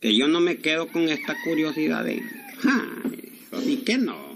Que 0.00 0.14
yo 0.16 0.28
no 0.28 0.40
me 0.40 0.58
quedo 0.58 0.86
con 0.88 1.08
esta 1.08 1.34
curiosidad 1.42 2.04
de... 2.04 2.22
Ay, 2.62 3.32
eso 3.50 3.60
sí 3.62 3.78
que 3.78 3.98
no. 3.98 4.27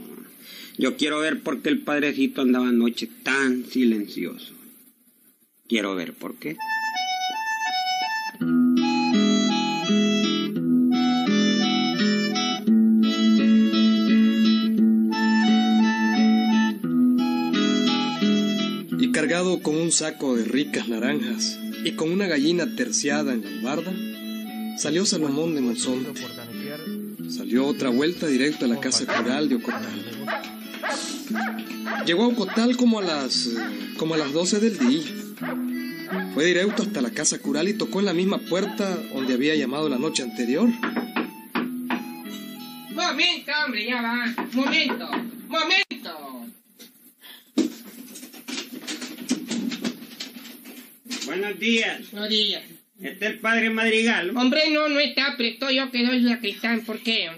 Yo 0.78 0.96
quiero 0.96 1.20
ver 1.20 1.42
por 1.42 1.61
qué 1.61 1.68
el 1.68 1.82
padrecito 1.82 2.40
andaba 2.40 2.68
anoche 2.68 3.08
tan 3.22 3.66
silencioso. 3.66 4.54
Quiero 5.68 5.94
ver 5.94 6.14
por 6.14 6.37
qué. 6.37 6.56
Y 18.98 19.12
cargado 19.12 19.61
con 19.61 19.76
un 19.76 19.92
saco 19.92 20.37
de 20.37 20.44
ricas 20.44 20.88
naranjas 20.88 21.58
y 21.85 21.92
con 21.92 22.11
una 22.11 22.26
gallina 22.26 22.76
terciada 22.76 23.35
en 23.35 23.44
albarda, 23.44 23.92
salió 24.78 25.04
Salomón 25.04 25.54
de 25.54 25.61
Monzón. 25.61 26.06
Salió 27.28 27.66
otra 27.66 27.90
vuelta 27.90 28.26
directo 28.26 28.64
a 28.64 28.68
la 28.68 28.80
casa 28.80 29.04
cural 29.06 29.48
de 29.50 29.56
Ocotal. 29.56 30.12
Llegó 32.07 32.24
a 32.24 32.28
Ocotal 32.28 32.76
como 32.76 32.98
a 32.98 33.02
las 33.02 33.46
eh, 33.46 33.59
como 33.96 34.14
a 34.14 34.18
las 34.18 34.33
12 34.33 34.61
del 34.61 34.78
día. 34.78 35.02
Fue 36.35 36.44
directo 36.44 36.83
hasta 36.83 37.00
la 37.00 37.11
casa 37.11 37.38
cural 37.38 37.68
y 37.68 37.74
tocó 37.74 38.00
en 38.00 38.07
la 38.07 38.14
misma 38.14 38.38
puerta 38.38 38.96
donde 39.12 39.35
había 39.35 39.55
llamado 39.55 39.88
la 39.88 39.98
noche 39.98 40.22
anterior. 40.22 40.68
Momento, 42.90 43.52
hombre, 43.64 43.87
ya 43.87 44.02
va. 44.02 44.35
Momento, 44.52 45.09
momento. 45.48 46.46
Buenos 51.26 51.59
días. 51.59 52.12
No 52.12 52.28
digas. 52.28 52.64
Este 53.00 53.26
es 53.26 53.33
el 53.33 53.38
padre 53.40 53.70
Madrigal. 53.70 54.37
Hombre, 54.37 54.70
no, 54.70 54.88
no 54.88 55.00
está, 55.00 55.35
pero 55.37 55.48
estoy 55.48 55.76
yo 55.76 55.90
que 55.90 56.07
soy 56.07 56.28
sacristán. 56.28 56.83
¿Por 56.83 57.00
qué? 57.00 57.31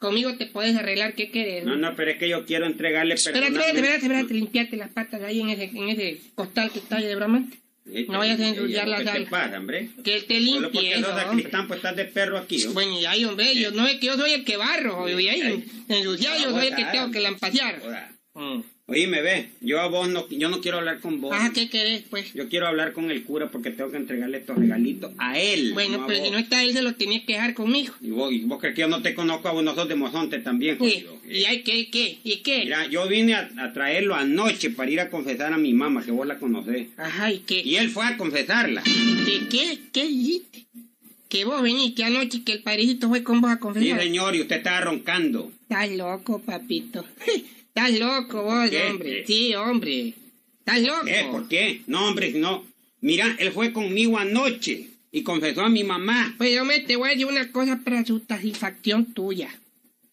Conmigo 0.00 0.34
te 0.34 0.46
puedes 0.46 0.74
arreglar, 0.76 1.14
¿qué 1.14 1.30
quieres? 1.30 1.64
No, 1.64 1.76
no, 1.76 1.94
pero 1.94 2.10
es 2.10 2.16
que 2.16 2.26
yo 2.26 2.46
quiero 2.46 2.64
entregarle 2.64 3.14
Espérate, 3.14 3.48
espérate, 3.48 3.76
espérate, 3.76 4.06
espérate, 4.06 4.34
limpiarte 4.34 4.76
las 4.78 4.90
patas 4.90 5.22
ahí 5.22 5.40
en 5.42 5.50
ese, 5.50 5.64
en 5.64 5.88
ese 5.90 6.20
costal 6.34 6.70
que 6.70 6.78
está 6.78 6.96
ahí 6.96 7.04
de 7.04 7.16
broma. 7.16 7.44
Eh, 7.92 8.06
No 8.08 8.18
vayas 8.18 8.40
a 8.40 8.48
ensuciar 8.48 8.88
las 8.88 9.02
¿Qué 9.02 9.10
te 9.10 9.26
pasa, 9.26 9.58
hombre? 9.58 9.90
Que 10.02 10.22
te 10.22 10.40
Solo 10.40 10.40
limpie 10.40 10.70
porque 10.72 10.92
eso, 10.92 11.00
sos 11.00 11.08
hombre. 11.10 11.24
sacristán, 11.24 11.68
pues 11.68 11.76
estás 11.78 11.96
de 11.96 12.04
perro 12.06 12.38
aquí. 12.38 12.64
¿no? 12.64 12.72
Bueno, 12.72 12.98
y 12.98 13.04
ahí, 13.04 13.24
hombre, 13.26 13.54
yo 13.54 13.72
no 13.72 13.86
es 13.86 14.00
que 14.00 14.06
yo 14.06 14.16
soy 14.16 14.32
el 14.32 14.44
que 14.44 14.56
barro, 14.56 15.06
y 15.06 15.28
ahí, 15.28 15.64
ensuciar, 15.88 16.38
yo 16.38 16.50
soy 16.50 16.68
el 16.68 16.76
que 16.76 16.84
tengo 16.86 17.10
que 17.10 17.20
lampasear. 17.20 17.82
Mm. 18.32 18.60
Oye, 18.90 19.06
me 19.06 19.22
ve, 19.22 19.50
yo 19.60 19.80
a 19.80 19.86
vos 19.86 20.08
no, 20.08 20.28
yo 20.30 20.48
no 20.48 20.60
quiero 20.60 20.78
hablar 20.78 20.98
con 20.98 21.20
vos. 21.20 21.30
Ah, 21.32 21.52
¿qué 21.54 21.68
querés, 21.70 22.02
pues? 22.10 22.34
Yo 22.34 22.48
quiero 22.48 22.66
hablar 22.66 22.92
con 22.92 23.08
el 23.10 23.22
cura 23.22 23.48
porque 23.48 23.70
tengo 23.70 23.88
que 23.92 23.96
entregarle 23.98 24.38
estos 24.38 24.58
regalitos 24.58 25.12
a 25.18 25.38
él. 25.38 25.72
Bueno, 25.74 25.98
no 25.98 26.04
a 26.04 26.06
pero 26.08 26.24
si 26.24 26.30
no 26.32 26.38
está 26.38 26.64
él, 26.64 26.72
se 26.72 26.82
lo 26.82 26.94
tenías 26.96 27.22
que 27.24 27.34
dejar 27.34 27.54
conmigo. 27.54 27.94
Y 28.00 28.10
vos, 28.10 28.32
y 28.32 28.40
vos 28.40 28.58
crees 28.60 28.74
que 28.74 28.80
yo 28.80 28.88
no 28.88 29.00
te 29.00 29.14
conozco 29.14 29.46
a 29.48 29.52
vos, 29.52 29.62
no 29.62 29.76
sos 29.76 29.88
de 29.88 29.94
Mozonte 29.94 30.40
también, 30.40 30.76
Sí. 30.76 31.04
jodido. 31.04 31.18
¿Y 31.30 31.44
hay 31.44 31.62
qué, 31.62 31.88
qué? 31.88 32.18
¿Y 32.24 32.38
qué? 32.38 32.64
Mira, 32.64 32.86
yo 32.88 33.06
vine 33.06 33.34
a, 33.34 33.48
a 33.58 33.72
traerlo 33.72 34.16
anoche 34.16 34.70
para 34.70 34.90
ir 34.90 34.98
a 34.98 35.08
confesar 35.08 35.52
a 35.52 35.56
mi 35.56 35.72
mamá, 35.72 36.04
que 36.04 36.10
vos 36.10 36.26
la 36.26 36.40
conocés. 36.40 36.88
Ajá, 36.96 37.32
¿y 37.32 37.38
qué? 37.38 37.62
Y 37.64 37.76
él 37.76 37.90
fue 37.90 38.04
a 38.06 38.16
confesarla. 38.16 38.82
¿Qué, 38.82 39.46
qué, 39.48 39.78
qué 39.92 40.08
dijiste? 40.08 40.66
Que 41.28 41.44
vos 41.44 41.62
viniste 41.62 42.02
anoche 42.02 42.38
y 42.38 42.40
que 42.40 42.54
el 42.54 42.62
padrecito 42.64 43.08
fue 43.08 43.22
con 43.22 43.40
vos 43.40 43.52
a 43.52 43.54
Sí, 43.54 43.60
confesar. 43.60 44.00
señor, 44.00 44.34
y 44.34 44.40
usted 44.40 44.56
estaba 44.56 44.80
roncando. 44.80 45.52
Estás 45.62 45.92
loco, 45.92 46.40
papito. 46.42 47.04
Estás 47.74 47.98
loco 47.98 48.42
vos, 48.42 48.68
¿Qué? 48.70 48.82
hombre. 48.90 49.24
Sí, 49.26 49.54
hombre. 49.54 50.14
Estás 50.58 50.82
loco. 50.82 51.04
¿Qué? 51.04 51.28
¿Por 51.30 51.48
qué? 51.48 51.80
No, 51.86 52.08
hombre, 52.08 52.32
no. 52.32 52.64
Mira, 53.00 53.34
él 53.38 53.52
fue 53.52 53.72
conmigo 53.72 54.18
anoche 54.18 54.88
y 55.12 55.22
confesó 55.22 55.62
a 55.62 55.68
mi 55.68 55.84
mamá. 55.84 56.34
Pues 56.36 56.54
yo 56.54 56.64
me 56.64 56.80
te 56.80 56.96
voy 56.96 57.08
a 57.08 57.12
decir 57.12 57.26
una 57.26 57.50
cosa 57.52 57.80
para 57.84 58.04
su 58.04 58.20
satisfacción 58.28 59.14
tuya. 59.14 59.48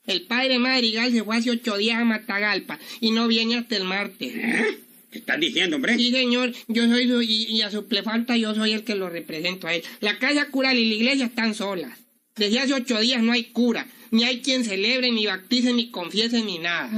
El 0.05 0.21
padre 0.23 0.57
Madrigal 0.59 1.11
se 1.11 1.23
fue 1.23 1.35
hace 1.35 1.51
ocho 1.51 1.75
días 1.77 1.99
a 1.99 2.05
Matagalpa 2.05 2.79
y 3.01 3.11
no 3.11 3.27
viene 3.27 3.57
hasta 3.57 3.75
el 3.75 3.83
martes. 3.83 4.33
¿Eh? 4.35 4.77
¿Qué 5.11 5.19
estás 5.19 5.39
diciendo, 5.39 5.75
hombre? 5.75 5.97
Sí, 5.97 6.11
señor, 6.11 6.53
yo 6.69 6.87
soy 6.87 7.07
su- 7.09 7.21
y, 7.21 7.43
y 7.49 7.61
a 7.61 7.71
su 7.71 7.87
plefalta 7.87 8.37
yo 8.37 8.55
soy 8.55 8.71
el 8.73 8.83
que 8.83 8.95
lo 8.95 9.09
represento 9.09 9.67
a 9.67 9.73
él. 9.73 9.83
La 9.99 10.17
casa 10.19 10.47
cural 10.49 10.77
y 10.77 10.85
la 10.89 10.95
iglesia 10.95 11.25
están 11.25 11.53
solas. 11.55 11.97
Desde 12.35 12.59
hace 12.59 12.73
ocho 12.73 12.99
días 12.99 13.21
no 13.21 13.31
hay 13.33 13.45
cura, 13.45 13.87
ni 14.11 14.23
hay 14.23 14.41
quien 14.41 14.63
celebre, 14.63 15.11
ni 15.11 15.25
bautice, 15.25 15.73
ni 15.73 15.91
confiese, 15.91 16.43
ni 16.43 16.59
nada. 16.59 16.89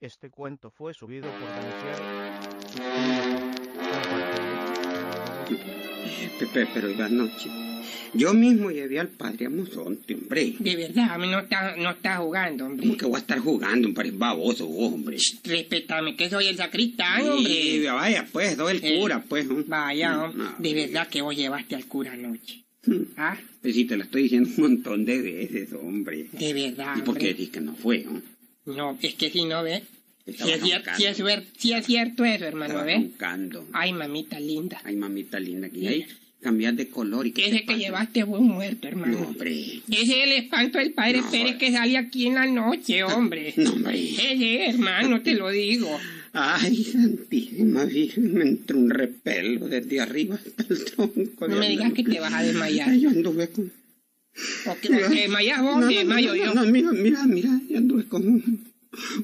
Este 0.00 0.30
cuento 0.30 0.70
fue 0.70 0.94
subido 0.94 1.28
por 1.28 1.40
compártelo. 1.40 2.38
Pepe, 6.38 6.68
pero 6.72 6.88
iba 6.88 7.06
anoche. 7.06 7.67
Yo 8.14 8.34
mismo 8.34 8.70
llevé 8.70 8.98
al 9.00 9.08
padre 9.08 9.46
a 9.46 9.50
Monzonte, 9.50 10.14
hombre. 10.14 10.54
De 10.58 10.76
verdad, 10.76 11.10
a 11.12 11.18
mí 11.18 11.28
no 11.28 11.40
está, 11.40 11.76
no 11.76 11.90
está 11.90 12.16
jugando, 12.16 12.66
hombre. 12.66 12.86
¿Cómo 12.86 12.96
que 12.98 13.06
voy 13.06 13.16
a 13.16 13.18
estar 13.20 13.38
jugando, 13.38 13.88
hombre? 13.88 14.10
Baboso 14.12 14.66
vos, 14.66 14.92
hombre. 14.92 15.16
Respétame, 15.44 16.16
que 16.16 16.28
soy 16.30 16.46
el 16.46 16.56
sacristán, 16.56 17.22
Sí, 17.22 17.28
hombre. 17.28 17.90
vaya, 17.90 18.26
pues, 18.32 18.56
doy 18.56 18.76
el 18.76 18.84
Eh, 18.84 18.98
cura, 19.00 19.24
pues. 19.28 19.46
¿no? 19.46 19.64
Vaya, 19.66 20.24
hombre. 20.24 20.44
No. 20.44 20.54
De 20.58 20.74
verdad 20.74 21.08
que 21.08 21.22
vos 21.22 21.36
llevaste 21.36 21.74
al 21.74 21.86
cura 21.86 22.12
anoche. 22.12 22.64
¿Ah? 23.16 23.36
Pues 23.60 23.74
sí, 23.74 23.84
te 23.84 23.96
lo 23.96 24.04
estoy 24.04 24.22
diciendo 24.22 24.48
un 24.56 24.62
montón 24.62 25.04
de 25.04 25.20
veces, 25.20 25.72
hombre. 25.74 26.26
De 26.32 26.52
verdad, 26.54 26.96
¿Y 26.96 27.02
por 27.02 27.18
qué 27.18 27.26
hombre. 27.26 27.28
decís 27.34 27.50
que 27.50 27.60
no 27.60 27.74
fue, 27.74 28.04
no? 28.04 28.22
No, 28.74 28.98
es 29.02 29.14
que 29.14 29.30
si 29.30 29.44
no 29.44 29.62
ve. 29.62 29.82
Si 30.26 30.50
es, 30.50 30.62
cier- 30.62 30.76
roncando. 30.76 30.98
si 30.98 31.06
es 31.06 31.16
si 31.56 31.72
es 31.72 31.86
cierto 31.86 32.24
eso, 32.24 32.44
hermano, 32.44 32.66
Estaba 32.74 32.84
¿ve? 32.84 32.94
roncando. 32.96 33.66
Ay, 33.72 33.92
mamita 33.94 34.38
linda. 34.38 34.78
Ay, 34.84 34.94
mamita 34.96 35.40
linda, 35.40 35.70
que 35.70 36.06
ahí 36.38 36.42
cambias 36.42 36.76
de 36.76 36.88
color 36.88 37.26
y 37.26 37.32
que 37.32 37.46
Ese 37.48 37.64
que 37.64 37.76
llevaste 37.76 38.24
fue 38.24 38.38
un 38.38 38.48
muerto, 38.48 38.88
hermano. 38.88 39.18
No, 39.18 39.26
hombre. 39.28 39.82
Ese 39.90 40.02
es 40.02 40.24
el 40.24 40.32
espanto 40.32 40.78
del 40.78 40.92
padre 40.92 41.20
No, 41.20 41.30
Pérez 41.30 41.56
que 41.56 41.72
sale 41.72 41.96
aquí 41.98 42.26
en 42.26 42.34
la 42.34 42.46
noche, 42.46 43.02
hombre. 43.04 43.54
No, 43.56 43.72
hombre. 43.72 44.00
Ese, 44.00 44.70
hermano, 44.70 45.22
te 45.22 45.34
lo 45.34 45.50
digo. 45.50 45.98
Ay, 46.32 46.84
Santísima 46.84 47.84
Virgen, 47.84 48.34
me 48.34 48.44
entró 48.44 48.78
un 48.78 48.90
repelo 48.90 49.68
desde 49.68 50.00
arriba 50.00 50.36
hasta 50.36 50.72
el 50.72 50.84
tronco. 50.84 51.48
No 51.48 51.56
me 51.56 51.68
digas 51.68 51.92
que 51.92 52.04
te 52.04 52.20
vas 52.20 52.32
a 52.32 52.42
desmayar. 52.42 52.90
Ay, 52.90 53.00
yo 53.00 53.10
anduve 53.10 53.48
con... 53.48 53.72
¿O 54.66 54.76
que 54.80 54.88
te 54.88 55.08
desmayas 55.08 55.62
vos? 55.62 55.80
No, 55.80 55.86
desmayo 55.86 56.34
yo. 56.34 56.54
no, 56.54 56.64
mira, 56.66 56.92
mira, 56.92 57.24
mira, 57.24 57.60
yo 57.68 57.78
anduve 57.78 58.04
con 58.04 58.26
un... 58.26 58.72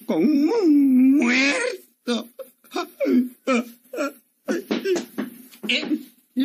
con 0.07 0.25
un 0.25 1.17
muerto. 1.17 2.29
Eh, 5.69 5.83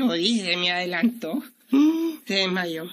lo 0.10 0.16
dije, 0.16 0.57
me 0.57 0.72
adelantó. 0.72 1.43
Se 2.26 2.34
desmayó. 2.34 2.89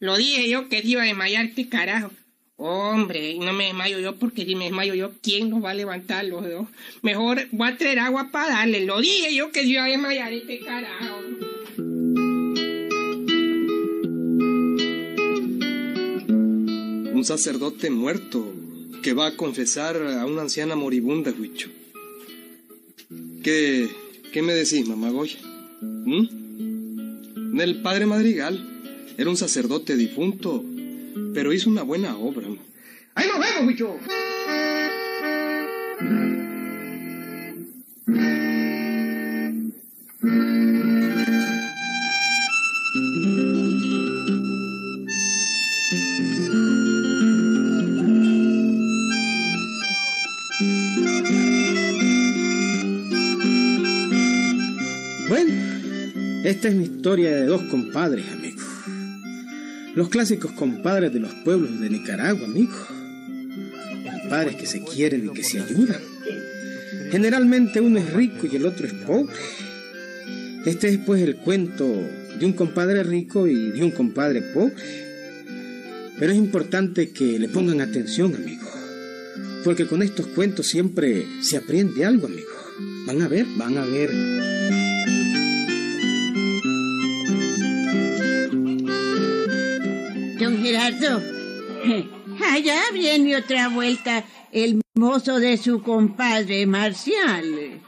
Lo 0.00 0.16
dije 0.16 0.48
yo 0.48 0.68
que 0.68 0.82
te 0.82 0.88
iba 0.88 1.02
a 1.02 1.06
desmayarte, 1.06 1.68
carajo. 1.68 2.10
Hombre, 2.56 3.36
no 3.38 3.52
me 3.52 3.66
desmayo 3.66 4.00
yo 4.00 4.16
porque 4.16 4.44
si 4.44 4.56
me 4.56 4.64
desmayo 4.64 4.94
yo, 4.94 5.12
¿quién 5.22 5.50
nos 5.50 5.62
va 5.62 5.70
a 5.70 5.74
levantar 5.74 6.24
los 6.24 6.42
dos? 6.42 6.66
Mejor 7.02 7.46
voy 7.52 7.68
a 7.68 7.76
traer 7.76 8.00
agua 8.00 8.30
para 8.32 8.48
darle. 8.54 8.84
Lo 8.84 9.00
dije 9.00 9.32
yo 9.32 9.52
que 9.52 9.60
te 9.60 9.66
iba 9.68 9.84
a 9.84 9.88
desmayar 9.88 10.32
este 10.32 10.58
carajo. 10.58 11.20
Un 17.14 17.24
sacerdote 17.24 17.90
muerto 17.90 18.52
que 19.02 19.12
va 19.12 19.28
a 19.28 19.36
confesar 19.36 19.96
a 19.96 20.26
una 20.26 20.42
anciana 20.42 20.74
moribunda, 20.74 21.30
Huicho. 21.30 21.70
¿Qué, 23.44 23.88
qué 24.32 24.42
me 24.42 24.54
decís, 24.54 24.88
mamá 24.88 25.10
Goya? 25.10 25.38
¿Mm? 25.80 26.37
El 27.60 27.82
padre 27.82 28.06
Madrigal 28.06 28.64
era 29.16 29.28
un 29.28 29.36
sacerdote 29.36 29.96
difunto, 29.96 30.64
pero 31.34 31.52
hizo 31.52 31.68
una 31.68 31.82
buena 31.82 32.16
obra. 32.16 32.46
¡Ahí 33.14 33.26
nos 33.26 33.40
vemos, 33.40 33.66
bicho! 33.66 33.98
Esta 56.58 56.70
es 56.70 56.74
mi 56.74 56.86
historia 56.86 57.36
de 57.36 57.46
dos 57.46 57.62
compadres, 57.70 58.26
amigos. 58.32 58.66
Los 59.94 60.08
clásicos 60.08 60.50
compadres 60.50 61.12
de 61.12 61.20
los 61.20 61.32
pueblos 61.44 61.78
de 61.78 61.88
Nicaragua, 61.88 62.48
amigos. 62.48 62.76
Compadres 64.22 64.56
que 64.56 64.66
se 64.66 64.82
quieren 64.82 65.26
y 65.26 65.32
que 65.34 65.44
se 65.44 65.60
ayudan. 65.60 66.00
Generalmente 67.12 67.80
uno 67.80 68.00
es 68.00 68.12
rico 68.12 68.48
y 68.50 68.56
el 68.56 68.66
otro 68.66 68.88
es 68.88 68.92
pobre. 68.92 69.32
Este 70.66 70.88
es 70.88 70.98
pues 70.98 71.22
el 71.22 71.36
cuento 71.36 71.86
de 72.40 72.44
un 72.44 72.54
compadre 72.54 73.04
rico 73.04 73.46
y 73.46 73.70
de 73.70 73.84
un 73.84 73.92
compadre 73.92 74.42
pobre. 74.42 74.74
Pero 76.18 76.32
es 76.32 76.38
importante 76.38 77.10
que 77.10 77.38
le 77.38 77.48
pongan 77.48 77.80
atención, 77.80 78.34
amigos. 78.34 78.68
Porque 79.62 79.86
con 79.86 80.02
estos 80.02 80.26
cuentos 80.26 80.66
siempre 80.66 81.24
se 81.40 81.56
aprende 81.56 82.04
algo, 82.04 82.26
amigos. 82.26 82.52
Van 83.06 83.22
a 83.22 83.28
ver, 83.28 83.46
van 83.56 83.78
a 83.78 83.84
ver. 83.84 84.77
Gerardo, 90.68 91.22
allá 92.46 92.78
viene 92.92 93.36
otra 93.36 93.68
vuelta 93.68 94.22
el 94.52 94.82
mozo 94.94 95.40
de 95.40 95.56
su 95.56 95.82
compadre 95.82 96.66
Marcial. 96.66 97.80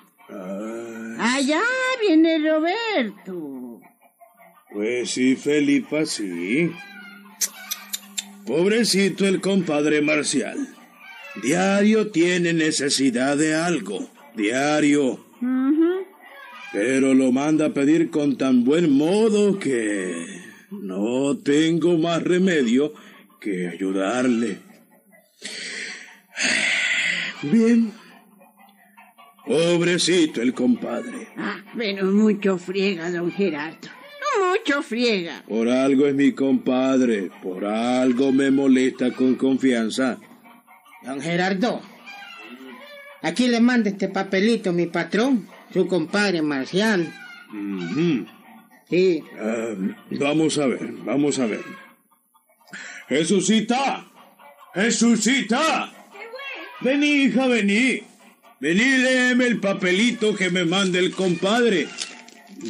Allá 1.18 1.61
viene 2.01 2.39
Roberto. 2.39 3.83
Pues 4.72 5.11
sí, 5.11 5.37
Felipa, 5.37 6.07
sí. 6.07 6.72
Pobrecito 8.47 9.26
el 9.26 9.43
compadre 9.43 10.01
Marcial. 10.01 10.57
Diario 11.43 12.11
tiene 12.11 12.55
necesidad 12.55 13.37
de 13.37 13.57
algo. 13.57 14.09
Diario. 14.35 15.22
Pero 16.72 17.12
lo 17.12 17.31
manda 17.31 17.66
a 17.66 17.74
pedir 17.74 18.09
con 18.09 18.39
tan 18.39 18.64
buen 18.64 18.91
modo 18.91 19.59
que 19.59 20.39
no 20.71 21.37
tengo 21.39 21.99
más 21.99 22.23
remedio 22.23 22.93
que 23.41 23.68
ayudarle. 23.68 24.59
Bien. 27.43 27.93
Pobrecito 29.47 30.43
el 30.43 30.55
compadre. 30.55 31.29
Ah, 31.37 31.59
pero 31.77 32.07
mucho 32.07 32.59
friega, 32.59 33.11
don 33.11 33.33
Gerardo. 33.33 33.89
Mucho 34.39 34.83
friega. 34.83 35.43
Por 35.49 35.68
algo 35.68 36.07
es 36.07 36.14
mi 36.14 36.33
compadre. 36.33 37.31
Por 37.43 37.64
algo 37.64 38.33
me 38.33 38.51
molesta 38.51 39.11
con 39.12 39.35
confianza. 39.35 40.18
Don 41.03 41.21
Gerardo, 41.21 41.81
aquí 43.23 43.49
le 43.49 43.61
manda 43.61 43.91
este 43.91 44.09
papelito 44.09 44.73
mi 44.73 44.87
patrón, 44.87 45.49
su 45.73 45.89
compadre 45.89 46.43
Marcial. 46.43 47.12
Sí, 48.91 49.22
Ah, 49.38 49.74
vamos 50.11 50.59
a 50.59 50.66
ver, 50.66 50.80
vamos 51.05 51.38
a 51.38 51.47
ver. 51.47 51.62
Jesucita, 53.09 54.07
Jesucita. 54.74 55.93
Vení, 56.80 57.24
hija, 57.24 57.47
vení. 57.47 58.03
Vení, 58.61 58.84
léeme 58.99 59.47
el 59.47 59.59
papelito 59.61 60.34
que 60.34 60.51
me 60.51 60.64
manda 60.64 60.99
el 60.99 61.12
compadre. 61.12 61.88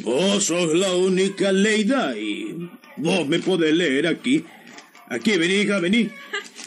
Vos 0.03 0.45
sos 0.45 0.75
la 0.75 0.95
única 0.95 1.53
Leida 1.53 2.17
y 2.17 2.69
vos 2.97 3.27
me 3.27 3.39
podés 3.41 3.75
leer 3.75 4.07
aquí. 4.07 4.45
Aquí, 5.09 5.37
vení, 5.37 5.55
hija, 5.63 5.81
vení. 5.81 6.11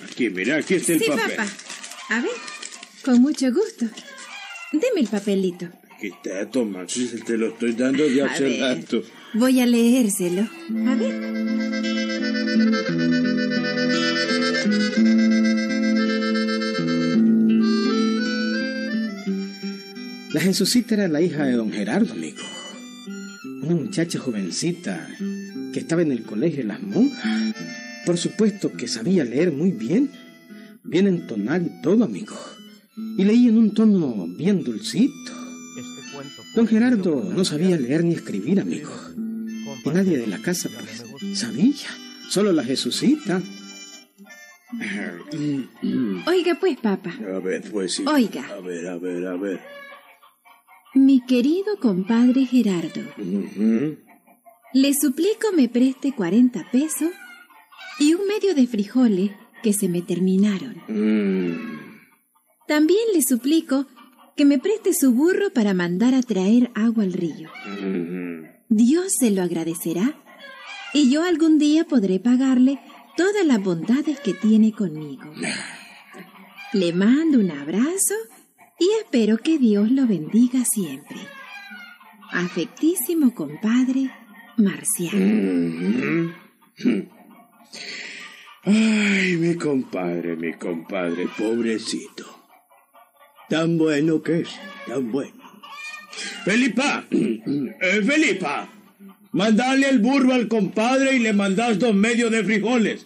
Aquí, 0.09 0.29
mira, 0.29 0.57
aquí 0.57 0.75
está 0.75 0.93
el 0.93 0.99
sí, 0.99 1.05
papel. 1.07 1.31
papá. 1.35 1.47
A 2.09 2.21
ver, 2.21 2.31
con 3.03 3.21
mucho 3.21 3.51
gusto. 3.51 3.85
Deme 4.71 5.01
el 5.01 5.07
papelito. 5.07 5.67
Aquí 5.95 6.07
está, 6.07 6.49
toma, 6.49 6.87
si 6.87 7.07
te 7.23 7.37
lo 7.37 7.47
estoy 7.49 7.73
dando 7.73 8.07
de 8.07 8.21
A 8.21 8.25
hace 8.25 8.43
ver. 8.43 8.59
rato. 8.59 9.03
Voy 9.35 9.59
a 9.61 9.65
leérselo. 9.65 10.47
A 10.87 10.95
ver. 10.95 11.33
La 20.33 20.39
Jesucita 20.39 20.93
era 20.93 21.07
la 21.07 21.21
hija 21.21 21.45
de 21.45 21.53
don 21.53 21.71
Gerardo, 21.71 22.13
amigo. 22.13 22.43
Una 23.63 23.75
muchacha 23.75 24.19
jovencita 24.19 25.07
que 25.73 25.79
estaba 25.79 26.03
en 26.03 26.11
el 26.11 26.23
colegio 26.23 26.59
de 26.59 26.65
las 26.65 26.83
monjas. 26.83 27.55
Por 28.05 28.19
supuesto 28.19 28.71
que 28.73 28.87
sabía 28.87 29.25
leer 29.25 29.51
muy 29.51 29.71
bien, 29.71 30.11
bien 30.83 31.07
entonar 31.07 31.63
y 31.63 31.81
todo, 31.81 32.03
amigo. 32.03 32.35
Y 33.17 33.23
leía 33.23 33.49
en 33.49 33.57
un 33.57 33.73
tono 33.73 34.27
bien 34.27 34.63
dulcito. 34.63 35.33
Este 35.75 36.55
Don 36.55 36.67
Gerardo 36.67 37.31
no 37.35 37.43
sabía 37.43 37.77
leer 37.77 38.03
ni 38.03 38.13
escribir, 38.13 38.59
amigo. 38.59 38.91
Y 39.83 39.89
nadie 39.89 40.17
de 40.17 40.27
la 40.27 40.39
casa 40.39 40.69
pues, 40.69 41.37
sabía. 41.37 41.89
Solo 42.29 42.51
la 42.51 42.63
Jesucita. 42.63 43.41
Oiga 46.25 46.57
pues, 46.59 46.77
papá. 46.79 47.13
A 47.35 47.39
ver, 47.39 47.69
pues 47.71 47.95
sí. 47.95 48.05
Oiga. 48.07 48.45
A 48.47 48.59
ver, 48.61 48.87
a 48.87 48.97
ver, 48.97 49.27
a 49.27 49.35
ver. 49.35 49.59
Mi 50.95 51.21
querido 51.25 51.77
compadre 51.79 52.45
Gerardo, 52.45 53.01
le 54.73 54.93
suplico 54.93 55.51
me 55.55 55.67
preste 55.67 56.13
40 56.13 56.69
pesos 56.71 57.09
y 57.99 58.13
un 58.13 58.27
medio 58.27 58.53
de 58.53 58.67
frijoles 58.67 59.31
que 59.63 59.73
se 59.73 59.89
me 59.89 60.03
terminaron. 60.03 60.75
Mm. 60.87 61.83
También 62.67 63.01
le 63.13 63.23
suplico 63.23 63.87
que 64.35 64.45
me 64.45 64.59
preste 64.59 64.93
su 64.93 65.13
burro 65.13 65.51
para 65.51 65.73
mandar 65.73 66.13
a 66.13 66.21
traer 66.21 66.71
agua 66.75 67.03
al 67.03 67.13
río. 67.13 67.49
Dios 68.75 69.13
se 69.19 69.29
lo 69.29 69.43
agradecerá 69.43 70.15
y 70.95 71.11
yo 71.11 71.23
algún 71.23 71.59
día 71.59 71.85
podré 71.85 72.19
pagarle 72.19 72.79
todas 73.15 73.45
las 73.45 73.63
bondades 73.63 74.19
que 74.19 74.33
tiene 74.33 74.71
conmigo. 74.71 75.31
Le 76.73 76.91
mando 76.91 77.37
un 77.37 77.51
abrazo 77.51 78.15
y 78.79 78.89
espero 78.99 79.37
que 79.37 79.59
Dios 79.59 79.91
lo 79.91 80.07
bendiga 80.07 80.63
siempre. 80.65 81.17
Afectísimo 82.31 83.35
compadre 83.35 84.09
Marcial. 84.57 86.33
Ujú. 86.79 87.09
Ay, 88.63 89.37
mi 89.37 89.55
compadre, 89.55 90.35
mi 90.35 90.53
compadre, 90.53 91.27
pobrecito. 91.37 92.25
Tan 93.49 93.77
bueno 93.77 94.23
que 94.23 94.39
es, 94.41 94.49
tan 94.87 95.11
bueno. 95.11 95.42
Felipa, 96.45 97.05
eh, 97.11 98.01
Felipa, 98.05 98.69
mandale 99.31 99.89
el 99.89 99.99
burro 99.99 100.33
al 100.33 100.47
compadre 100.47 101.15
y 101.15 101.19
le 101.19 101.33
mandas 101.33 101.79
dos 101.79 101.93
medios 101.93 102.31
de 102.31 102.43
frijoles. 102.43 103.05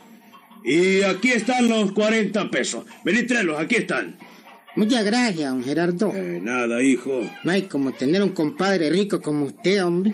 Y 0.63 1.01
aquí 1.03 1.31
están 1.31 1.69
los 1.69 1.93
40 1.93 2.49
pesos. 2.51 2.85
Vení, 3.05 3.23
tráelos, 3.23 3.59
aquí 3.59 3.75
están. 3.75 4.17
Muchas 4.75 5.05
gracias, 5.05 5.49
don 5.49 5.63
Gerardo. 5.63 6.13
Eh, 6.13 6.39
nada, 6.43 6.83
hijo. 6.83 7.21
No 7.43 7.51
hay 7.51 7.63
como 7.63 7.93
tener 7.93 8.21
un 8.21 8.29
compadre 8.29 8.89
rico 8.89 9.21
como 9.21 9.45
usted, 9.45 9.83
hombre. 9.83 10.13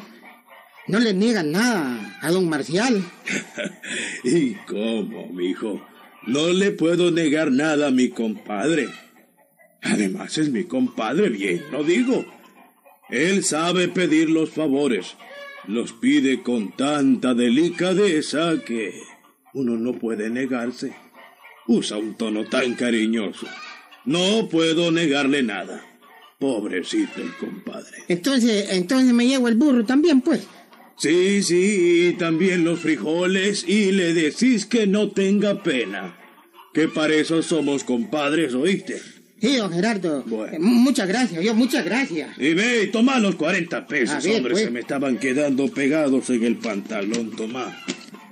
No 0.88 1.00
le 1.00 1.14
niega 1.14 1.44
nada 1.44 2.18
a 2.22 2.32
don 2.32 2.48
Marcial. 2.48 3.04
¿Y 4.24 4.54
cómo, 4.68 5.28
mijo? 5.28 5.82
No 6.28 6.50
le 6.50 6.72
puedo 6.72 7.12
negar 7.12 7.52
nada 7.52 7.88
a 7.88 7.92
mi 7.92 8.10
compadre. 8.10 8.88
Además 9.82 10.38
es 10.38 10.50
mi 10.50 10.64
compadre, 10.64 11.30
bien, 11.30 11.62
lo 11.72 11.84
digo. 11.84 12.26
Él 13.14 13.44
sabe 13.44 13.90
pedir 13.90 14.32
los 14.32 14.50
favores. 14.50 15.16
Los 15.68 15.94
pide 15.94 16.42
con 16.42 16.76
tanta 16.76 17.36
delicadeza 17.36 18.56
que 18.66 18.92
uno 19.54 19.78
no 19.78 20.00
puede 20.00 20.32
negarse. 20.32 20.96
Usa 21.68 21.98
un 21.98 22.16
tono 22.16 22.46
tan 22.46 22.74
cariñoso. 22.74 23.46
No 24.06 24.50
puedo 24.50 24.92
negarle 24.92 25.44
nada. 25.44 25.86
Pobrecito 26.40 27.22
el 27.22 27.32
compadre. 27.36 28.00
Entonces, 28.08 28.70
entonces 28.72 29.14
me 29.14 29.28
llevo 29.28 29.48
el 29.48 29.56
burro 29.58 29.86
también, 29.86 30.22
pues. 30.22 30.48
Sí, 30.98 31.44
sí, 31.44 32.08
y 32.08 32.14
también 32.14 32.64
los 32.64 32.80
frijoles 32.80 33.64
y 33.68 33.92
le 33.92 34.16
decís 34.16 34.66
que 34.66 34.88
no 34.88 35.12
tenga 35.12 35.62
pena. 35.62 36.18
Que 36.74 36.88
para 36.88 37.14
eso 37.14 37.44
somos 37.44 37.84
compadres, 37.84 38.56
¿oíste? 38.56 39.00
Sí, 39.44 39.58
don 39.58 39.74
Gerardo. 39.74 40.24
Eh, 40.54 40.58
muchas 40.58 41.06
gracias, 41.06 41.44
yo, 41.44 41.54
muchas 41.54 41.84
gracias. 41.84 42.30
Y 42.38 42.54
ve, 42.54 42.88
toma 42.88 43.20
los 43.20 43.36
40 43.36 43.88
pesos, 43.88 44.24
bien, 44.24 44.38
hombre, 44.38 44.54
pues. 44.54 44.64
se 44.64 44.72
me 44.72 44.80
estaban 44.80 45.18
quedando 45.18 45.68
pegados 45.68 46.30
en 46.30 46.46
el 46.46 46.56
pantalón, 46.56 47.32
toma. 47.36 47.78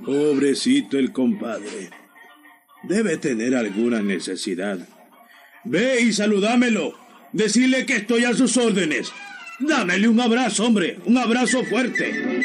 Pobrecito 0.06 0.98
el 0.98 1.12
compadre. 1.12 1.90
Debe 2.84 3.18
tener 3.18 3.58
alguna 3.58 4.02
necesidad. 4.02 4.80
Ve 5.66 6.00
y 6.00 6.14
saludámelo. 6.14 6.98
Decirle 7.34 7.86
que 7.86 7.98
estoy 7.98 8.24
a 8.24 8.34
sus 8.34 8.56
órdenes. 8.56 9.12
Dámele 9.60 10.08
un 10.08 10.22
abrazo, 10.22 10.66
hombre, 10.66 10.98
un 11.04 11.18
abrazo 11.18 11.66
fuerte. 11.66 12.42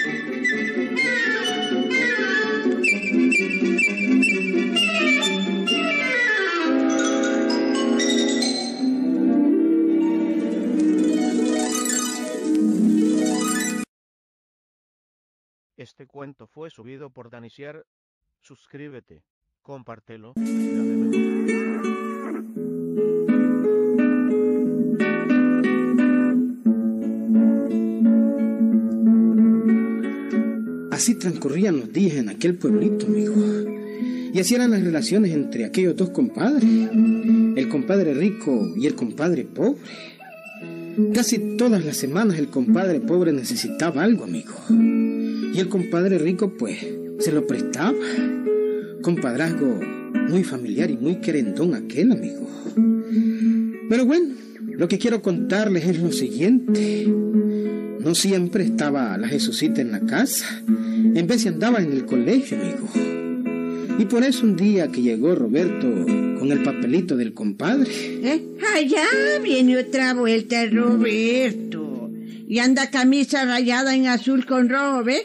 Este 15.99 16.09
cuento 16.09 16.47
fue 16.47 16.69
subido 16.69 17.09
por 17.09 17.31
Danisier. 17.31 17.87
Suscríbete, 18.43 19.23
compártelo. 19.63 20.35
Así 30.93 31.19
transcurrían 31.19 31.81
los 31.81 31.91
días 31.91 32.17
en 32.17 32.29
aquel 32.29 32.59
pueblito, 32.59 33.07
amigo. 33.07 33.35
Y 34.35 34.39
así 34.39 34.55
eran 34.55 34.73
las 34.73 34.85
relaciones 34.85 35.33
entre 35.33 35.65
aquellos 35.65 35.97
dos 35.97 36.11
compadres, 36.11 36.63
el 36.63 37.69
compadre 37.71 38.13
rico 38.13 38.75
y 38.77 38.87
el 38.87 38.95
compadre 38.95 39.45
pobre. 39.47 39.81
Casi 41.15 41.57
todas 41.57 41.83
las 41.83 41.97
semanas 41.97 42.39
el 42.39 42.49
compadre 42.49 43.01
pobre 43.01 43.33
necesitaba 43.33 44.03
algo, 44.03 44.25
amigo. 44.25 44.53
Y 45.57 45.61
el 45.61 45.71
compadre 45.71 46.19
rico, 46.19 46.53
pues, 46.53 46.87
se 47.19 47.33
lo 47.33 47.47
prestaba. 47.47 47.97
Compadrazgo 49.01 49.81
muy 50.29 50.45
familiar 50.45 50.91
y 50.91 50.99
muy 50.99 51.17
querendón 51.23 51.73
aquel, 51.73 52.13
amigo. 52.13 52.47
Pero 53.89 54.05
bueno, 54.05 54.35
lo 54.73 54.87
que 54.87 54.99
quiero 54.99 55.23
contarles 55.23 55.87
es 55.87 55.99
lo 55.99 56.13
siguiente. 56.13 57.07
No 57.07 58.15
siempre 58.15 58.65
estaba 58.65 59.17
la 59.17 59.29
Jesucita 59.29 59.81
en 59.81 59.93
la 59.93 60.01
casa. 60.01 60.63
En 60.69 61.27
vez 61.27 61.47
andaba 61.47 61.81
en 61.81 61.91
el 61.91 62.05
colegio, 62.05 62.59
amigo. 62.61 63.97
Y 63.99 64.05
por 64.05 64.25
eso 64.25 64.45
un 64.45 64.57
día 64.57 64.89
que 64.89 65.01
llegó 65.01 65.35
Roberto 65.35 65.89
con 66.39 66.53
el 66.53 66.63
papelito 66.63 67.17
del 67.17 67.33
compadre. 67.33 67.91
¿Eh? 67.91 68.43
Allá 68.75 69.07
viene 69.43 69.79
otra 69.79 70.13
vuelta 70.13 70.67
Roberto. 70.67 72.11
Y 72.47 72.59
anda 72.59 72.91
camisa 72.91 73.47
rayada 73.47 73.95
en 73.95 74.07
azul 74.07 74.45
con 74.45 74.69
rojo, 74.69 75.03
¿ve? 75.03 75.23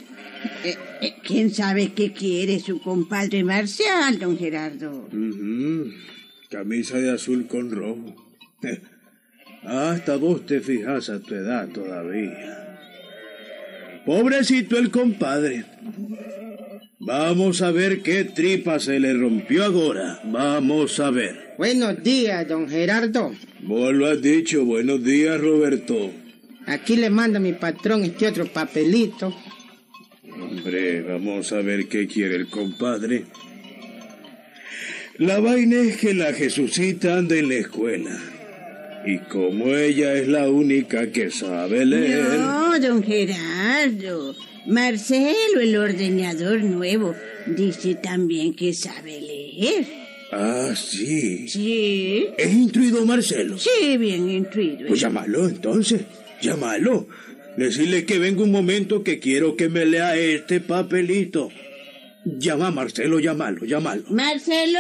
¿Quién 1.24 1.54
sabe 1.54 1.94
qué 1.94 2.14
quiere 2.14 2.60
su 2.60 2.80
compadre 2.82 3.44
Marcial, 3.44 4.20
don 4.20 4.38
Gerardo? 4.38 5.10
Camisa 6.50 6.98
de 6.98 7.12
azul 7.12 7.48
con 7.48 7.72
rojo. 7.72 8.16
Hasta 9.64 10.16
vos 10.18 10.46
te 10.46 10.60
fijas 10.60 11.10
a 11.10 11.20
tu 11.20 11.36
edad 11.36 11.70
todavía. 11.70 12.80
Pobrecito 14.06 14.78
el 14.78 14.90
compadre. 14.90 15.66
Vamos 17.00 17.62
a 17.62 17.72
ver 17.72 18.02
qué 18.02 18.24
tripa 18.26 18.80
se 18.80 19.00
le 19.00 19.14
rompió 19.14 19.66
ahora. 19.66 20.20
Vamos 20.26 21.00
a 21.00 21.10
ver. 21.10 21.56
Buenos 21.58 22.04
días, 22.04 22.48
don 22.48 22.68
Gerardo. 22.70 23.34
Vos 23.62 23.94
lo 23.94 24.08
has 24.08 24.22
dicho. 24.22 24.66
Buenos 24.66 25.04
días, 25.04 25.40
Roberto. 25.40 26.12
Aquí 26.68 26.96
le 26.96 27.10
manda 27.10 27.40
mi 27.40 27.54
patrón 27.54 28.04
este 28.04 28.28
otro 28.28 28.46
papelito. 28.46 29.36
Hombre, 30.42 31.02
vamos 31.02 31.52
a 31.54 31.62
ver 31.62 31.88
qué 31.88 32.08
quiere 32.08 32.36
el 32.36 32.48
compadre. 32.48 33.26
La 35.18 35.40
vaina 35.40 35.78
es 35.78 35.98
que 35.98 36.14
la 36.14 36.34
Jesucita 36.34 37.18
anda 37.18 37.36
en 37.36 37.50
la 37.50 37.56
escuela. 37.56 38.18
Y 39.06 39.20
como 39.20 39.68
ella 39.76 40.14
es 40.14 40.28
la 40.28 40.50
única 40.50 41.12
que 41.12 41.30
sabe 41.32 41.86
leer. 41.86 42.24
No, 42.40 42.80
don 42.80 43.04
Gerardo. 43.04 44.36
Marcelo, 44.68 45.60
el 45.60 45.76
ordeñador 45.76 46.64
nuevo, 46.64 47.16
dice 47.48 47.96
también 47.96 48.54
que 48.54 48.74
sabe 48.74 49.20
leer. 49.22 49.86
Ah, 50.32 50.74
sí. 50.76 51.48
Sí. 51.48 52.28
¿Es 52.38 52.54
instruido 52.54 53.06
Marcelo? 53.06 53.58
Sí, 53.58 53.98
bien 53.98 54.30
instruido. 54.30 54.88
Pues 54.88 55.00
llámalo 55.00 55.48
entonces. 55.48 56.02
Llámalo. 56.42 57.08
Decirle 57.58 58.06
que 58.06 58.18
venga 58.18 58.44
un 58.44 58.52
momento 58.52 59.04
que 59.04 59.20
quiero 59.20 59.56
que 59.56 59.70
me 59.70 59.86
lea 59.86 60.16
este 60.16 60.62
papelito. 60.62 61.50
Llama 62.24 62.68
a 62.68 62.72
Marcelo, 62.72 63.20
llámalo, 63.20 63.66
llámalo. 63.66 64.04
Marcelo. 64.10 64.80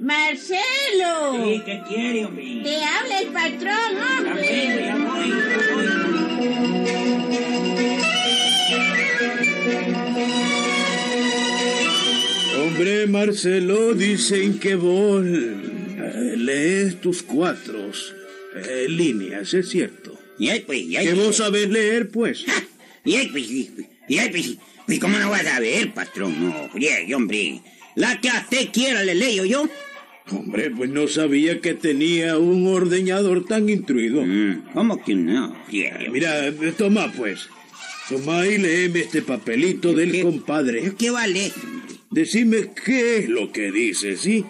Marcelo. 0.00 1.44
Sí, 1.44 1.62
¿qué 1.64 1.82
quiere, 1.88 2.24
hombre? 2.24 2.60
Te 2.62 2.76
habla 2.84 3.20
el 3.20 3.28
patrón, 3.28 3.96
hombre. 4.18 4.46
Ya 4.46 4.74
vengo, 4.74 4.80
ya 4.80 4.96
voy, 4.96 5.28
ya 5.30 5.74
voy. 5.74 6.14
Hombre, 12.66 13.06
Marcelo, 13.06 13.94
dicen 13.94 14.58
que 14.58 14.74
vos 14.74 15.24
eh, 15.24 16.34
lees 16.36 17.00
tus 17.00 17.22
cuatro 17.22 17.90
eh, 18.56 18.86
líneas, 18.88 19.54
¿es 19.54 19.68
cierto? 19.68 20.03
Que 20.38 21.14
vos 21.14 21.36
sabés 21.36 21.68
leer, 21.68 22.08
pues. 22.10 22.44
y 23.04 23.16
ahí, 23.16 23.28
pues, 23.28 23.50
y 23.50 23.70
y 24.08 24.18
ahí, 24.18 24.30
pues, 24.30 24.56
pues, 24.86 24.98
¿cómo 24.98 25.18
no 25.18 25.30
vas 25.30 25.46
a 25.46 25.60
ver, 25.60 25.92
patrón? 25.94 26.34
No, 26.40 26.68
friegue, 26.70 27.14
hombre. 27.14 27.60
La 27.94 28.20
que 28.20 28.28
a 28.28 28.40
usted 28.40 28.68
quiera 28.72 29.02
le 29.02 29.14
leo 29.14 29.44
yo. 29.44 29.68
Hombre, 30.30 30.70
pues 30.70 30.90
no 30.90 31.06
sabía 31.06 31.60
que 31.60 31.74
tenía 31.74 32.38
un 32.38 32.66
ordeñador 32.66 33.44
tan 33.46 33.68
instruido. 33.68 34.22
Mm, 34.24 34.72
¿Cómo 34.72 35.02
que 35.02 35.14
no? 35.14 35.54
Friegue. 35.66 36.10
Mira, 36.10 36.48
eh, 36.48 36.74
toma 36.76 37.12
pues. 37.12 37.48
Toma 38.08 38.46
y 38.46 38.58
léeme 38.58 39.00
este 39.00 39.22
papelito 39.22 39.92
del 39.92 40.12
¿Qué? 40.12 40.22
compadre. 40.22 40.92
¿Qué 40.98 41.10
vale? 41.10 41.52
Decime 42.10 42.70
qué 42.84 43.18
es 43.18 43.28
lo 43.28 43.50
que 43.50 43.70
dice, 43.70 44.16
¿sí? 44.16 44.44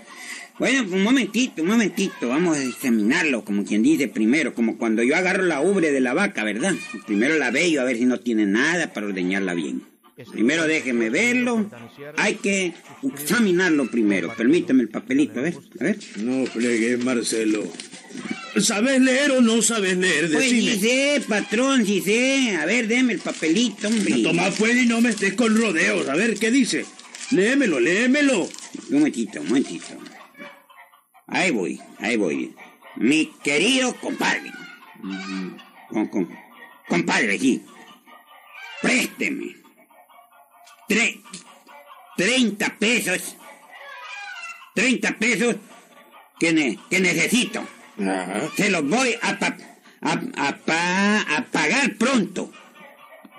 Bueno, 0.59 0.85
un 0.91 1.03
momentito, 1.03 1.63
un 1.63 1.69
momentito. 1.69 2.29
Vamos 2.29 2.57
a 2.57 2.63
examinarlo, 2.63 3.45
como 3.45 3.65
quien 3.65 3.83
dice 3.83 4.07
primero, 4.09 4.55
como 4.55 4.79
cuando 4.79 5.03
yo 5.03 5.17
agarro 5.17 5.43
la 5.45 5.61
ubre 5.61 5.91
de 5.91 6.01
la 6.01 6.15
vaca, 6.15 6.45
¿verdad? 6.45 6.75
Primero 7.07 7.37
la 7.39 7.51
veo 7.51 7.81
a 7.81 7.85
ver 7.85 7.97
si 7.97 8.05
no 8.05 8.21
tiene 8.21 8.47
nada 8.47 8.93
para 8.93 9.07
ordeñarla 9.07 9.55
bien. 9.55 9.83
Primero 10.31 10.69
déjeme 10.69 11.11
verlo. 11.11 11.69
Hay 12.19 12.37
que 12.37 12.73
examinarlo 13.03 13.91
primero. 13.91 14.33
Permítame 14.37 14.83
el 14.83 14.89
papelito, 14.89 15.41
a 15.41 15.43
ver, 15.43 15.55
a 15.81 15.85
ver. 15.85 15.99
No 16.19 16.47
fregues, 16.47 17.05
Marcelo. 17.05 17.65
¿Sabes 18.57 19.01
leer 19.01 19.33
o 19.33 19.41
no 19.41 19.61
sabes 19.61 19.97
leer? 19.97 20.31
Pues 20.31 20.49
sí 20.49 20.65
Decime. 20.67 20.79
sé, 20.89 21.23
patrón, 21.29 21.85
sí 21.85 22.01
sé. 22.01 22.57
A 22.61 22.65
ver, 22.65 22.87
déme 22.87 23.15
el 23.15 23.19
papelito, 23.19 23.89
hombre. 23.89 24.23
Toma 24.23 24.51
pues 24.57 24.77
y 24.77 24.87
no 24.87 25.01
me 25.01 25.11
estés 25.11 25.35
con 25.35 25.57
rodeos. 25.57 26.09
A 26.09 26.15
ver, 26.15 26.35
¿qué 26.39 26.53
dice? 26.53 26.85
Léemelo, 27.33 27.81
léemelo. 27.81 28.43
Un 28.91 28.99
momentito, 28.99 29.41
un 29.41 29.49
momentito. 29.49 29.87
Ahí 31.27 31.51
voy, 31.51 31.81
ahí 31.99 32.17
voy. 32.17 32.55
Mi 32.97 33.27
querido 33.43 33.95
compadre. 33.97 34.51
Con, 35.89 36.07
con- 36.09 36.39
compadre, 36.89 37.39
sí. 37.39 37.63
Présteme. 38.83 39.57
Tre, 40.89 41.21
30 42.17 42.77
pesos. 42.79 43.37
30 44.75 45.19
pesos 45.19 45.57
que, 46.39 46.53
ne- 46.53 46.79
que 46.91 47.01
necesito. 47.01 47.67
Se 48.57 48.71
los 48.71 48.87
voy 48.89 49.15
a, 49.23 49.39
pa- 49.39 49.57
a, 50.03 50.13
a 50.49 50.57
pa- 50.57 51.21
a 51.37 51.45
pagar 51.51 51.95
pronto. 51.95 52.53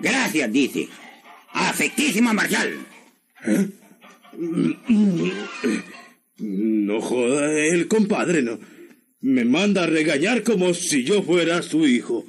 Gracias, 0.00 0.50
dice. 0.52 0.88
Afectísimo 1.52 2.34
Marcial. 2.34 2.84
No 6.38 7.00
joda, 7.00 7.52
el 7.52 7.88
compadre 7.88 8.42
no. 8.42 8.58
Me 9.20 9.44
manda 9.44 9.84
a 9.84 9.86
regañar 9.86 10.42
como 10.42 10.74
si 10.74 11.04
yo 11.04 11.22
fuera 11.22 11.62
su 11.62 11.86
hijo. 11.86 12.24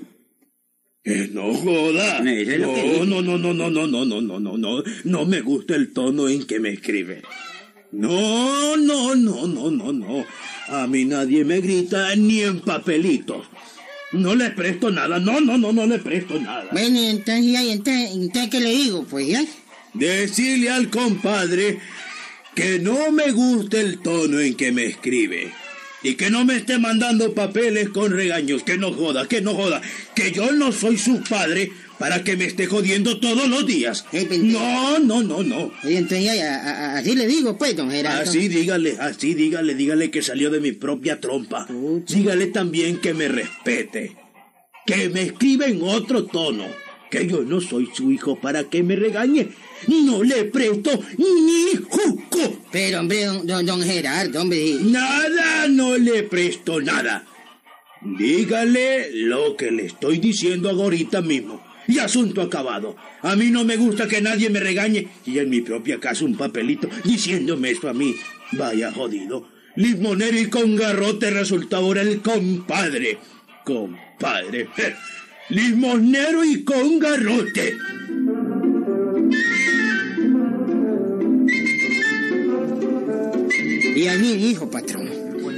Eh, 1.03 1.29
no 1.31 1.53
joda. 1.53 2.21
No, 2.21 3.05
no, 3.05 3.21
no, 3.21 3.37
no, 3.37 3.53
no, 3.53 3.69
no, 3.69 3.87
no, 3.87 4.05
no, 4.05 4.21
no, 4.21 4.39
no, 4.39 4.57
no. 4.57 4.83
No 5.03 5.25
me 5.25 5.41
gusta 5.41 5.75
el 5.75 5.93
tono 5.93 6.27
en 6.27 6.45
que 6.45 6.59
me 6.59 6.69
escribe. 6.69 7.21
No, 7.91 8.75
no, 8.77 9.15
no, 9.15 9.47
no, 9.47 9.71
no, 9.71 9.93
no. 9.93 10.25
A 10.67 10.87
mí 10.87 11.05
nadie 11.05 11.45
me 11.45 11.61
grita 11.61 12.15
ni 12.15 12.41
en 12.41 12.59
papelitos. 12.59 13.45
No 14.11 14.35
le 14.35 14.51
presto 14.51 14.89
nada. 14.89 15.19
No, 15.19 15.39
no, 15.39 15.57
no, 15.57 15.71
no 15.73 15.85
le 15.85 15.99
presto 15.99 16.39
nada. 16.39 16.67
Bueno, 16.71 16.99
y 16.99 17.05
entonces, 17.07 17.51
ya, 17.51 17.63
entonces, 17.63 18.11
entonces, 18.13 18.49
¿qué 18.49 18.59
le 18.59 18.71
digo? 18.71 19.05
Pues 19.09 19.27
ya. 19.27 19.45
Decirle 19.93 20.69
al 20.69 20.89
compadre 20.89 21.79
que 22.57 22.79
no 22.79 23.11
me 23.11 23.31
gusta 23.31 23.79
el 23.79 23.99
tono 23.99 24.39
en 24.39 24.55
que 24.55 24.71
me 24.71 24.85
escribe. 24.87 25.51
Y 26.01 26.15
que 26.15 26.31
no 26.31 26.43
me 26.43 26.55
esté 26.55 26.79
mandando 26.79 27.33
papeles 27.35 27.89
con 27.89 28.11
regaños. 28.11 28.63
Que 28.63 28.77
no 28.77 28.91
joda, 28.91 29.27
que 29.27 29.41
no 29.41 29.53
joda. 29.53 29.79
Que 30.15 30.31
yo 30.31 30.51
no 30.51 30.71
soy 30.71 30.97
su 30.97 31.21
padre 31.21 31.71
para 31.99 32.23
que 32.23 32.35
me 32.35 32.45
esté 32.45 32.65
jodiendo 32.65 33.19
todos 33.19 33.47
los 33.47 33.65
días. 33.67 34.05
No, 34.41 34.97
no, 34.97 35.21
no, 35.21 35.43
no. 35.43 35.71
Entonces, 35.83 36.41
a- 36.41 36.97
así 36.97 37.13
le 37.15 37.27
digo, 37.27 37.57
pues, 37.59 37.75
don 37.75 37.91
Gerardo. 37.91 38.21
Así 38.27 38.47
dígale, 38.47 38.97
así 38.99 39.35
dígale, 39.35 39.75
dígale 39.75 40.09
que 40.09 40.23
salió 40.23 40.49
de 40.49 40.59
mi 40.59 40.71
propia 40.71 41.19
trompa. 41.19 41.67
Dígale 42.07 42.47
también 42.47 42.97
que 42.97 43.13
me 43.13 43.27
respete. 43.27 44.15
Que 44.87 45.09
me 45.09 45.21
escriba 45.23 45.65
en 45.67 45.81
otro 45.83 46.25
tono. 46.25 46.65
Que 47.09 47.27
yo 47.27 47.41
no 47.41 47.61
soy 47.61 47.89
su 47.93 48.11
hijo 48.11 48.39
para 48.39 48.65
que 48.65 48.83
me 48.83 48.95
regañe. 48.95 49.49
No 49.87 50.23
le 50.23 50.45
presto 50.45 50.91
ni 51.17 51.75
juco. 51.87 52.63
Pero, 52.71 52.99
hombre, 52.99 53.25
don, 53.25 53.47
don, 53.47 53.65
don 53.65 53.81
Gerardo, 53.81 54.41
hombre. 54.41 54.75
Nada, 54.81 55.67
no 55.67 55.97
le 55.97 56.23
presto 56.23 56.81
nada. 56.81 57.25
Dígale 58.01 59.09
lo 59.13 59.55
que 59.55 59.71
le 59.71 59.85
estoy 59.85 60.19
diciendo 60.19 60.69
ahorita 60.69 61.21
mismo. 61.21 61.63
Y 61.87 61.99
asunto 61.99 62.41
acabado. 62.41 62.97
A 63.21 63.35
mí 63.35 63.49
no 63.49 63.63
me 63.63 63.77
gusta 63.77 64.07
que 64.07 64.21
nadie 64.21 64.49
me 64.49 64.59
regañe 64.59 65.07
y 65.25 65.39
en 65.39 65.49
mi 65.49 65.61
propia 65.61 65.99
casa 65.99 66.25
un 66.25 66.35
papelito 66.35 66.89
diciéndome 67.05 67.71
eso 67.71 67.87
a 67.87 67.93
mí. 67.93 68.15
Vaya 68.51 68.91
jodido. 68.91 69.47
Limonero 69.75 70.37
y 70.37 70.49
con 70.49 70.75
garrote 70.75 71.31
resulta 71.31 71.77
ahora 71.77 72.01
el 72.01 72.21
compadre. 72.21 73.19
Compadre. 73.63 74.67
Eh, 75.49 75.53
Limonero 75.53 76.43
y 76.43 76.63
con 76.63 76.99
garrote. 76.99 77.77
Y 83.95 84.07
allí 84.07 84.35
dijo, 84.35 84.69
patrón, 84.69 85.09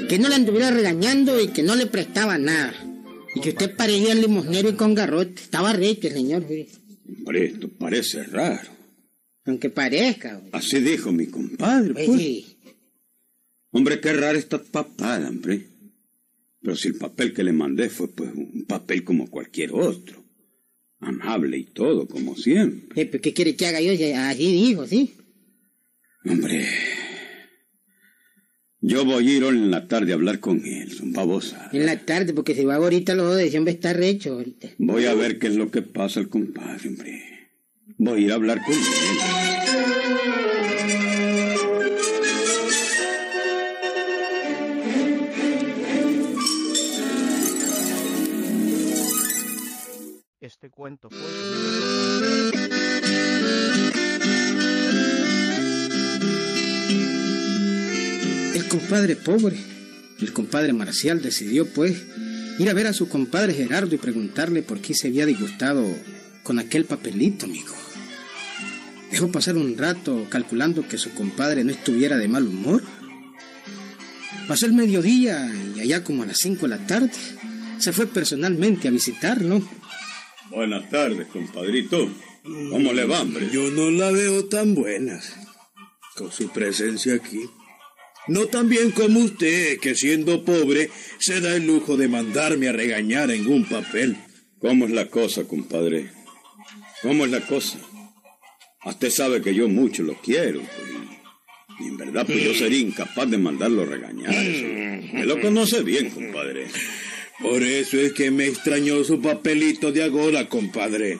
que 0.07 0.17
no 0.19 0.29
le 0.29 0.35
anduviera 0.35 0.71
regañando 0.71 1.41
y 1.41 1.49
que 1.49 1.63
no 1.63 1.75
le 1.75 1.87
prestaba 1.87 2.37
nada. 2.37 2.73
Y 3.35 3.41
que 3.41 3.49
usted 3.49 3.75
parecía 3.75 4.15
limosnero 4.15 4.69
y 4.69 4.73
con 4.75 4.95
garrote. 4.95 5.41
Estaba 5.41 5.73
recho 5.73 6.07
el 6.07 6.13
señor. 6.13 6.45
Hombre, 7.19 7.45
esto 7.45 7.69
parece 7.69 8.23
raro. 8.23 8.69
Aunque 9.45 9.69
parezca. 9.69 10.37
hombre. 10.37 10.49
Así 10.53 10.79
dijo 10.79 11.11
mi 11.11 11.27
compadre, 11.27 11.93
Pues 11.93 12.05
pues. 12.07 12.19
sí. 12.21 12.57
Hombre, 13.71 13.99
qué 13.99 14.13
rara 14.13 14.37
esta 14.37 14.61
papada, 14.61 15.29
hombre. 15.29 15.67
Pero 16.61 16.75
si 16.75 16.89
el 16.89 16.95
papel 16.95 17.33
que 17.33 17.43
le 17.43 17.53
mandé 17.53 17.89
fue 17.89 18.13
pues 18.13 18.31
un 18.33 18.65
papel 18.67 19.03
como 19.03 19.29
cualquier 19.29 19.71
otro. 19.73 20.23
Amable 20.99 21.57
y 21.57 21.65
todo, 21.65 22.07
como 22.07 22.35
siempre. 22.35 23.01
Eh, 23.01 23.05
pues, 23.05 23.21
¿Qué 23.21 23.33
quiere 23.33 23.55
que 23.55 23.67
haga 23.67 23.79
yo? 23.79 23.93
Así 24.17 24.51
dijo, 24.51 24.85
¿sí? 24.85 25.15
Hombre, 26.25 26.65
yo 28.81 29.03
voy 29.03 29.27
a 29.27 29.31
ir 29.37 29.43
hoy 29.43 29.57
en 29.57 29.71
la 29.71 29.87
tarde 29.87 30.11
a 30.11 30.15
hablar 30.15 30.39
con 30.39 30.65
él, 30.65 30.91
son 30.91 31.11
babosa. 31.11 31.69
En 31.73 31.85
la 31.85 32.05
tarde, 32.05 32.33
porque 32.33 32.55
si 32.55 32.63
va 32.63 32.75
ahorita 32.75 33.13
los 33.13 33.35
de 33.35 33.57
hombre 33.57 33.73
está 33.73 33.93
recho 33.93 34.33
ahorita. 34.33 34.69
Voy 34.77 35.05
a 35.05 35.13
ver 35.13 35.37
qué 35.37 35.47
es 35.47 35.55
lo 35.55 35.69
que 35.69 35.81
pasa 35.81 36.19
al 36.19 36.29
compadre, 36.29 36.87
hombre. 36.87 37.23
Voy 37.97 38.21
a 38.21 38.25
ir 38.25 38.31
a 38.31 38.35
hablar 38.35 38.61
con 38.65 38.73
él. 38.73 38.79
Este 50.61 50.71
cuento 50.71 51.07
subido 51.09 52.51
por 52.51 52.59
El 58.53 58.67
compadre 58.67 59.15
pobre, 59.15 59.55
el 60.19 60.33
compadre 60.33 60.73
Marcial, 60.73 61.21
decidió, 61.21 61.65
pues, 61.65 62.03
ir 62.59 62.69
a 62.69 62.73
ver 62.73 62.87
a 62.87 62.93
su 62.93 63.07
compadre 63.07 63.53
Gerardo 63.53 63.95
y 63.95 63.99
preguntarle 63.99 64.61
por 64.61 64.81
qué 64.81 64.93
se 64.93 65.07
había 65.07 65.25
disgustado 65.25 65.85
con 66.43 66.59
aquel 66.59 66.83
papelito, 66.83 67.45
amigo. 67.45 67.73
Dejó 69.11 69.31
pasar 69.31 69.55
un 69.55 69.77
rato 69.77 70.27
calculando 70.29 70.85
que 70.85 70.97
su 70.97 71.11
compadre 71.11 71.63
no 71.63 71.71
estuviera 71.71 72.17
de 72.17 72.27
mal 72.27 72.45
humor. 72.45 72.83
Pasó 74.45 74.65
el 74.65 74.73
mediodía 74.73 75.49
y 75.77 75.79
allá 75.79 76.03
como 76.03 76.23
a 76.23 76.25
las 76.25 76.39
5 76.39 76.67
de 76.67 76.67
la 76.67 76.85
tarde 76.85 77.13
se 77.77 77.93
fue 77.93 78.07
personalmente 78.07 78.89
a 78.89 78.91
visitarlo. 78.91 79.78
Buenas 80.49 80.89
tardes, 80.89 81.27
compadrito. 81.27 82.09
¿Cómo 82.43 82.93
le 82.93 83.05
va, 83.05 83.21
hombre? 83.21 83.49
Yo 83.51 83.69
no 83.71 83.91
la 83.91 84.11
veo 84.11 84.45
tan 84.45 84.73
buena 84.73 85.19
con 86.15 86.31
su 86.31 86.49
presencia 86.49 87.15
aquí. 87.15 87.41
No 88.27 88.47
tan 88.47 88.69
bien 88.69 88.91
como 88.91 89.19
usted, 89.19 89.79
que 89.79 89.95
siendo 89.95 90.43
pobre 90.43 90.89
se 91.19 91.41
da 91.41 91.55
el 91.55 91.65
lujo 91.65 91.97
de 91.97 92.07
mandarme 92.07 92.67
a 92.67 92.71
regañar 92.71 93.31
en 93.31 93.47
un 93.47 93.65
papel. 93.65 94.17
¿Cómo 94.59 94.85
es 94.85 94.91
la 94.91 95.09
cosa, 95.09 95.45
compadre? 95.45 96.11
¿Cómo 97.01 97.25
es 97.25 97.31
la 97.31 97.41
cosa? 97.41 97.79
Usted 98.85 99.09
sabe 99.09 99.41
que 99.41 99.53
yo 99.53 99.67
mucho 99.67 100.03
lo 100.03 100.15
quiero, 100.15 100.59
pues, 100.59 101.79
y 101.79 101.87
en 101.87 101.97
verdad 101.97 102.25
pues 102.25 102.43
yo 102.43 102.53
sería 102.53 102.79
incapaz 102.79 103.29
de 103.29 103.37
mandarlo 103.37 103.83
a 103.83 103.85
regañar. 103.85 104.33
eso. 104.33 104.65
Me 105.13 105.25
lo 105.25 105.39
conoce 105.39 105.81
bien, 105.81 106.09
compadre. 106.09 106.67
Por 107.41 107.63
eso 107.63 107.97
es 107.97 108.13
que 108.13 108.31
me 108.31 108.47
extrañó 108.47 109.03
su 109.03 109.21
papelito 109.21 109.91
de 109.91 110.03
agora, 110.03 110.49
compadre. 110.49 111.19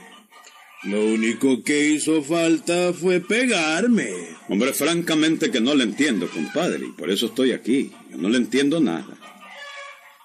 Lo 0.84 1.06
único 1.06 1.64
que 1.64 1.90
hizo 1.90 2.24
falta 2.24 2.94
fue 2.94 3.20
pegarme. 3.20 4.10
Hombre, 4.48 4.74
francamente 4.74 5.52
que 5.52 5.60
no 5.60 5.76
le 5.76 5.84
entiendo, 5.84 6.30
compadre, 6.30 6.86
y 6.88 6.92
por 6.92 7.10
eso 7.10 7.28
estoy 7.28 7.52
aquí. 7.52 7.92
Yo 8.12 8.18
no 8.18 8.30
le 8.30 8.38
entiendo 8.38 8.80
nada. 8.80 9.18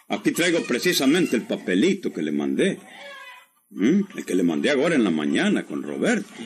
Aquí 0.08 0.32
traigo 0.32 0.62
precisamente 0.64 1.36
el 1.36 1.42
papelito 1.42 2.12
que 2.12 2.22
le 2.22 2.32
mandé. 2.32 2.78
¿Mm? 3.70 4.02
El 4.16 4.24
que 4.24 4.34
le 4.34 4.42
mandé 4.42 4.70
ahora 4.70 4.94
en 4.94 5.02
la 5.04 5.10
mañana 5.10 5.64
con 5.64 5.82
Roberto. 5.82 6.28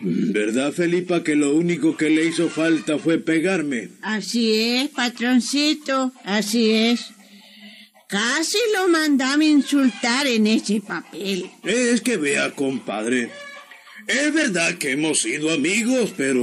¿Verdad, 0.00 0.72
Felipa, 0.72 1.24
que 1.24 1.34
lo 1.34 1.54
único 1.54 1.96
que 1.96 2.08
le 2.10 2.24
hizo 2.24 2.48
falta 2.48 2.98
fue 2.98 3.18
pegarme? 3.18 3.88
Así 4.02 4.54
es, 4.54 4.90
patroncito, 4.90 6.12
así 6.24 6.70
es. 6.70 7.10
Casi 8.08 8.56
lo 8.74 8.88
mandaba 8.88 9.42
a 9.42 9.44
insultar 9.44 10.26
en 10.26 10.46
ese 10.46 10.80
papel. 10.80 11.50
Es 11.62 12.00
que 12.00 12.16
vea, 12.16 12.50
compadre. 12.52 13.30
Es 14.06 14.32
verdad 14.32 14.78
que 14.78 14.92
hemos 14.92 15.20
sido 15.20 15.52
amigos, 15.52 16.14
pero 16.16 16.40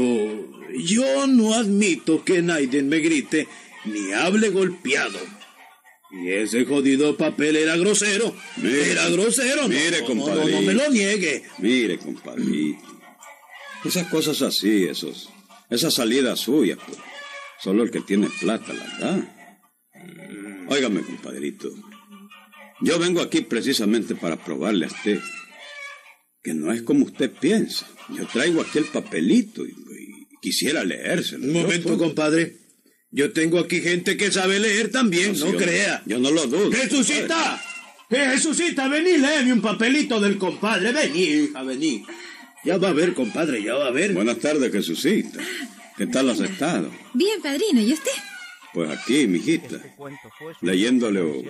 yo 0.77 1.25
no 1.25 1.55
admito 1.55 2.23
que 2.23 2.43
Naiden 2.43 2.87
me 2.87 2.99
grite 2.99 3.47
ni 3.85 4.13
hable 4.13 4.49
golpeado. 4.49 5.17
Y 6.11 6.29
ese 6.29 6.65
jodido 6.65 7.17
papel 7.17 7.55
era 7.55 7.75
grosero. 7.77 8.35
Mire, 8.57 8.91
era 8.91 9.09
grosero. 9.09 9.63
no, 9.63 9.69
mire, 9.69 10.01
no, 10.01 10.05
compadre. 10.05 10.51
No, 10.51 10.61
no 10.61 10.61
me 10.61 10.73
lo 10.75 10.89
niegue. 10.91 11.45
Mire, 11.57 11.97
compadre. 11.97 12.43
Esas 13.83 14.07
cosas 14.07 14.39
así, 14.43 14.83
esos, 14.83 15.29
esas 15.71 15.95
salidas 15.95 16.41
suyas, 16.41 16.77
pues. 16.85 16.99
Solo 17.59 17.81
el 17.81 17.89
que 17.89 18.01
tiene 18.01 18.29
plata 18.39 18.71
las 18.71 18.99
da. 18.99 19.34
Óigame, 20.67 21.01
compadrito. 21.01 21.69
Yo 22.81 22.99
vengo 22.99 23.21
aquí 23.21 23.41
precisamente 23.41 24.15
para 24.15 24.35
probarle 24.35 24.85
a 24.85 24.89
usted 24.89 25.19
que 26.43 26.53
no 26.53 26.71
es 26.71 26.81
como 26.83 27.05
usted 27.05 27.31
piensa. 27.31 27.87
Yo 28.09 28.25
traigo 28.27 28.61
aquí 28.61 28.77
el 28.77 28.85
papelito 28.85 29.65
y, 29.65 29.69
y 29.69 30.27
quisiera 30.41 30.83
leérselo. 30.83 31.45
Un 31.45 31.53
momento, 31.53 31.97
compadre. 31.97 32.57
Yo 33.11 33.31
tengo 33.31 33.59
aquí 33.59 33.79
gente 33.81 34.17
que 34.17 34.31
sabe 34.31 34.59
leer 34.59 34.91
también, 34.91 35.33
no, 35.33 35.39
no, 35.39 35.45
si 35.47 35.51
yo- 35.53 35.57
crea. 35.57 36.03
Yo 36.05 36.19
no 36.19 36.31
lo 36.31 36.45
dudo. 36.47 36.71
¡Jesucita! 36.71 37.61
Eh, 38.09 38.27
¡Jesucita, 38.33 38.87
vení, 38.89 39.17
léeme 39.17 39.53
un 39.53 39.61
papelito 39.61 40.19
del 40.19 40.37
compadre! 40.37 40.91
Vení, 40.91 41.23
hija, 41.23 41.63
vení. 41.63 42.05
Ya 42.63 42.77
va 42.77 42.89
a 42.89 42.93
ver, 42.93 43.13
compadre, 43.13 43.63
ya 43.63 43.73
va 43.75 43.87
a 43.87 43.91
ver. 43.91 44.13
Buenas 44.13 44.39
tardes, 44.39 44.71
Jesucita. 44.71 45.39
¿Qué 45.97 46.07
tal 46.07 46.29
has 46.29 46.39
estado? 46.41 46.91
Bien, 47.13 47.41
padrino, 47.41 47.81
¿y 47.81 47.93
usted? 47.93 48.11
Pues 48.75 48.89
aquí, 48.91 49.25
mijita, 49.25 49.77
Este 49.77 50.65
leyéndole 50.65 51.21
o 51.21 51.41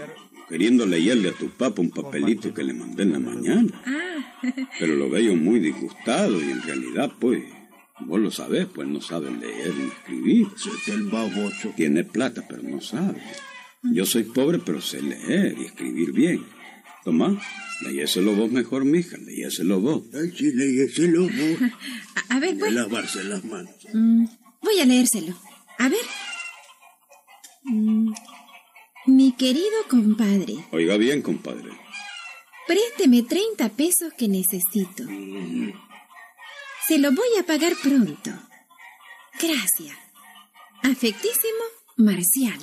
queriendo 0.47 0.85
leerle 0.85 1.29
a 1.29 1.33
tu 1.33 1.49
papá 1.49 1.81
un 1.81 1.89
papelito 1.89 2.53
que 2.53 2.63
le 2.63 2.73
mandé 2.73 3.01
en 3.01 3.13
la 3.13 3.19
mañana. 3.19 3.81
Ah, 3.85 4.37
Pero 4.79 4.95
lo 4.95 5.09
veo 5.09 5.35
muy 5.35 5.59
disgustado 5.59 6.39
y 6.39 6.51
en 6.51 6.61
realidad, 6.61 7.11
pues, 7.19 7.43
vos 8.01 8.19
lo 8.19 8.29
sabés, 8.29 8.67
pues 8.67 8.87
no 8.87 9.01
sabe 9.01 9.31
leer 9.31 9.73
ni 9.73 9.87
escribir. 9.87 10.47
Es 10.55 10.87
el 10.89 11.03
babocho. 11.05 11.73
Tiene 11.75 12.03
plata, 12.03 12.45
pero 12.47 12.61
no 12.61 12.79
sabe. 12.79 13.19
Yo 13.81 14.05
soy 14.05 14.23
pobre, 14.25 14.59
pero 14.59 14.79
sé 14.79 15.01
leer 15.01 15.55
y 15.59 15.65
escribir 15.65 16.11
bien. 16.11 16.45
Tomá, 17.03 17.41
leyéselo 17.81 18.35
vos 18.35 18.51
mejor, 18.51 18.85
mija, 18.85 19.17
leyéselo 19.17 19.79
vos. 19.79 20.03
Ay, 20.13 20.31
sí, 20.37 20.51
léyeselo 20.53 21.23
vos. 21.23 21.71
a, 22.29 22.35
a 22.35 22.39
ver, 22.39 22.53
De 22.53 22.59
pues. 22.59 22.73
lavarse 22.73 23.23
las 23.23 23.43
manos. 23.45 23.71
Mm, 23.93 24.25
voy 24.61 24.79
a 24.79 24.85
leérselo. 24.85 25.33
A 25.79 25.89
ver. 25.89 26.05
Mm, 27.65 28.13
mi 29.07 29.31
querido 29.33 29.83
compadre, 29.89 30.55
Oiga 30.71 30.97
bien, 30.97 31.21
compadre. 31.21 31.69
présteme 32.67 33.23
30 33.23 33.69
pesos 33.69 34.13
que 34.17 34.27
necesito. 34.27 35.03
Se 36.87 36.97
lo 36.99 37.11
voy 37.11 37.27
a 37.39 37.43
pagar 37.45 37.73
pronto. 37.81 38.31
Gracias. 39.41 39.97
Afectísimo 40.83 41.63
Marcial. 41.97 42.59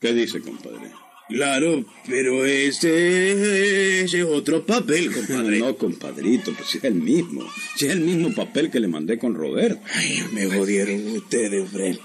¿Qué 0.00 0.12
dice, 0.12 0.40
compadre? 0.40 0.90
Claro, 1.28 1.84
pero 2.06 2.44
ese, 2.44 4.02
ese 4.02 4.18
es 4.20 4.24
otro 4.24 4.64
papel, 4.64 5.12
compadre. 5.12 5.58
No, 5.64 5.76
compadrito, 5.76 6.52
pues 6.54 6.68
si 6.68 6.78
es 6.78 6.84
el 6.84 6.94
mismo. 6.94 7.42
Si 7.76 7.86
es 7.86 7.92
el 7.92 8.00
mismo 8.00 8.34
papel 8.34 8.70
que 8.70 8.80
le 8.80 8.88
mandé 8.88 9.18
con 9.18 9.34
Roberto. 9.34 9.80
Ay, 9.94 10.22
me 10.32 10.46
jodieron 10.46 11.06
ustedes, 11.16 11.70
Fred. 11.70 11.96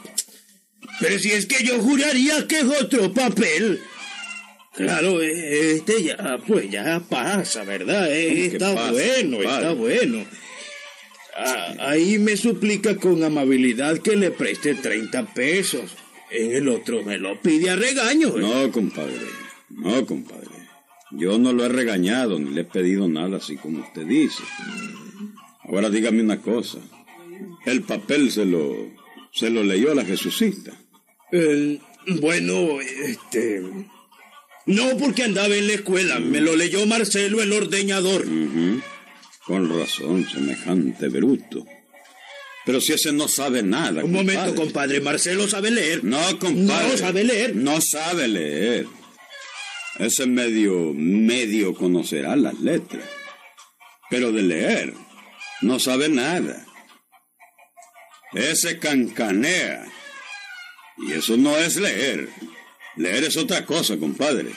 Pero 0.99 1.19
si 1.19 1.31
es 1.31 1.45
que 1.45 1.63
yo 1.63 1.79
juraría 1.79 2.47
que 2.47 2.59
es 2.59 2.65
otro 2.65 3.13
papel. 3.13 3.81
Claro, 4.75 5.21
este 5.21 6.03
ya, 6.03 6.39
pues 6.47 6.69
ya 6.69 7.01
pasa, 7.09 7.63
¿verdad? 7.63 8.07
Eh, 8.11 8.27
¿Cómo 8.27 8.37
que 8.37 8.45
Está 8.45 8.75
pasa, 8.75 8.91
bueno, 8.91 9.41
está 9.41 9.73
bueno. 9.73 10.25
Ah, 11.35 11.73
ahí 11.79 12.17
me 12.17 12.35
suplica 12.37 12.95
con 12.95 13.23
amabilidad 13.23 13.97
que 13.99 14.15
le 14.15 14.31
preste 14.31 14.75
30 14.75 15.33
pesos. 15.33 15.95
En 16.31 16.51
el 16.51 16.67
otro 16.67 17.03
me 17.03 17.17
lo 17.17 17.41
pide 17.41 17.69
a 17.69 17.75
regaño. 17.75 18.37
¿eh? 18.37 18.41
No, 18.41 18.71
compadre. 18.71 19.27
No, 19.69 20.05
compadre. 20.05 20.47
Yo 21.11 21.39
no 21.39 21.53
lo 21.53 21.65
he 21.65 21.69
regañado 21.69 22.37
ni 22.39 22.51
le 22.51 22.61
he 22.61 22.65
pedido 22.65 23.07
nada 23.07 23.37
así 23.37 23.57
como 23.57 23.81
usted 23.81 24.05
dice. 24.05 24.43
Ahora 25.63 25.89
dígame 25.89 26.21
una 26.21 26.41
cosa. 26.41 26.77
El 27.65 27.81
papel 27.81 28.31
se 28.31 28.45
lo 28.45 28.91
se 29.33 29.49
lo 29.49 29.63
leyó 29.63 29.91
a 29.91 29.95
la 29.95 30.05
Jesucita. 30.05 30.71
Bueno, 32.07 32.81
este... 32.81 33.61
No, 34.65 34.97
porque 34.97 35.23
andaba 35.23 35.55
en 35.55 35.67
la 35.67 35.73
escuela. 35.73 36.19
Me 36.19 36.41
lo 36.41 36.55
leyó 36.55 36.85
Marcelo, 36.85 37.41
el 37.41 37.53
ordeñador. 37.53 38.25
Con 39.45 39.69
razón, 39.79 40.27
semejante 40.29 41.07
bruto. 41.07 41.65
Pero 42.65 42.79
si 42.79 42.93
ese 42.93 43.11
no 43.11 43.27
sabe 43.27 43.63
nada. 43.63 44.03
Un 44.03 44.11
momento, 44.11 44.53
compadre. 44.53 45.01
Marcelo 45.01 45.47
sabe 45.47 45.71
leer. 45.71 46.03
No, 46.03 46.19
compadre. 46.37 46.91
No 46.91 46.97
sabe 46.97 47.23
leer. 47.23 47.55
No 47.55 47.81
sabe 47.81 48.27
leer. 48.27 48.85
Ese 49.97 50.27
medio, 50.27 50.93
medio 50.93 51.73
conocerá 51.73 52.35
las 52.35 52.59
letras. 52.59 53.05
Pero 54.11 54.31
de 54.31 54.43
leer, 54.43 54.93
no 55.61 55.79
sabe 55.79 56.09
nada. 56.09 56.65
Ese 58.33 58.79
cancanea. 58.79 59.85
Y 60.97 61.13
eso 61.13 61.37
no 61.37 61.57
es 61.57 61.77
leer. 61.77 62.29
Leer 62.95 63.23
es 63.23 63.37
otra 63.37 63.65
cosa, 63.65 63.97
compadre. 63.97 64.51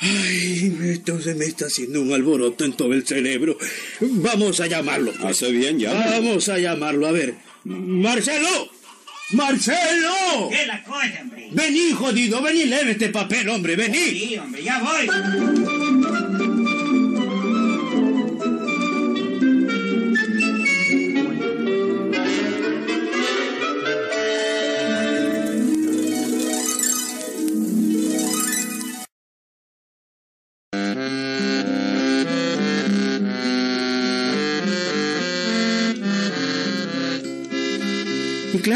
Ay, 0.00 0.76
entonces 0.80 1.36
me 1.36 1.44
está 1.44 1.66
haciendo 1.66 2.00
un 2.00 2.12
alboroto 2.12 2.64
en 2.64 2.72
todo 2.74 2.92
el 2.92 3.06
cerebro. 3.06 3.56
Vamos 4.00 4.60
a 4.60 4.66
llamarlo. 4.66 5.12
pues. 5.12 5.24
Hace 5.24 5.50
bien 5.50 5.78
ya. 5.78 5.92
Vamos 5.92 6.48
a 6.48 6.58
llamarlo. 6.58 7.06
A 7.06 7.12
ver. 7.12 7.34
Marcelo. 7.64 8.70
Marcelo. 9.32 10.48
¿Qué 10.50 10.66
la 10.66 10.82
cosa, 10.84 11.18
hombre? 11.20 11.48
Vení, 11.52 11.92
jodido. 11.92 12.40
Vení, 12.42 12.64
lee 12.64 12.90
este 12.90 13.08
papel, 13.08 13.48
hombre. 13.48 13.76
Vení. 13.76 13.98
Sí, 13.98 14.36
hombre, 14.38 14.62
ya 14.62 14.78
voy. 14.78 15.08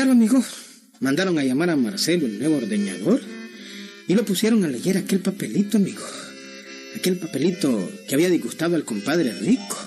Claro, 0.02 0.12
amigo, 0.18 0.44
mandaron 0.98 1.38
a 1.38 1.44
llamar 1.44 1.70
a 1.70 1.76
Marcelo, 1.76 2.26
el 2.26 2.40
nuevo 2.40 2.56
ordeñador, 2.56 3.20
y 4.08 4.14
lo 4.14 4.24
pusieron 4.24 4.64
a 4.64 4.68
leer 4.68 4.96
aquel 4.96 5.20
papelito, 5.20 5.76
amigo. 5.76 6.02
Aquel 6.96 7.18
papelito 7.18 7.88
que 8.08 8.14
había 8.16 8.28
disgustado 8.28 8.74
al 8.74 8.84
compadre 8.84 9.32
rico. 9.32 9.78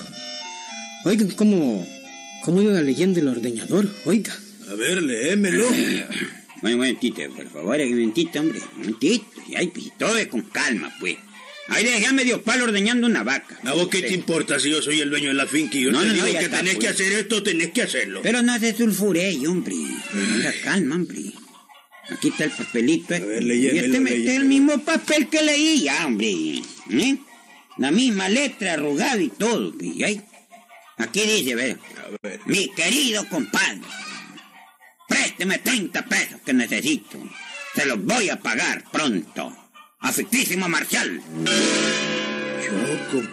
Oigan 1.03 1.31
cómo, 1.31 1.85
cómo 2.43 2.61
iba 2.61 2.81
leyendo 2.81 3.19
el 3.19 3.27
ordeñador, 3.27 3.89
oiga. 4.05 4.33
A 4.69 4.75
ver, 4.75 5.03
léemelo. 5.03 5.67
Un 6.61 6.71
momentito, 6.71 7.21
por 7.35 7.47
favor, 7.51 7.77
un 7.79 7.89
momentito, 7.91 8.39
hombre. 8.39 8.59
Un 8.59 8.79
momentito. 8.79 9.25
Y 9.49 9.55
ahí, 9.55 9.67
pues, 9.67 9.85
todo 9.99 10.17
es 10.17 10.27
con 10.27 10.41
calma, 10.43 10.91
pues. 10.99 11.17
Ahí 11.67 11.83
dejé 11.83 12.07
a 12.07 12.13
medio 12.13 12.41
palo 12.41 12.63
ordeñando 12.63 13.05
una 13.05 13.23
vaca. 13.23 13.59
¿A 13.63 13.73
vos 13.73 13.87
qué 13.87 14.01
te 14.01 14.13
importa 14.13 14.59
si 14.59 14.71
yo 14.71 14.81
soy 14.81 15.01
el 15.01 15.09
dueño 15.09 15.27
de 15.29 15.33
la 15.35 15.45
finca 15.45 15.77
y 15.77 15.81
yo 15.83 15.91
No, 15.91 15.99
te 16.01 16.07
no, 16.07 16.13
no, 16.13 16.15
digo 16.15 16.27
ya 16.33 16.39
que 16.39 16.45
está, 16.45 16.57
tenés 16.59 16.75
pues. 16.75 16.85
que 16.85 16.91
hacer 16.91 17.11
esto, 17.13 17.43
tenés 17.43 17.71
que 17.71 17.81
hacerlo? 17.83 18.21
Pero 18.23 18.41
no 18.41 18.57
se 18.57 18.75
sulfure, 18.75 19.35
hombre. 19.47 19.75
Tenga 20.15 20.53
calma, 20.63 20.95
hombre. 20.95 21.19
Aquí 22.09 22.27
está 22.29 22.43
el 22.45 22.51
papelito. 22.51 23.13
este. 23.15 23.25
ver, 23.25 23.41
y 23.43 23.45
léyemelo, 23.45 23.85
este, 23.87 23.99
me- 23.99 24.09
este 24.15 24.29
es 24.31 24.35
el 24.37 24.45
mismo 24.45 24.79
papel 24.79 25.27
que 25.27 25.41
leí 25.41 25.81
ya, 25.83 26.05
hombre. 26.05 26.61
¿Eh? 26.91 27.17
La 27.77 27.91
misma 27.91 28.29
letra 28.29 28.73
arrugada 28.73 29.17
y 29.21 29.29
todo. 29.29 29.73
y 29.81 30.03
ahí. 30.03 30.21
Aquí 30.97 31.21
dice, 31.21 31.55
ve. 31.55 31.77
A 31.97 32.09
ver. 32.27 32.39
Mi 32.45 32.69
querido 32.69 33.27
compadre, 33.27 33.81
présteme 35.09 35.57
30 35.59 36.05
pesos 36.05 36.39
que 36.45 36.53
necesito. 36.53 37.17
Se 37.75 37.85
los 37.85 38.01
voy 38.03 38.29
a 38.29 38.39
pagar 38.39 38.83
pronto. 38.91 39.53
Afectísimo 39.99 40.69
Marcial. 40.69 41.21
Choco. 42.63 43.23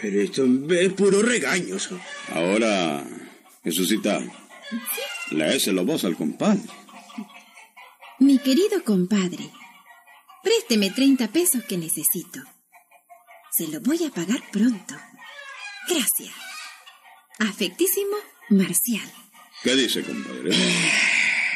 Pero 0.00 0.20
esto 0.20 0.46
es 0.70 0.92
puro 0.92 1.22
regaño. 1.22 1.76
Ahora, 2.32 3.02
Jesucita, 3.64 4.20
léeselo 5.30 5.84
vos 5.84 6.04
al 6.04 6.16
compadre. 6.16 6.62
Mi 8.18 8.38
querido 8.38 8.82
compadre, 8.84 9.50
présteme 10.42 10.90
30 10.90 11.28
pesos 11.28 11.64
que 11.64 11.76
necesito. 11.76 12.40
Se 13.56 13.68
lo 13.68 13.80
voy 13.80 14.04
a 14.04 14.10
pagar 14.10 14.42
pronto. 14.50 14.94
Gracias. 15.88 16.34
Afectísimo 17.38 18.16
Marcial. 18.50 19.10
¿Qué 19.62 19.74
dice, 19.74 20.02
compadre? 20.02 20.50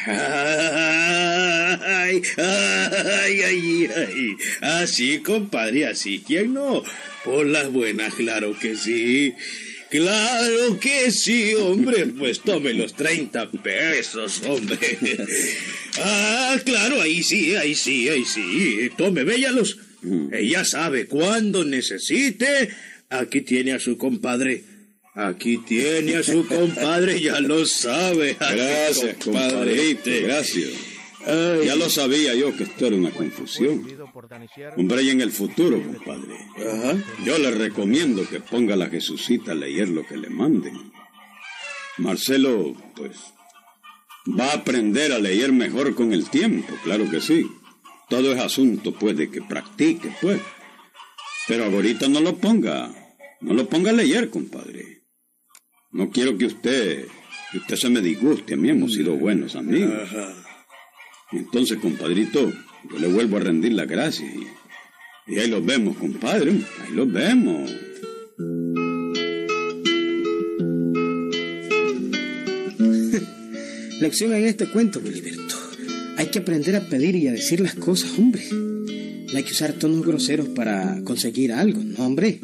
Ay, 0.05 2.21
ay, 2.37 3.41
ay, 3.41 3.89
ay. 3.95 4.37
Así, 4.61 5.19
compadre, 5.19 5.87
así. 5.87 6.23
¿Quién 6.25 6.53
no? 6.53 6.83
Por 7.23 7.45
las 7.45 7.71
buenas, 7.71 8.13
claro 8.15 8.57
que 8.57 8.75
sí. 8.75 9.35
Claro 9.89 10.79
que 10.79 11.11
sí, 11.11 11.53
hombre. 11.55 12.05
Pues 12.07 12.41
tome 12.41 12.73
los 12.73 12.93
30 12.93 13.49
pesos, 13.51 14.41
hombre. 14.47 14.77
Ah, 16.01 16.57
claro, 16.63 17.01
ahí 17.01 17.23
sí, 17.23 17.55
ahí 17.55 17.75
sí, 17.75 18.07
ahí 18.07 18.23
sí. 18.23 18.89
Tome, 18.97 19.23
véalos. 19.23 19.77
Ella 20.31 20.63
sabe 20.63 21.07
cuándo 21.07 21.65
necesite. 21.65 22.69
Aquí 23.09 23.41
tiene 23.41 23.73
a 23.73 23.79
su 23.79 23.97
compadre. 23.97 24.63
Aquí 25.15 25.57
tiene 25.67 26.17
a 26.17 26.23
su 26.23 26.45
compadre, 26.45 27.19
ya 27.19 27.39
lo 27.41 27.65
sabe. 27.65 28.37
Gracias, 28.39 29.15
compadrito, 29.23 30.09
gracias. 30.23 30.69
Ay, 31.25 31.65
Ya 31.65 31.75
lo 31.75 31.89
sabía 31.89 32.33
yo 32.35 32.55
que 32.55 32.63
esto 32.63 32.87
era 32.87 32.95
una 32.95 33.11
confusión. 33.11 33.85
Hombre, 34.77 35.03
y 35.03 35.09
en 35.09 35.21
el 35.21 35.31
futuro, 35.31 35.81
compadre, 35.81 36.35
Ajá. 36.57 36.97
yo 37.23 37.37
le 37.37 37.51
recomiendo 37.51 38.27
que 38.27 38.39
ponga 38.39 38.73
a 38.73 38.77
la 38.77 38.89
Jesucita 38.89 39.51
a 39.53 39.55
leer 39.55 39.89
lo 39.89 40.05
que 40.05 40.17
le 40.17 40.29
manden. 40.29 40.91
Marcelo, 41.97 42.75
pues, 42.95 43.17
va 44.37 44.51
a 44.51 44.55
aprender 44.55 45.11
a 45.11 45.19
leer 45.19 45.51
mejor 45.51 45.95
con 45.95 46.13
el 46.13 46.29
tiempo, 46.29 46.73
claro 46.83 47.09
que 47.09 47.21
sí. 47.21 47.49
Todo 48.09 48.33
es 48.33 48.39
asunto, 48.39 48.93
pues, 48.93 49.15
de 49.15 49.29
que 49.29 49.41
practique, 49.41 50.11
pues. 50.21 50.41
Pero 51.47 51.65
ahorita 51.65 52.07
no 52.07 52.19
lo 52.19 52.37
ponga, 52.37 52.91
no 53.41 53.53
lo 53.53 53.67
ponga 53.67 53.91
a 53.91 53.93
leer, 53.93 54.29
compadre. 54.29 55.03
No 55.91 56.09
quiero 56.09 56.37
que 56.37 56.45
usted, 56.45 57.07
que 57.51 57.57
usted 57.59 57.75
se 57.75 57.89
me 57.89 58.01
disguste, 58.01 58.53
a 58.53 58.57
mí 58.57 58.69
hemos 58.69 58.93
sido 58.93 59.15
buenos 59.15 59.55
amigos. 59.55 59.93
Ajá. 60.03 60.33
Entonces, 61.31 61.77
compadrito, 61.79 62.51
yo 62.89 62.99
le 62.99 63.07
vuelvo 63.07 63.37
a 63.37 63.41
rendir 63.41 63.73
las 63.73 63.87
gracias. 63.87 64.29
Y, 64.33 65.33
y 65.33 65.39
ahí 65.39 65.49
los 65.49 65.65
vemos, 65.65 65.97
compadre. 65.97 66.51
Ahí 66.51 66.93
los 66.93 67.11
vemos. 67.11 67.69
Lección 73.99 74.33
en 74.33 74.45
este 74.45 74.67
cuento, 74.67 74.99
Filiberto. 74.99 75.55
Hay 76.17 76.27
que 76.27 76.39
aprender 76.39 76.75
a 76.75 76.81
pedir 76.81 77.15
y 77.15 77.27
a 77.27 77.31
decir 77.31 77.59
las 77.59 77.75
cosas, 77.75 78.17
hombre. 78.17 78.41
No 78.51 79.37
hay 79.37 79.43
que 79.43 79.51
usar 79.51 79.73
tonos 79.73 80.05
groseros 80.05 80.49
para 80.49 81.01
conseguir 81.03 81.53
algo, 81.53 81.81
no, 81.83 82.05
hombre. 82.05 82.39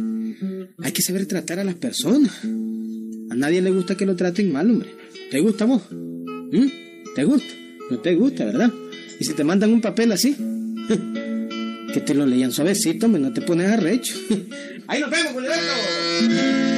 Hay 0.83 0.91
que 0.91 1.01
saber 1.01 1.25
tratar 1.25 1.59
a 1.59 1.63
las 1.63 1.75
personas. 1.75 2.43
A 2.43 3.35
nadie 3.35 3.61
le 3.61 3.71
gusta 3.71 3.97
que 3.97 4.05
lo 4.05 4.15
traten 4.15 4.51
mal, 4.51 4.69
hombre. 4.69 4.89
¿Te 5.31 5.39
gusta 5.39 5.65
vos? 5.65 5.81
¿Mm? 5.91 6.67
¿Te 7.15 7.23
gusta? 7.23 7.53
No 7.89 7.99
te 7.99 8.15
gusta, 8.15 8.45
¿verdad? 8.45 8.71
Y 9.19 9.25
si 9.25 9.33
te 9.33 9.43
mandan 9.43 9.71
un 9.71 9.81
papel 9.81 10.11
así, 10.11 10.35
que 11.93 12.01
te 12.01 12.13
lo 12.13 12.25
leían 12.25 12.51
suavecito, 12.51 13.05
hombre, 13.05 13.21
no 13.21 13.33
te 13.33 13.41
pones 13.41 13.71
arrecho. 13.71 14.15
Ahí 14.87 15.01
nos 15.01 15.09
vemos, 15.09 15.33
Filiberto. 15.33 16.74